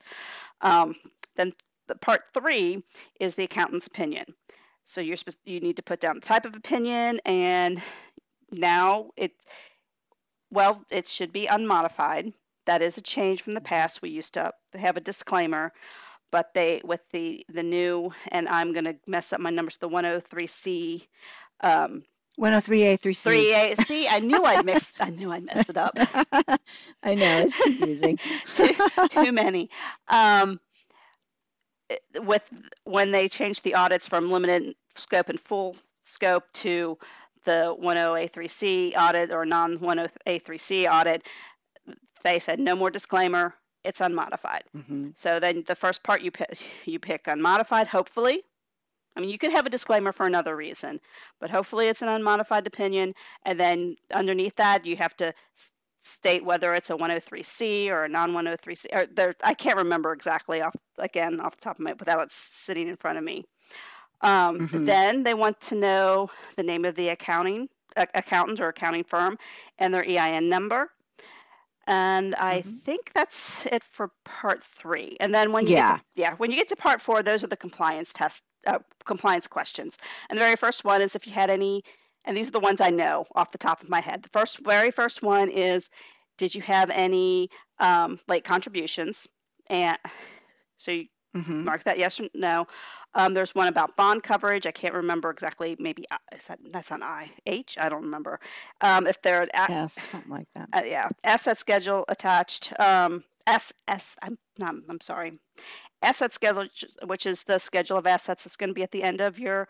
Um, 0.63 0.97
then 1.37 1.53
the 1.89 1.95
part 1.97 2.23
three 2.35 2.83
is 3.21 3.35
the 3.35 3.45
accountant's 3.45 3.87
opinion. 3.87 4.27
So 4.87 5.01
you're 5.01 5.17
supposed 5.17 5.39
you 5.45 5.61
need 5.61 5.77
to 5.77 5.83
put 5.83 6.01
down 6.01 6.17
the 6.17 6.21
type 6.27 6.45
of 6.47 6.57
opinion, 6.57 7.21
and 7.25 7.83
now 8.53 9.11
it 9.17 9.33
well 10.51 10.85
it 10.91 11.07
should 11.07 11.33
be 11.33 11.47
unmodified. 11.47 12.33
That 12.67 12.83
is 12.83 12.99
a 12.99 13.03
change 13.03 13.43
from 13.43 13.55
the 13.55 13.61
past. 13.61 14.03
We 14.03 14.11
used 14.11 14.35
to 14.35 14.53
have 14.75 14.97
a 14.97 15.01
disclaimer 15.01 15.73
but 16.31 16.55
they 16.55 16.81
with 16.85 17.01
the 17.13 17.45
the 17.53 17.63
new 17.63 18.13
and 18.29 18.49
I'm 18.49 18.73
going 18.73 18.85
to 18.85 18.97
mess 19.07 19.33
up 19.33 19.41
my 19.41 19.51
numbers 19.51 19.77
the 19.79 19.89
103C 19.89 21.07
um 21.61 22.05
103A 22.39 22.99
3C. 22.99 23.53
3A. 23.53 23.87
See, 23.87 24.09
I 24.09 24.21
knew 24.21 24.43
I'd 24.45 24.65
mixed 24.65 24.95
I 25.01 25.11
knew 25.11 25.33
I'd 25.33 25.45
messed 25.45 25.69
it 25.69 25.77
up. 25.77 25.93
I 27.03 27.15
know, 27.15 27.41
it's 27.41 27.57
confusing. 27.57 28.19
too, 28.55 28.75
too 29.11 29.33
many. 29.33 29.69
Um 30.09 30.61
with 32.23 32.49
when 32.85 33.11
they 33.11 33.29
changed 33.29 33.65
the 33.65 33.75
audits 33.75 34.07
from 34.07 34.29
limited 34.29 34.75
scope 34.95 35.29
and 35.29 35.41
full 35.41 35.77
scope 36.03 36.45
to 36.53 36.99
the 37.45 37.75
10A3C 37.81 38.97
audit 38.97 39.31
or 39.31 39.45
non 39.45 39.79
10A3C 39.79 40.91
audit, 40.91 41.23
they 42.23 42.39
said 42.39 42.61
no 42.61 42.75
more 42.75 42.91
disclaimer, 42.91 43.55
it's 43.85 44.01
unmodified. 44.01 44.65
Mm-hmm. 44.77 45.11
So 45.17 45.41
then 45.41 45.65
the 45.67 45.75
first 45.75 46.03
part 46.03 46.23
you 46.23 46.31
pick, 46.31 46.63
you 46.85 46.99
pick 46.99 47.27
unmodified, 47.27 47.87
hopefully. 47.87 48.43
I 49.17 49.21
mean, 49.21 49.31
you 49.31 49.39
could 49.39 49.53
have 49.53 49.67
a 49.67 49.71
disclaimer 49.71 50.13
for 50.13 50.27
another 50.27 50.55
reason, 50.55 51.01
but 51.41 51.51
hopefully 51.51 51.89
it's 51.89 52.01
an 52.01 52.09
unmodified 52.09 52.67
opinion. 52.67 53.15
And 53.45 53.59
then 53.59 53.97
underneath 54.13 54.55
that, 54.57 54.87
you 54.87 54.97
have 54.97 55.17
to 55.17 55.35
state 56.03 56.45
whether 56.45 56.75
it's 56.75 56.91
a 56.91 56.95
103C 56.95 57.89
or 57.89 58.05
a 58.05 58.09
non 58.09 58.33
103C. 58.33 58.87
Or 58.93 59.07
there, 59.13 59.35
I 59.43 59.55
can't 59.55 59.77
remember 59.77 60.13
exactly 60.13 60.63
off 60.63 60.77
again 60.99 61.41
off 61.41 61.57
the 61.57 61.63
top 61.63 61.77
of 61.77 61.81
my 61.81 61.93
without 61.95 62.23
it 62.23 62.33
sitting 62.33 62.89
in 62.89 62.97
front 62.97 63.19
of 63.19 63.25
me. 63.25 63.45
Um, 64.23 64.61
mm-hmm. 64.61 64.85
Then 64.85 65.23
they 65.25 65.35
want 65.35 65.61
to 65.63 65.75
know 65.75 66.31
the 66.57 66.63
name 66.63 66.85
of 66.85 66.95
the 66.95 67.09
accounting 67.09 67.69
accountant 67.97 68.61
or 68.61 68.69
accounting 68.69 69.03
firm 69.03 69.37
and 69.79 69.93
their 69.93 70.05
EIN 70.05 70.49
number 70.49 70.91
and 71.87 72.35
I 72.37 72.61
mm-hmm. 72.61 72.77
think 72.79 73.13
that's 73.15 73.67
it 73.67 73.83
for 73.85 74.11
part 74.25 74.63
three. 74.63 75.17
And 75.21 75.35
then 75.35 75.53
when 75.53 75.67
you 75.67 75.75
yeah. 75.75 75.89
get 75.89 75.97
to, 75.97 76.03
yeah, 76.15 76.35
when 76.37 76.51
you 76.51 76.57
get 76.57 76.69
to 76.69 76.77
part 76.77 77.01
four, 77.01 77.23
those 77.23 77.43
are 77.43 77.49
the 77.49 77.57
compliance 77.57 78.13
test 78.13 78.45
uh, 78.67 78.79
compliance 79.07 79.47
questions. 79.47 79.97
And 80.29 80.39
the 80.39 80.43
very 80.43 80.57
first 80.57 80.85
one 80.85 81.01
is 81.01 81.17
if 81.17 81.27
you 81.27 81.33
had 81.33 81.51
any, 81.51 81.83
and 82.25 82.37
these 82.37 82.49
are 82.49 82.53
the 82.53 82.61
ones 82.61 82.81
I 82.81 82.91
know 82.91 83.25
off 83.35 83.53
the 83.53 83.59
top 83.59 83.83
of 83.83 83.89
my 83.89 84.01
head. 84.01 84.23
The 84.23 84.29
first, 84.29 84.61
very 84.65 84.91
first 84.91 85.23
one 85.23 85.49
is, 85.51 85.89
did 86.37 86.55
you 86.55 86.63
have 86.63 86.91
any 86.91 87.49
um, 87.79 88.21
late 88.29 88.45
contributions? 88.45 89.27
And 89.69 89.97
so 90.77 90.91
you 90.91 91.07
mm-hmm. 91.37 91.65
mark 91.65 91.85
that 91.85 91.99
yes 91.99 92.21
or 92.21 92.29
no. 92.35 92.67
Um, 93.15 93.35
there's 93.35 93.55
one 93.55 93.69
about 93.69 93.97
bond 93.97 94.23
coverage. 94.23 94.67
I 94.67 94.71
can't 94.71 94.95
remember 94.95 95.31
exactly. 95.31 95.77
Maybe 95.79 96.05
uh, 96.11 96.19
is 96.35 96.45
that 96.47 96.59
that's 96.73 96.91
an 96.91 97.03
I 97.03 97.31
H. 97.47 97.77
I 97.81 97.89
don't 97.89 98.03
remember. 98.03 98.41
Um, 98.81 99.07
if 99.07 99.21
they're 99.23 99.47
at, 99.55 99.71
yes, 99.71 99.95
something 99.95 100.31
like 100.31 100.49
that. 100.55 100.69
Uh, 100.73 100.83
yeah, 100.85 101.09
asset 101.25 101.59
schedule 101.59 102.05
attached. 102.09 102.73
Um, 102.81 103.25
S 103.47 103.73
S. 103.89 104.17
I'm 104.23 104.39
not. 104.59 104.75
I'm 104.89 105.01
sorry. 105.01 105.39
Asset 106.03 106.33
schedule, 106.33 106.67
which 107.07 107.27
is 107.27 107.43
the 107.43 107.59
schedule 107.59 107.99
of 107.99 108.07
assets 108.07 108.45
that's 108.45 108.57
going 108.57 108.71
to 108.71 108.75
be 108.75 108.83
at 108.83 108.91
the 108.91 109.03
end 109.03 109.21
of 109.21 109.39
your 109.39 109.69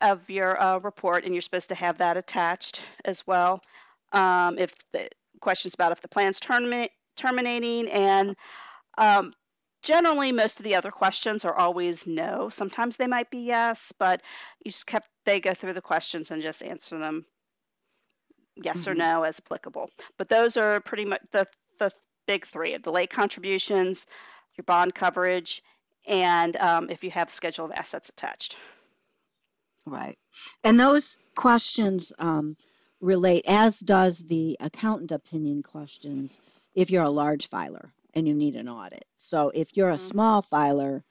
of 0.00 0.28
your 0.28 0.60
uh, 0.60 0.78
report, 0.78 1.24
and 1.24 1.34
you're 1.34 1.42
supposed 1.42 1.68
to 1.68 1.74
have 1.74 1.98
that 1.98 2.16
attached 2.16 2.82
as 3.04 3.26
well. 3.26 3.60
Um, 4.12 4.58
if 4.58 4.74
the 4.92 5.08
questions 5.40 5.74
about 5.74 5.92
if 5.92 6.00
the 6.00 6.08
plan's 6.08 6.38
terminate, 6.38 6.90
terminating 7.16 7.88
and 7.88 8.36
um, 8.98 9.32
generally 9.82 10.32
most 10.32 10.58
of 10.58 10.64
the 10.64 10.74
other 10.74 10.90
questions 10.90 11.44
are 11.44 11.54
always 11.54 12.06
no. 12.06 12.48
Sometimes 12.48 12.96
they 12.96 13.06
might 13.06 13.30
be 13.30 13.38
yes 13.38 13.92
but 13.98 14.22
you 14.64 14.70
just 14.70 14.86
kept 14.86 15.08
they 15.24 15.40
go 15.40 15.54
through 15.54 15.74
the 15.74 15.80
questions 15.80 16.30
and 16.30 16.42
just 16.42 16.62
answer 16.62 16.98
them 16.98 17.24
yes 18.56 18.82
mm-hmm. 18.82 18.90
or 18.90 18.94
no 18.94 19.22
as 19.24 19.38
applicable. 19.38 19.90
But 20.18 20.28
those 20.28 20.56
are 20.56 20.80
pretty 20.80 21.04
much 21.04 21.22
the 21.32 21.46
the 21.78 21.90
big 22.26 22.46
three 22.46 22.76
the 22.76 22.92
late 22.92 23.10
contributions 23.10 24.06
your 24.56 24.64
bond 24.64 24.94
coverage 24.94 25.62
and 26.06 26.56
um, 26.56 26.90
if 26.90 27.04
you 27.04 27.10
have 27.10 27.30
schedule 27.30 27.64
of 27.64 27.72
assets 27.72 28.08
attached. 28.08 28.56
Right. 29.86 30.18
And 30.64 30.78
those 30.78 31.16
questions 31.36 32.12
um, 32.18 32.56
relate 33.00 33.44
as 33.46 33.78
does 33.80 34.18
the 34.18 34.56
accountant 34.60 35.12
opinion 35.12 35.62
questions 35.62 36.40
if 36.74 36.90
you're 36.90 37.02
a 37.02 37.10
large 37.10 37.48
filer 37.48 37.92
and 38.14 38.26
you 38.26 38.34
need 38.34 38.56
an 38.56 38.68
audit. 38.68 39.04
So 39.16 39.50
if 39.54 39.76
you're 39.76 39.90
a 39.90 39.94
mm-hmm. 39.94 40.06
small 40.06 40.42
filer 40.42 41.04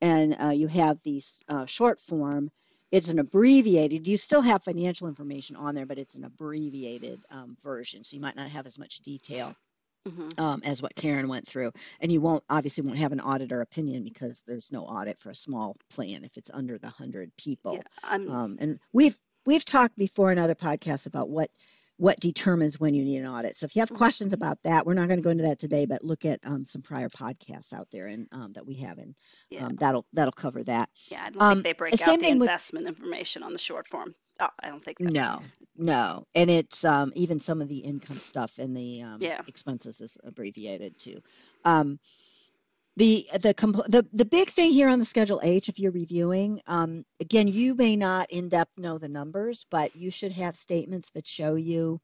and 0.00 0.36
uh, 0.40 0.50
you 0.50 0.66
have 0.68 1.02
the 1.02 1.22
uh, 1.48 1.66
short 1.66 2.00
form, 2.00 2.50
it's 2.90 3.10
an 3.10 3.18
abbreviated. 3.18 4.06
You 4.06 4.16
still 4.16 4.42
have 4.42 4.62
financial 4.62 5.08
information 5.08 5.56
on 5.56 5.74
there, 5.74 5.86
but 5.86 5.98
it's 5.98 6.14
an 6.14 6.24
abbreviated 6.24 7.24
um, 7.30 7.56
version, 7.60 8.04
so 8.04 8.14
you 8.14 8.20
might 8.20 8.36
not 8.36 8.50
have 8.50 8.66
as 8.66 8.78
much 8.78 8.98
detail. 8.98 9.54
Mm-hmm. 10.06 10.38
Um, 10.38 10.60
as 10.66 10.82
what 10.82 10.94
Karen 10.94 11.28
went 11.28 11.48
through, 11.48 11.72
and 11.98 12.12
you 12.12 12.20
won't 12.20 12.44
obviously 12.50 12.84
won't 12.84 12.98
have 12.98 13.12
an 13.12 13.20
auditor 13.20 13.62
opinion 13.62 14.04
because 14.04 14.42
there's 14.46 14.70
no 14.70 14.80
audit 14.82 15.18
for 15.18 15.30
a 15.30 15.34
small 15.34 15.78
plan 15.88 16.24
if 16.24 16.36
it's 16.36 16.50
under 16.52 16.76
the 16.76 16.90
hundred 16.90 17.34
people. 17.38 17.76
Yeah, 17.76 18.14
um, 18.14 18.58
and 18.60 18.78
we've 18.92 19.18
we've 19.46 19.64
talked 19.64 19.96
before 19.96 20.30
in 20.30 20.36
other 20.36 20.54
podcasts 20.54 21.06
about 21.06 21.30
what 21.30 21.50
what 21.96 22.18
determines 22.18 22.80
when 22.80 22.94
you 22.94 23.04
need 23.04 23.18
an 23.18 23.26
audit. 23.26 23.56
So 23.56 23.64
if 23.64 23.76
you 23.76 23.80
have 23.80 23.88
mm-hmm. 23.88 23.98
questions 23.98 24.32
about 24.32 24.58
that, 24.64 24.84
we're 24.84 24.94
not 24.94 25.08
going 25.08 25.18
to 25.18 25.22
go 25.22 25.30
into 25.30 25.44
that 25.44 25.58
today, 25.58 25.86
but 25.86 26.04
look 26.04 26.24
at 26.24 26.40
um, 26.44 26.64
some 26.64 26.82
prior 26.82 27.08
podcasts 27.08 27.72
out 27.72 27.88
there 27.92 28.06
and 28.06 28.26
um, 28.32 28.52
that 28.52 28.66
we 28.66 28.74
have, 28.74 28.98
and 28.98 29.14
yeah. 29.50 29.66
um, 29.66 29.76
that'll 29.76 30.06
that'll 30.12 30.32
cover 30.32 30.62
that. 30.64 30.88
Yeah, 31.10 31.22
I 31.24 31.30
don't 31.30 31.42
um, 31.42 31.56
think 31.56 31.66
they 31.66 31.72
break 31.72 32.08
out 32.08 32.18
the 32.18 32.28
investment 32.28 32.86
with, 32.86 32.96
information 32.96 33.42
on 33.42 33.52
the 33.52 33.58
short 33.58 33.86
form. 33.88 34.14
Oh, 34.40 34.48
I 34.60 34.68
don't 34.68 34.84
think. 34.84 34.98
So. 34.98 35.04
No, 35.04 35.42
no, 35.76 36.26
and 36.34 36.50
it's 36.50 36.84
um, 36.84 37.12
even 37.14 37.38
some 37.38 37.62
of 37.62 37.68
the 37.68 37.78
income 37.78 38.18
stuff 38.18 38.58
and 38.58 38.76
the 38.76 39.02
um, 39.02 39.18
yeah. 39.20 39.40
expenses 39.46 40.00
is 40.00 40.18
abbreviated 40.24 40.98
too. 40.98 41.16
The 42.96 43.28
the 43.32 43.54
the 43.88 44.06
the 44.12 44.24
big 44.24 44.50
thing 44.50 44.72
here 44.72 44.88
on 44.88 45.00
the 45.00 45.04
schedule 45.04 45.40
H, 45.42 45.68
if 45.68 45.80
you're 45.80 45.90
reviewing, 45.90 46.60
um, 46.66 47.04
again, 47.20 47.48
you 47.48 47.74
may 47.74 47.96
not 47.96 48.30
in 48.30 48.48
depth 48.48 48.78
know 48.78 48.98
the 48.98 49.08
numbers, 49.08 49.66
but 49.68 49.96
you 49.96 50.12
should 50.12 50.32
have 50.32 50.54
statements 50.54 51.10
that 51.10 51.26
show 51.26 51.56
you 51.56 52.00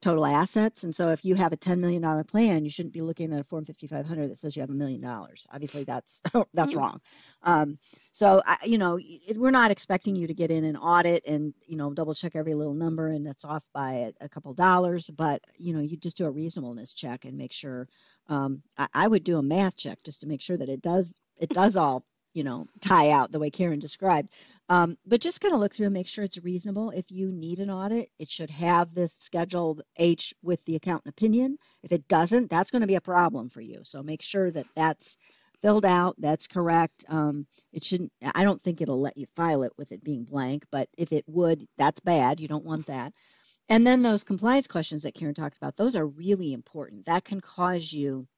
total 0.00 0.24
assets. 0.24 0.84
And 0.84 0.94
so 0.94 1.08
if 1.08 1.24
you 1.24 1.34
have 1.34 1.52
a 1.52 1.56
$10 1.56 1.78
million 1.78 2.24
plan, 2.24 2.64
you 2.64 2.70
shouldn't 2.70 2.94
be 2.94 3.00
looking 3.00 3.32
at 3.32 3.40
a 3.40 3.44
Form 3.44 3.64
5500 3.64 4.30
that 4.30 4.36
says 4.36 4.54
you 4.56 4.60
have 4.60 4.70
a 4.70 4.74
million 4.74 5.00
dollars. 5.00 5.46
Obviously, 5.52 5.84
that's 5.84 6.22
that's 6.54 6.70
mm-hmm. 6.72 6.78
wrong. 6.78 7.00
Um, 7.42 7.78
so, 8.12 8.42
I, 8.44 8.58
you 8.64 8.78
know, 8.78 8.98
it, 9.00 9.36
we're 9.36 9.50
not 9.50 9.70
expecting 9.70 10.14
you 10.16 10.26
to 10.28 10.34
get 10.34 10.50
in 10.50 10.64
and 10.64 10.76
audit 10.76 11.26
and, 11.26 11.52
you 11.66 11.76
know, 11.76 11.92
double 11.92 12.14
check 12.14 12.36
every 12.36 12.54
little 12.54 12.74
number 12.74 13.08
and 13.08 13.26
that's 13.26 13.44
off 13.44 13.66
by 13.72 13.92
a, 13.92 14.12
a 14.24 14.28
couple 14.28 14.52
dollars. 14.54 15.10
But, 15.10 15.42
you 15.56 15.74
know, 15.74 15.80
you 15.80 15.96
just 15.96 16.16
do 16.16 16.26
a 16.26 16.30
reasonableness 16.30 16.94
check 16.94 17.24
and 17.24 17.36
make 17.36 17.52
sure. 17.52 17.88
Um, 18.28 18.62
I, 18.76 18.88
I 18.94 19.08
would 19.08 19.24
do 19.24 19.38
a 19.38 19.42
math 19.42 19.76
check 19.76 20.02
just 20.04 20.20
to 20.20 20.26
make 20.26 20.42
sure 20.42 20.56
that 20.56 20.68
it 20.68 20.82
does 20.82 21.18
it 21.40 21.50
does 21.50 21.76
all 21.76 22.02
you 22.38 22.44
know, 22.44 22.68
tie 22.80 23.10
out 23.10 23.32
the 23.32 23.40
way 23.40 23.50
Karen 23.50 23.80
described. 23.80 24.32
Um, 24.68 24.96
but 25.04 25.20
just 25.20 25.40
kind 25.40 25.52
of 25.52 25.58
look 25.58 25.74
through 25.74 25.86
and 25.86 25.92
make 25.92 26.06
sure 26.06 26.22
it's 26.22 26.38
reasonable. 26.44 26.90
If 26.90 27.10
you 27.10 27.32
need 27.32 27.58
an 27.58 27.68
audit, 27.68 28.10
it 28.20 28.30
should 28.30 28.50
have 28.50 28.94
this 28.94 29.12
scheduled 29.12 29.82
H 29.96 30.34
with 30.40 30.64
the 30.64 30.76
accountant 30.76 31.12
opinion. 31.12 31.58
If 31.82 31.90
it 31.90 32.06
doesn't, 32.06 32.48
that's 32.48 32.70
going 32.70 32.82
to 32.82 32.86
be 32.86 32.94
a 32.94 33.00
problem 33.00 33.48
for 33.48 33.60
you. 33.60 33.80
So 33.82 34.04
make 34.04 34.22
sure 34.22 34.48
that 34.52 34.66
that's 34.76 35.16
filled 35.60 35.84
out, 35.84 36.14
that's 36.18 36.46
correct. 36.46 37.04
Um, 37.08 37.44
it 37.72 37.82
shouldn't, 37.82 38.12
I 38.32 38.44
don't 38.44 38.62
think 38.62 38.80
it'll 38.80 39.00
let 39.00 39.16
you 39.16 39.26
file 39.34 39.64
it 39.64 39.72
with 39.76 39.90
it 39.90 40.04
being 40.04 40.22
blank, 40.22 40.64
but 40.70 40.88
if 40.96 41.12
it 41.12 41.24
would, 41.26 41.66
that's 41.76 41.98
bad. 41.98 42.38
You 42.38 42.46
don't 42.46 42.64
want 42.64 42.86
that. 42.86 43.12
And 43.68 43.84
then 43.84 44.02
those 44.02 44.22
compliance 44.22 44.68
questions 44.68 45.02
that 45.02 45.16
Karen 45.16 45.34
talked 45.34 45.56
about, 45.56 45.76
those 45.76 45.96
are 45.96 46.06
really 46.06 46.52
important. 46.52 47.06
That 47.06 47.24
can 47.24 47.40
cause 47.40 47.92
you 47.92 48.28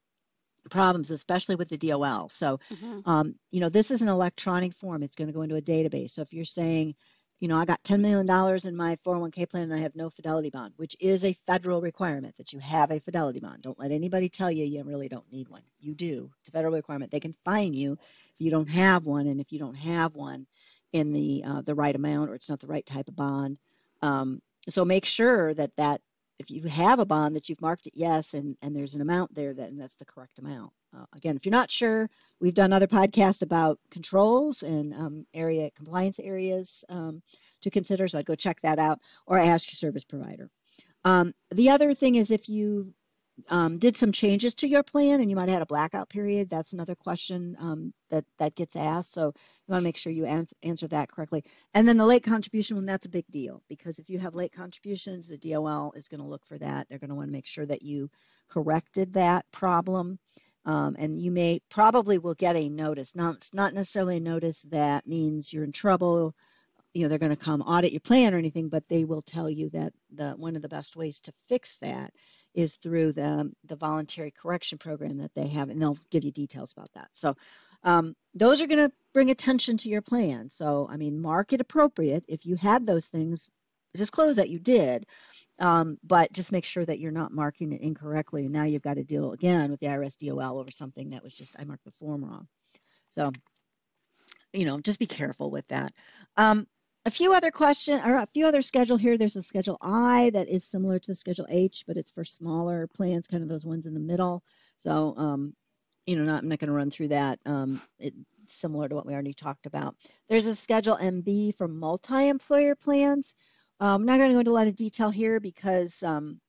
problems, 0.69 1.11
especially 1.11 1.55
with 1.55 1.69
the 1.69 1.77
DOL. 1.77 2.29
So, 2.29 2.59
mm-hmm. 2.73 3.09
um, 3.09 3.35
you 3.49 3.59
know, 3.59 3.69
this 3.69 3.91
is 3.91 4.01
an 4.01 4.07
electronic 4.07 4.73
form. 4.73 5.03
It's 5.03 5.15
going 5.15 5.27
to 5.27 5.33
go 5.33 5.41
into 5.41 5.55
a 5.55 5.61
database. 5.61 6.11
So 6.11 6.21
if 6.21 6.33
you're 6.33 6.45
saying, 6.45 6.95
you 7.41 7.47
know, 7.47 7.57
I 7.57 7.65
got 7.65 7.83
$10 7.83 8.01
million 8.01 8.21
in 8.67 8.75
my 8.75 8.95
401k 8.97 9.49
plan 9.49 9.63
and 9.63 9.73
I 9.73 9.79
have 9.79 9.95
no 9.95 10.11
fidelity 10.11 10.51
bond, 10.51 10.73
which 10.77 10.95
is 10.99 11.25
a 11.25 11.33
federal 11.33 11.81
requirement 11.81 12.37
that 12.37 12.53
you 12.53 12.59
have 12.59 12.91
a 12.91 12.99
fidelity 12.99 13.39
bond. 13.39 13.63
Don't 13.63 13.79
let 13.79 13.91
anybody 13.91 14.29
tell 14.29 14.51
you 14.51 14.63
you 14.63 14.83
really 14.83 15.09
don't 15.09 15.29
need 15.31 15.49
one. 15.49 15.63
You 15.79 15.95
do. 15.95 16.29
It's 16.39 16.49
a 16.49 16.51
federal 16.51 16.73
requirement. 16.73 17.09
They 17.11 17.19
can 17.19 17.33
fine 17.43 17.73
you 17.73 17.93
if 17.93 18.35
you 18.37 18.51
don't 18.51 18.69
have 18.69 19.07
one, 19.07 19.25
and 19.25 19.41
if 19.41 19.51
you 19.51 19.57
don't 19.57 19.73
have 19.73 20.15
one 20.15 20.45
in 20.93 21.13
the 21.13 21.43
uh, 21.43 21.61
the 21.61 21.73
right 21.73 21.95
amount 21.95 22.29
or 22.29 22.35
it's 22.35 22.49
not 22.49 22.59
the 22.59 22.67
right 22.67 22.85
type 22.85 23.07
of 23.07 23.15
bond. 23.15 23.57
Um, 24.03 24.39
so 24.69 24.85
make 24.85 25.05
sure 25.05 25.51
that 25.55 25.75
that 25.77 26.01
if 26.41 26.51
you 26.51 26.63
have 26.63 26.99
a 26.99 27.05
bond 27.05 27.35
that 27.35 27.47
you've 27.47 27.61
marked 27.61 27.87
it 27.87 27.93
yes 27.95 28.33
and, 28.33 28.57
and 28.61 28.75
there's 28.75 28.95
an 28.95 29.01
amount 29.01 29.33
there 29.33 29.53
then 29.53 29.77
that's 29.77 29.95
the 29.95 30.05
correct 30.05 30.39
amount. 30.39 30.73
Uh, 30.95 31.05
again 31.15 31.35
if 31.35 31.45
you're 31.45 31.51
not 31.51 31.71
sure 31.71 32.09
we've 32.39 32.53
done 32.53 32.73
other 32.73 32.87
podcasts 32.87 33.41
about 33.41 33.79
controls 33.89 34.63
and 34.63 34.93
um, 34.93 35.25
area 35.33 35.69
compliance 35.71 36.19
areas 36.19 36.83
um, 36.89 37.21
to 37.61 37.69
consider 37.69 38.07
so 38.07 38.19
i'd 38.19 38.25
go 38.25 38.35
check 38.35 38.59
that 38.61 38.79
out 38.79 38.99
or 39.25 39.37
ask 39.37 39.71
your 39.71 39.75
service 39.77 40.03
provider. 40.03 40.49
Um, 41.03 41.33
the 41.51 41.69
other 41.69 41.93
thing 41.93 42.15
is 42.15 42.31
if 42.31 42.49
you 42.49 42.93
um, 43.49 43.77
did 43.77 43.97
some 43.97 44.11
changes 44.11 44.53
to 44.55 44.67
your 44.67 44.83
plan 44.83 45.21
and 45.21 45.29
you 45.29 45.35
might 45.35 45.49
have 45.49 45.55
had 45.55 45.61
a 45.61 45.67
blackout 45.67 46.09
period, 46.09 46.49
that's 46.49 46.73
another 46.73 46.95
question 46.95 47.55
um, 47.59 47.93
that, 48.09 48.25
that 48.37 48.55
gets 48.55 48.75
asked. 48.75 49.13
So 49.13 49.27
you 49.27 49.71
want 49.71 49.81
to 49.81 49.83
make 49.83 49.97
sure 49.97 50.11
you 50.11 50.25
ans- 50.25 50.53
answer 50.63 50.87
that 50.89 51.11
correctly. 51.11 51.43
And 51.73 51.87
then 51.87 51.97
the 51.97 52.05
late 52.05 52.23
contribution 52.23 52.77
one, 52.77 52.85
that's 52.85 53.05
a 53.05 53.09
big 53.09 53.25
deal 53.29 53.61
because 53.67 53.99
if 53.99 54.09
you 54.09 54.19
have 54.19 54.35
late 54.35 54.51
contributions, 54.51 55.27
the 55.27 55.37
DOL 55.37 55.93
is 55.95 56.07
going 56.07 56.21
to 56.21 56.27
look 56.27 56.45
for 56.45 56.57
that. 56.57 56.87
They're 56.87 56.99
going 56.99 57.09
to 57.09 57.15
want 57.15 57.29
to 57.29 57.33
make 57.33 57.47
sure 57.47 57.65
that 57.65 57.81
you 57.81 58.09
corrected 58.49 59.13
that 59.13 59.45
problem. 59.51 60.19
Um, 60.63 60.95
and 60.99 61.15
you 61.15 61.31
may 61.31 61.59
probably 61.69 62.19
will 62.19 62.35
get 62.35 62.55
a 62.55 62.69
notice. 62.69 63.15
Not, 63.15 63.35
it's 63.35 63.53
not 63.53 63.73
necessarily 63.73 64.17
a 64.17 64.21
notice 64.21 64.61
that 64.69 65.07
means 65.07 65.51
you're 65.51 65.63
in 65.63 65.71
trouble 65.71 66.35
you 66.93 67.03
know 67.03 67.09
they're 67.09 67.17
going 67.17 67.29
to 67.29 67.35
come 67.35 67.61
audit 67.61 67.91
your 67.93 68.01
plan 68.01 68.33
or 68.33 68.37
anything 68.37 68.67
but 68.67 68.87
they 68.89 69.05
will 69.05 69.21
tell 69.21 69.49
you 69.49 69.69
that 69.69 69.93
the 70.13 70.31
one 70.31 70.55
of 70.55 70.61
the 70.61 70.67
best 70.67 70.95
ways 70.95 71.21
to 71.21 71.31
fix 71.47 71.77
that 71.77 72.11
is 72.53 72.77
through 72.77 73.13
the, 73.13 73.51
the 73.65 73.75
voluntary 73.75 74.31
correction 74.31 74.77
program 74.77 75.17
that 75.17 75.33
they 75.35 75.47
have, 75.47 75.69
and 75.69 75.81
they'll 75.81 75.97
give 76.09 76.23
you 76.23 76.31
details 76.31 76.73
about 76.73 76.91
that. 76.93 77.09
So 77.13 77.35
um, 77.83 78.15
those 78.33 78.61
are 78.61 78.67
going 78.67 78.87
to 78.87 78.91
bring 79.13 79.29
attention 79.29 79.77
to 79.77 79.89
your 79.89 80.01
plan. 80.01 80.49
So, 80.49 80.87
I 80.89 80.97
mean, 80.97 81.21
mark 81.21 81.53
it 81.53 81.61
appropriate. 81.61 82.25
If 82.27 82.45
you 82.45 82.55
had 82.55 82.85
those 82.85 83.07
things, 83.07 83.49
disclose 83.95 84.37
that 84.37 84.49
you 84.49 84.59
did, 84.59 85.05
um, 85.59 85.97
but 86.03 86.31
just 86.31 86.51
make 86.51 86.65
sure 86.65 86.85
that 86.85 86.99
you're 86.99 87.11
not 87.11 87.33
marking 87.33 87.71
it 87.71 87.81
incorrectly. 87.81 88.45
And 88.45 88.53
now 88.53 88.63
you've 88.63 88.81
got 88.81 88.95
to 88.95 89.03
deal 89.03 89.31
again 89.31 89.71
with 89.71 89.79
the 89.79 89.87
IRS 89.87 90.17
DOL 90.17 90.59
over 90.59 90.71
something 90.71 91.09
that 91.09 91.23
was 91.23 91.33
just, 91.33 91.55
I 91.59 91.65
marked 91.65 91.85
the 91.85 91.91
form 91.91 92.23
wrong. 92.23 92.47
So, 93.09 93.31
you 94.53 94.65
know, 94.65 94.79
just 94.79 94.99
be 94.99 95.07
careful 95.07 95.51
with 95.51 95.67
that. 95.67 95.91
Um, 96.37 96.67
a 97.05 97.11
few 97.11 97.33
other 97.33 97.51
questions 97.51 98.01
or 98.05 98.17
a 98.17 98.25
few 98.25 98.45
other 98.45 98.61
schedule 98.61 98.97
here. 98.97 99.17
There's 99.17 99.35
a 99.35 99.41
schedule 99.41 99.77
I 99.81 100.29
that 100.31 100.47
is 100.47 100.63
similar 100.63 100.99
to 100.99 101.15
schedule 101.15 101.47
H, 101.49 101.83
but 101.87 101.97
it's 101.97 102.11
for 102.11 102.23
smaller 102.23 102.87
plans, 102.95 103.27
kind 103.27 103.41
of 103.41 103.49
those 103.49 103.65
ones 103.65 103.87
in 103.87 103.93
the 103.93 103.99
middle. 103.99 104.43
So, 104.77 105.15
um, 105.17 105.53
you 106.05 106.15
know, 106.15 106.23
not, 106.23 106.43
I'm 106.43 106.49
not 106.49 106.59
going 106.59 106.67
to 106.67 106.73
run 106.73 106.91
through 106.91 107.09
that. 107.09 107.39
Um, 107.45 107.81
it's 107.99 108.15
similar 108.47 108.87
to 108.87 108.95
what 108.95 109.05
we 109.05 109.13
already 109.13 109.33
talked 109.33 109.65
about. 109.65 109.95
There's 110.27 110.45
a 110.45 110.55
schedule 110.55 110.97
MB 110.97 111.55
for 111.55 111.67
multi-employer 111.67 112.75
plans. 112.75 113.35
Um, 113.79 114.01
I'm 114.01 114.05
not 114.05 114.17
going 114.17 114.29
to 114.29 114.33
go 114.33 114.39
into 114.39 114.51
a 114.51 114.53
lot 114.53 114.67
of 114.67 114.75
detail 114.75 115.09
here 115.09 115.39
because 115.39 116.03
um, 116.03 116.39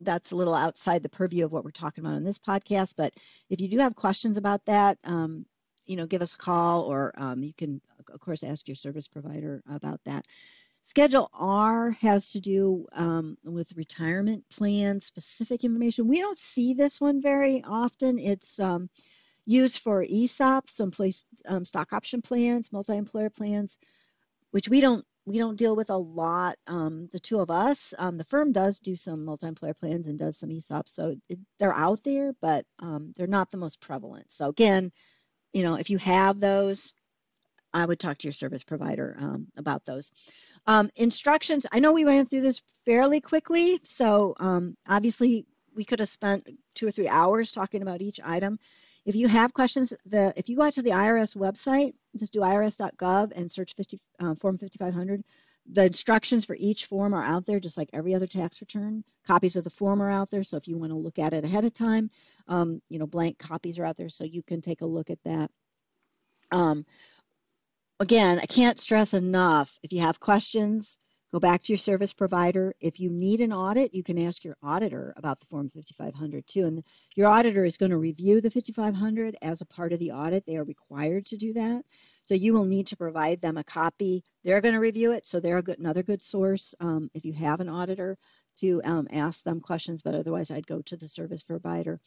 that's 0.00 0.32
a 0.32 0.36
little 0.36 0.54
outside 0.54 1.02
the 1.02 1.08
purview 1.08 1.44
of 1.44 1.52
what 1.52 1.64
we're 1.64 1.70
talking 1.70 2.04
about 2.04 2.16
on 2.16 2.24
this 2.24 2.38
podcast. 2.38 2.94
But 2.96 3.12
if 3.50 3.60
you 3.60 3.68
do 3.68 3.78
have 3.78 3.94
questions 3.94 4.38
about 4.38 4.64
that, 4.66 4.98
um, 5.04 5.44
you 5.88 5.96
know, 5.96 6.06
give 6.06 6.22
us 6.22 6.34
a 6.34 6.38
call 6.38 6.82
or 6.82 7.12
um, 7.16 7.42
you 7.42 7.52
can, 7.54 7.80
of 8.12 8.20
course, 8.20 8.44
ask 8.44 8.68
your 8.68 8.74
service 8.74 9.08
provider 9.08 9.62
about 9.68 10.00
that. 10.04 10.24
Schedule 10.82 11.28
R 11.34 11.90
has 12.00 12.30
to 12.32 12.40
do 12.40 12.86
um, 12.92 13.36
with 13.44 13.76
retirement 13.76 14.44
plan 14.48 15.00
specific 15.00 15.64
information. 15.64 16.06
We 16.06 16.20
don't 16.20 16.38
see 16.38 16.72
this 16.74 17.00
one 17.00 17.20
very 17.20 17.62
often. 17.64 18.18
It's 18.18 18.58
um, 18.60 18.88
used 19.44 19.80
for 19.80 20.04
ESOPs, 20.04 20.70
some 20.70 20.90
place 20.90 21.26
um, 21.46 21.64
stock 21.64 21.92
option 21.92 22.22
plans, 22.22 22.72
multi-employer 22.72 23.30
plans, 23.30 23.78
which 24.50 24.68
we 24.68 24.80
don't 24.80 25.04
we 25.26 25.36
don't 25.36 25.58
deal 25.58 25.76
with 25.76 25.90
a 25.90 25.96
lot. 25.96 26.56
Um, 26.66 27.06
the 27.12 27.18
two 27.18 27.40
of 27.40 27.50
us, 27.50 27.92
um, 27.98 28.16
the 28.16 28.24
firm 28.24 28.50
does 28.50 28.80
do 28.80 28.96
some 28.96 29.26
multi-employer 29.26 29.74
plans 29.74 30.06
and 30.06 30.18
does 30.18 30.38
some 30.38 30.48
ESOPs, 30.48 30.88
so 30.88 31.16
it, 31.28 31.38
they're 31.58 31.74
out 31.74 32.02
there, 32.02 32.32
but 32.40 32.64
um, 32.78 33.12
they're 33.14 33.26
not 33.26 33.50
the 33.50 33.58
most 33.58 33.78
prevalent. 33.78 34.32
So 34.32 34.48
again, 34.48 34.90
you 35.52 35.62
know, 35.62 35.74
if 35.74 35.90
you 35.90 35.98
have 35.98 36.40
those, 36.40 36.92
I 37.72 37.84
would 37.84 37.98
talk 37.98 38.18
to 38.18 38.26
your 38.26 38.32
service 38.32 38.64
provider 38.64 39.16
um, 39.18 39.46
about 39.56 39.84
those. 39.84 40.10
Um, 40.66 40.90
instructions, 40.96 41.66
I 41.70 41.80
know 41.80 41.92
we 41.92 42.04
went 42.04 42.28
through 42.30 42.40
this 42.40 42.62
fairly 42.84 43.20
quickly, 43.20 43.80
so 43.82 44.34
um, 44.38 44.76
obviously 44.88 45.46
we 45.74 45.84
could 45.84 46.00
have 46.00 46.08
spent 46.08 46.48
two 46.74 46.86
or 46.86 46.90
three 46.90 47.08
hours 47.08 47.52
talking 47.52 47.82
about 47.82 48.02
each 48.02 48.20
item. 48.24 48.58
If 49.04 49.16
you 49.16 49.28
have 49.28 49.54
questions, 49.54 49.94
the 50.06 50.32
if 50.36 50.48
you 50.48 50.56
go 50.56 50.64
out 50.64 50.74
to 50.74 50.82
the 50.82 50.90
IRS 50.90 51.36
website, 51.36 51.94
just 52.16 52.32
do 52.32 52.40
irs.gov 52.40 53.32
and 53.34 53.50
search 53.50 53.74
50, 53.74 53.98
uh, 54.20 54.34
Form 54.34 54.58
5500, 54.58 55.24
the 55.70 55.84
instructions 55.84 56.44
for 56.44 56.56
each 56.58 56.86
form 56.86 57.14
are 57.14 57.22
out 57.22 57.46
there, 57.46 57.60
just 57.60 57.76
like 57.76 57.90
every 57.92 58.14
other 58.14 58.26
tax 58.26 58.60
return. 58.60 59.04
Copies 59.26 59.56
of 59.56 59.64
the 59.64 59.70
form 59.70 60.00
are 60.00 60.10
out 60.10 60.30
there, 60.30 60.42
so 60.42 60.56
if 60.56 60.66
you 60.66 60.78
want 60.78 60.92
to 60.92 60.98
look 60.98 61.18
at 61.18 61.32
it 61.34 61.44
ahead 61.44 61.64
of 61.64 61.74
time, 61.74 62.10
um, 62.46 62.80
you 62.88 62.98
know, 62.98 63.06
blank 63.06 63.38
copies 63.38 63.78
are 63.78 63.84
out 63.84 63.96
there, 63.96 64.08
so 64.08 64.24
you 64.24 64.42
can 64.42 64.60
take 64.60 64.80
a 64.80 64.86
look 64.86 65.10
at 65.10 65.22
that. 65.24 65.50
Um, 66.50 66.86
again, 68.00 68.38
I 68.38 68.46
can't 68.46 68.80
stress 68.80 69.12
enough, 69.12 69.78
if 69.82 69.92
you 69.92 70.00
have 70.00 70.20
questions, 70.20 70.96
Go 71.32 71.38
back 71.38 71.62
to 71.62 71.72
your 71.72 71.78
service 71.78 72.14
provider. 72.14 72.74
If 72.80 73.00
you 73.00 73.10
need 73.10 73.40
an 73.40 73.52
audit, 73.52 73.94
you 73.94 74.02
can 74.02 74.18
ask 74.24 74.44
your 74.44 74.56
auditor 74.62 75.12
about 75.16 75.38
the 75.38 75.44
Form 75.46 75.68
5500 75.68 76.46
too. 76.46 76.64
And 76.64 76.82
your 77.16 77.28
auditor 77.28 77.66
is 77.66 77.76
going 77.76 77.90
to 77.90 77.98
review 77.98 78.40
the 78.40 78.50
5500 78.50 79.36
as 79.42 79.60
a 79.60 79.66
part 79.66 79.92
of 79.92 79.98
the 79.98 80.12
audit. 80.12 80.46
They 80.46 80.56
are 80.56 80.64
required 80.64 81.26
to 81.26 81.36
do 81.36 81.52
that. 81.52 81.84
So 82.22 82.34
you 82.34 82.54
will 82.54 82.64
need 82.64 82.88
to 82.88 82.96
provide 82.96 83.42
them 83.42 83.58
a 83.58 83.64
copy. 83.64 84.24
They're 84.42 84.62
going 84.62 84.74
to 84.74 84.80
review 84.80 85.12
it, 85.12 85.26
so 85.26 85.38
they're 85.38 85.60
good, 85.60 85.78
another 85.78 86.02
good 86.02 86.22
source 86.22 86.74
um, 86.80 87.10
if 87.12 87.26
you 87.26 87.34
have 87.34 87.60
an 87.60 87.68
auditor 87.68 88.16
to 88.60 88.80
um, 88.84 89.08
ask 89.10 89.44
them 89.44 89.60
questions. 89.60 90.02
But 90.02 90.14
otherwise, 90.14 90.50
I'd 90.50 90.66
go 90.66 90.80
to 90.82 90.96
the 90.96 91.08
service 91.08 91.42
provider. 91.42 92.00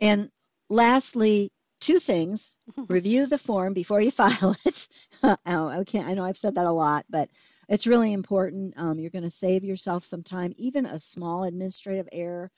And 0.00 0.30
lastly, 0.68 1.52
two 1.80 1.98
things: 1.98 2.52
review 2.88 3.26
the 3.26 3.38
form 3.38 3.72
before 3.72 4.00
you 4.00 4.10
file 4.22 4.56
it. 4.64 4.88
oh, 5.46 5.80
okay, 5.80 6.00
I 6.00 6.14
know 6.14 6.24
I've 6.24 6.36
said 6.36 6.56
that 6.56 6.66
a 6.66 6.72
lot, 6.72 7.04
but 7.08 7.28
it's 7.68 7.86
really 7.86 8.12
important. 8.12 8.74
Um, 8.76 8.98
you're 8.98 9.10
going 9.10 9.24
to 9.24 9.30
save 9.30 9.64
yourself 9.64 10.04
some 10.04 10.22
time. 10.22 10.52
Even 10.56 10.86
a 10.86 10.98
small 10.98 11.44
administrative 11.44 12.08
error 12.12 12.50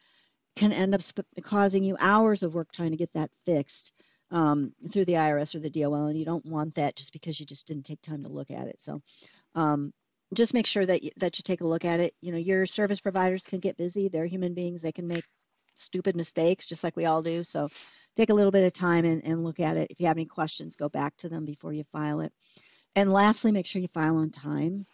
can 0.57 0.73
end 0.73 0.95
up 0.95 1.03
sp- 1.05 1.29
causing 1.43 1.85
you 1.85 1.97
hours 2.01 2.43
of 2.43 2.55
work 2.55 2.73
trying 2.73 2.91
to 2.91 2.97
get 2.97 3.13
that 3.13 3.31
fixed 3.45 3.93
um, 4.31 4.73
through 4.91 5.05
the 5.05 5.15
IRS 5.15 5.55
or 5.55 5.61
the 5.61 5.71
DOL, 5.71 6.07
and 6.07 6.19
you 6.19 6.25
don't 6.25 6.45
want 6.47 6.75
that 6.75 6.97
just 6.97 7.13
because 7.13 7.39
you 7.39 7.47
just 7.47 7.67
didn't 7.67 7.85
take 7.85 8.03
time 8.03 8.25
to 8.25 8.29
look 8.29 8.51
at 8.51 8.67
it. 8.67 8.81
So 8.81 9.01
um, 9.55 9.93
just 10.35 10.55
make 10.55 10.67
sure 10.67 10.85
that 10.85 11.03
you, 11.03 11.11
that 11.19 11.39
you 11.39 11.43
take 11.43 11.61
a 11.61 11.67
look 11.67 11.85
at 11.85 12.01
it. 12.01 12.15
You 12.21 12.33
know, 12.33 12.39
your 12.39 12.67
service 12.67 13.01
providers 13.01 13.45
can 13.45 13.61
get 13.61 13.77
busy. 13.77 14.09
They're 14.09 14.27
human 14.27 14.55
beings. 14.55 14.83
They 14.83 14.93
can 14.93 15.07
make 15.07 15.25
stupid 15.75 16.17
mistakes 16.17 16.67
just 16.67 16.83
like 16.83 16.97
we 16.97 17.05
all 17.05 17.23
do. 17.23 17.45
So 17.45 17.69
take 18.17 18.31
a 18.31 18.35
little 18.35 18.51
bit 18.51 18.65
of 18.65 18.73
time 18.73 19.05
and, 19.05 19.25
and 19.25 19.45
look 19.45 19.61
at 19.61 19.77
it. 19.77 19.91
If 19.91 20.01
you 20.01 20.07
have 20.07 20.17
any 20.17 20.27
questions, 20.27 20.75
go 20.75 20.89
back 20.89 21.17
to 21.19 21.29
them 21.29 21.45
before 21.45 21.73
you 21.73 21.85
file 21.85 22.21
it. 22.21 22.33
And 22.95 23.13
lastly, 23.13 23.53
make 23.53 23.67
sure 23.67 23.83
you 23.83 23.89
file 23.89 24.17
on 24.17 24.31
time. 24.31 24.87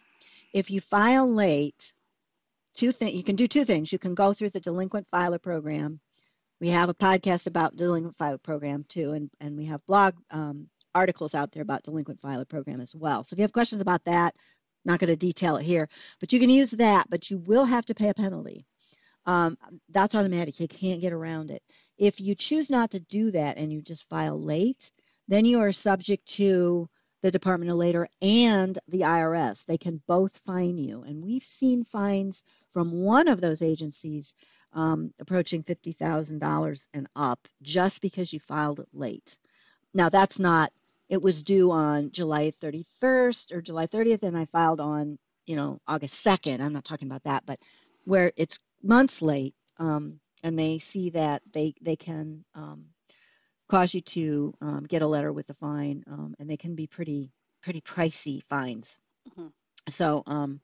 If 0.53 0.71
you 0.71 0.79
file 0.79 1.31
late, 1.31 1.93
two 2.75 2.91
things 2.91 3.13
you 3.13 3.23
can 3.23 3.35
do 3.35 3.47
two 3.47 3.65
things. 3.65 3.91
You 3.91 3.99
can 3.99 4.15
go 4.15 4.33
through 4.33 4.49
the 4.49 4.59
delinquent 4.59 5.07
filer 5.09 5.39
program. 5.39 5.99
We 6.61 6.69
have 6.69 6.89
a 6.89 6.93
podcast 6.93 7.47
about 7.47 7.75
delinquent 7.75 8.15
filer 8.15 8.37
program 8.37 8.85
too, 8.87 9.11
and, 9.11 9.29
and 9.41 9.57
we 9.57 9.65
have 9.65 9.85
blog 9.85 10.15
um, 10.31 10.69
articles 10.95 11.35
out 11.35 11.51
there 11.51 11.63
about 11.63 11.83
delinquent 11.83 12.21
filer 12.21 12.45
program 12.45 12.79
as 12.79 12.95
well. 12.95 13.23
So 13.23 13.33
if 13.33 13.39
you 13.39 13.43
have 13.43 13.51
questions 13.51 13.81
about 13.81 14.03
that, 14.05 14.35
not 14.85 14.99
going 14.99 15.09
to 15.09 15.15
detail 15.15 15.57
it 15.57 15.63
here, 15.63 15.87
but 16.19 16.33
you 16.33 16.39
can 16.39 16.49
use 16.49 16.71
that, 16.71 17.09
but 17.09 17.29
you 17.31 17.37
will 17.37 17.65
have 17.65 17.85
to 17.85 17.95
pay 17.95 18.09
a 18.09 18.13
penalty. 18.13 18.65
Um, 19.25 19.57
that's 19.89 20.15
automatic. 20.15 20.59
You 20.59 20.67
can't 20.67 21.01
get 21.01 21.13
around 21.13 21.49
it. 21.49 21.61
If 21.97 22.19
you 22.19 22.35
choose 22.35 22.69
not 22.69 22.91
to 22.91 22.99
do 22.99 23.31
that 23.31 23.57
and 23.57 23.71
you 23.71 23.81
just 23.81 24.09
file 24.09 24.41
late, 24.41 24.91
then 25.29 25.45
you 25.45 25.61
are 25.61 25.71
subject 25.71 26.25
to 26.33 26.89
the 27.23 27.31
Department 27.31 27.71
of 27.71 27.77
Labor 27.77 28.07
and 28.21 28.77
the 28.89 29.01
IRS. 29.01 29.65
They 29.65 29.77
can 29.77 30.01
both 30.07 30.37
fine 30.39 30.77
you. 30.77 31.03
And 31.03 31.23
we've 31.23 31.43
seen 31.43 31.85
fines 31.85 32.43
from 32.69 32.91
one 32.91 33.29
of 33.29 33.39
those 33.39 33.61
agencies 33.61 34.35
um, 34.73 35.13
approaching 35.19 35.63
$50,000 35.63 36.87
and 36.93 37.07
up 37.15 37.47
just 37.61 38.01
because 38.01 38.33
you 38.33 38.39
filed 38.39 38.85
late. 38.93 39.37
Now, 39.93 40.09
that's 40.09 40.37
not, 40.37 40.73
it 41.07 41.21
was 41.21 41.43
due 41.43 41.71
on 41.71 42.11
July 42.11 42.51
31st 42.51 43.53
or 43.53 43.61
July 43.61 43.87
30th, 43.87 44.23
and 44.23 44.37
I 44.37 44.43
filed 44.43 44.81
on, 44.81 45.17
you 45.45 45.55
know, 45.55 45.79
August 45.87 46.25
2nd. 46.25 46.59
I'm 46.59 46.73
not 46.73 46.83
talking 46.83 47.07
about 47.07 47.23
that, 47.23 47.45
but 47.45 47.59
where 48.03 48.33
it's 48.35 48.59
months 48.83 49.21
late 49.21 49.55
um, 49.77 50.19
and 50.43 50.59
they 50.59 50.77
see 50.77 51.11
that 51.11 51.41
they, 51.53 51.73
they 51.81 51.95
can 51.95 52.43
um, 52.53 52.87
cause 53.73 53.95
you 53.95 54.01
to 54.01 54.53
um, 54.61 54.83
get 54.87 55.01
a 55.01 55.07
letter 55.07 55.33
with 55.33 55.49
a 55.49 55.53
fine, 55.55 56.03
um, 56.07 56.35
and 56.39 56.47
they 56.47 56.57
can 56.57 56.75
be 56.75 56.85
pretty 56.85 57.31
pretty 57.63 57.81
pricey 57.81 58.43
fines. 58.43 58.99
Mm-hmm. 59.29 59.47
So, 59.89 60.21
um, 60.27 60.59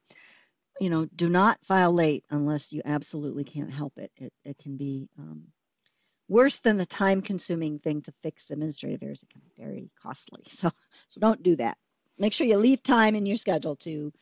you 0.79 0.91
know, 0.91 1.05
do 1.05 1.27
not 1.27 1.57
file 1.65 1.91
late 1.91 2.23
unless 2.29 2.71
you 2.71 2.83
absolutely 2.85 3.45
can't 3.45 3.73
help 3.73 3.97
it. 3.97 4.11
It, 4.17 4.31
it 4.45 4.57
can 4.59 4.77
be 4.77 5.09
um, 5.17 5.45
worse 6.27 6.59
than 6.59 6.77
the 6.77 6.85
time-consuming 6.85 7.79
thing 7.79 8.03
to 8.03 8.13
fix 8.21 8.51
administrative 8.51 9.01
errors. 9.01 9.23
It 9.23 9.29
can 9.29 9.41
be 9.41 9.51
very 9.57 9.89
costly. 10.03 10.43
So, 10.49 10.69
so 11.07 11.19
don't 11.19 11.41
do 11.41 11.55
that. 11.55 11.77
Make 12.19 12.33
sure 12.33 12.45
you 12.45 12.57
leave 12.57 12.83
time 12.83 13.15
in 13.15 13.25
your 13.25 13.37
schedule 13.37 13.75
to 13.77 14.13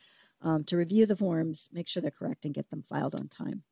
um, 0.42 0.64
to 0.66 0.78
review 0.78 1.08
the 1.08 1.16
forms, 1.16 1.68
make 1.74 1.90
sure 1.90 2.02
they're 2.02 2.12
correct, 2.12 2.46
and 2.46 2.54
get 2.54 2.70
them 2.70 2.84
filed 2.84 3.16
on 3.16 3.28
time. 3.28 3.64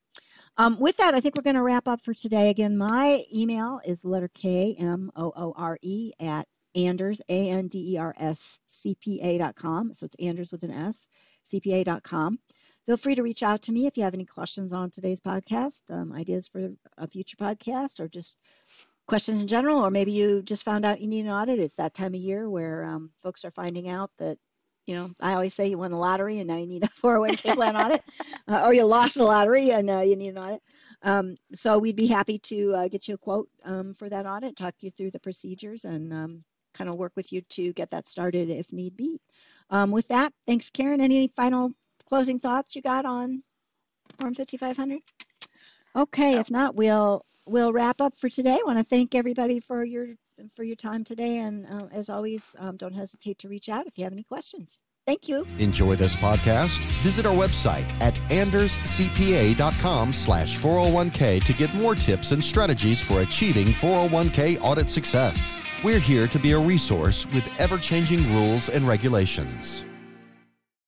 Um, 0.57 0.79
with 0.79 0.97
that, 0.97 1.13
I 1.13 1.19
think 1.19 1.35
we're 1.35 1.43
going 1.43 1.57
to 1.57 1.61
wrap 1.61 1.87
up 1.87 2.01
for 2.01 2.13
today. 2.13 2.49
Again, 2.49 2.77
my 2.77 3.23
email 3.33 3.81
is 3.83 4.05
letter 4.05 4.29
K 4.33 4.75
M 4.79 5.11
O 5.15 5.33
O 5.35 5.53
R 5.55 5.77
E 5.81 6.11
at 6.19 6.47
Anders, 6.75 7.21
A 7.27 7.49
N 7.49 7.67
D 7.67 7.93
E 7.93 7.97
R 7.97 8.13
S, 8.17 8.59
CPA.com. 8.69 9.93
So 9.93 10.05
it's 10.05 10.15
Anders 10.15 10.53
with 10.53 10.63
an 10.63 10.71
S, 10.71 11.09
CPA.com. 11.45 12.39
Feel 12.85 12.97
free 12.97 13.15
to 13.15 13.23
reach 13.23 13.43
out 13.43 13.63
to 13.63 13.71
me 13.73 13.85
if 13.87 13.97
you 13.97 14.03
have 14.03 14.13
any 14.13 14.25
questions 14.25 14.71
on 14.71 14.91
today's 14.91 15.19
podcast, 15.19 15.81
um, 15.89 16.13
ideas 16.13 16.47
for 16.47 16.69
a 16.97 17.07
future 17.07 17.35
podcast, 17.35 17.99
or 17.99 18.07
just 18.07 18.39
questions 19.07 19.41
in 19.41 19.47
general, 19.47 19.85
or 19.85 19.91
maybe 19.91 20.11
you 20.11 20.41
just 20.41 20.63
found 20.63 20.85
out 20.85 21.01
you 21.01 21.07
need 21.07 21.25
an 21.25 21.31
audit. 21.31 21.59
It's 21.59 21.75
that 21.75 21.93
time 21.93 22.13
of 22.13 22.19
year 22.19 22.49
where 22.49 22.85
um, 22.85 23.11
folks 23.17 23.43
are 23.43 23.51
finding 23.51 23.89
out 23.89 24.11
that 24.19 24.37
you 24.85 24.95
know, 24.95 25.11
I 25.19 25.33
always 25.33 25.53
say 25.53 25.67
you 25.67 25.77
won 25.77 25.91
the 25.91 25.97
lottery 25.97 26.39
and 26.39 26.47
now 26.47 26.57
you 26.57 26.67
need 26.67 26.83
a 26.83 26.87
401k 27.01 27.55
plan 27.55 27.75
audit, 27.75 28.03
uh, 28.47 28.63
or 28.65 28.73
you 28.73 28.83
lost 28.85 29.15
the 29.15 29.23
lottery 29.35 29.71
and 29.71 29.89
uh, 29.89 30.01
you 30.01 30.15
need 30.15 30.29
an 30.29 30.37
audit. 30.37 30.61
Um, 31.01 31.35
so 31.53 31.77
we'd 31.77 31.95
be 31.95 32.07
happy 32.07 32.39
to 32.39 32.73
uh, 32.73 32.87
get 32.87 33.07
you 33.07 33.15
a 33.15 33.17
quote 33.17 33.49
um, 33.63 33.93
for 33.93 34.09
that 34.09 34.25
audit, 34.25 34.55
talk 34.55 34.73
you 34.81 34.89
through 34.89 35.11
the 35.11 35.19
procedures, 35.19 35.85
and 35.85 36.11
um, 36.13 36.43
kind 36.73 36.89
of 36.89 36.95
work 36.95 37.13
with 37.15 37.31
you 37.31 37.41
to 37.41 37.73
get 37.73 37.91
that 37.91 38.07
started 38.07 38.49
if 38.49 38.71
need 38.73 38.95
be. 38.97 39.19
Um, 39.69 39.91
with 39.91 40.07
that, 40.07 40.33
thanks, 40.45 40.69
Karen. 40.69 41.01
Any 41.01 41.27
final 41.27 41.71
closing 42.07 42.39
thoughts 42.39 42.75
you 42.75 42.81
got 42.81 43.05
on 43.05 43.43
Form 44.19 44.33
5500? 44.33 44.99
Okay, 45.95 46.39
if 46.39 46.49
not, 46.51 46.75
we'll 46.75 47.25
we'll 47.45 47.71
wrap 47.71 48.01
up 48.01 48.17
for 48.17 48.29
today. 48.29 48.53
I 48.59 48.63
want 48.65 48.79
to 48.79 48.83
thank 48.83 49.15
everybody 49.15 49.59
for 49.59 49.83
your 49.83 50.07
for 50.53 50.63
your 50.63 50.75
time 50.75 51.03
today. 51.03 51.37
And 51.37 51.65
uh, 51.67 51.87
as 51.91 52.09
always, 52.09 52.55
um, 52.59 52.77
don't 52.77 52.93
hesitate 52.93 53.39
to 53.39 53.49
reach 53.49 53.69
out 53.69 53.87
if 53.87 53.97
you 53.97 54.03
have 54.03 54.13
any 54.13 54.23
questions. 54.23 54.79
Thank 55.05 55.29
you. 55.29 55.45
Enjoy 55.59 55.95
this 55.95 56.15
podcast? 56.15 56.79
Visit 57.03 57.27
our 57.27 57.35
website 57.35 57.87
at 58.01 58.15
anderscpa.com 58.31 60.13
slash 60.13 60.57
401k 60.57 61.43
to 61.43 61.53
get 61.53 61.73
more 61.75 61.93
tips 61.93 62.31
and 62.31 62.43
strategies 62.43 63.01
for 63.01 63.21
achieving 63.21 63.67
401k 63.67 64.59
audit 64.61 64.89
success. 64.89 65.61
We're 65.83 65.99
here 65.99 66.27
to 66.27 66.39
be 66.39 66.53
a 66.53 66.59
resource 66.59 67.27
with 67.27 67.47
ever-changing 67.59 68.33
rules 68.33 68.69
and 68.69 68.87
regulations. 68.87 69.85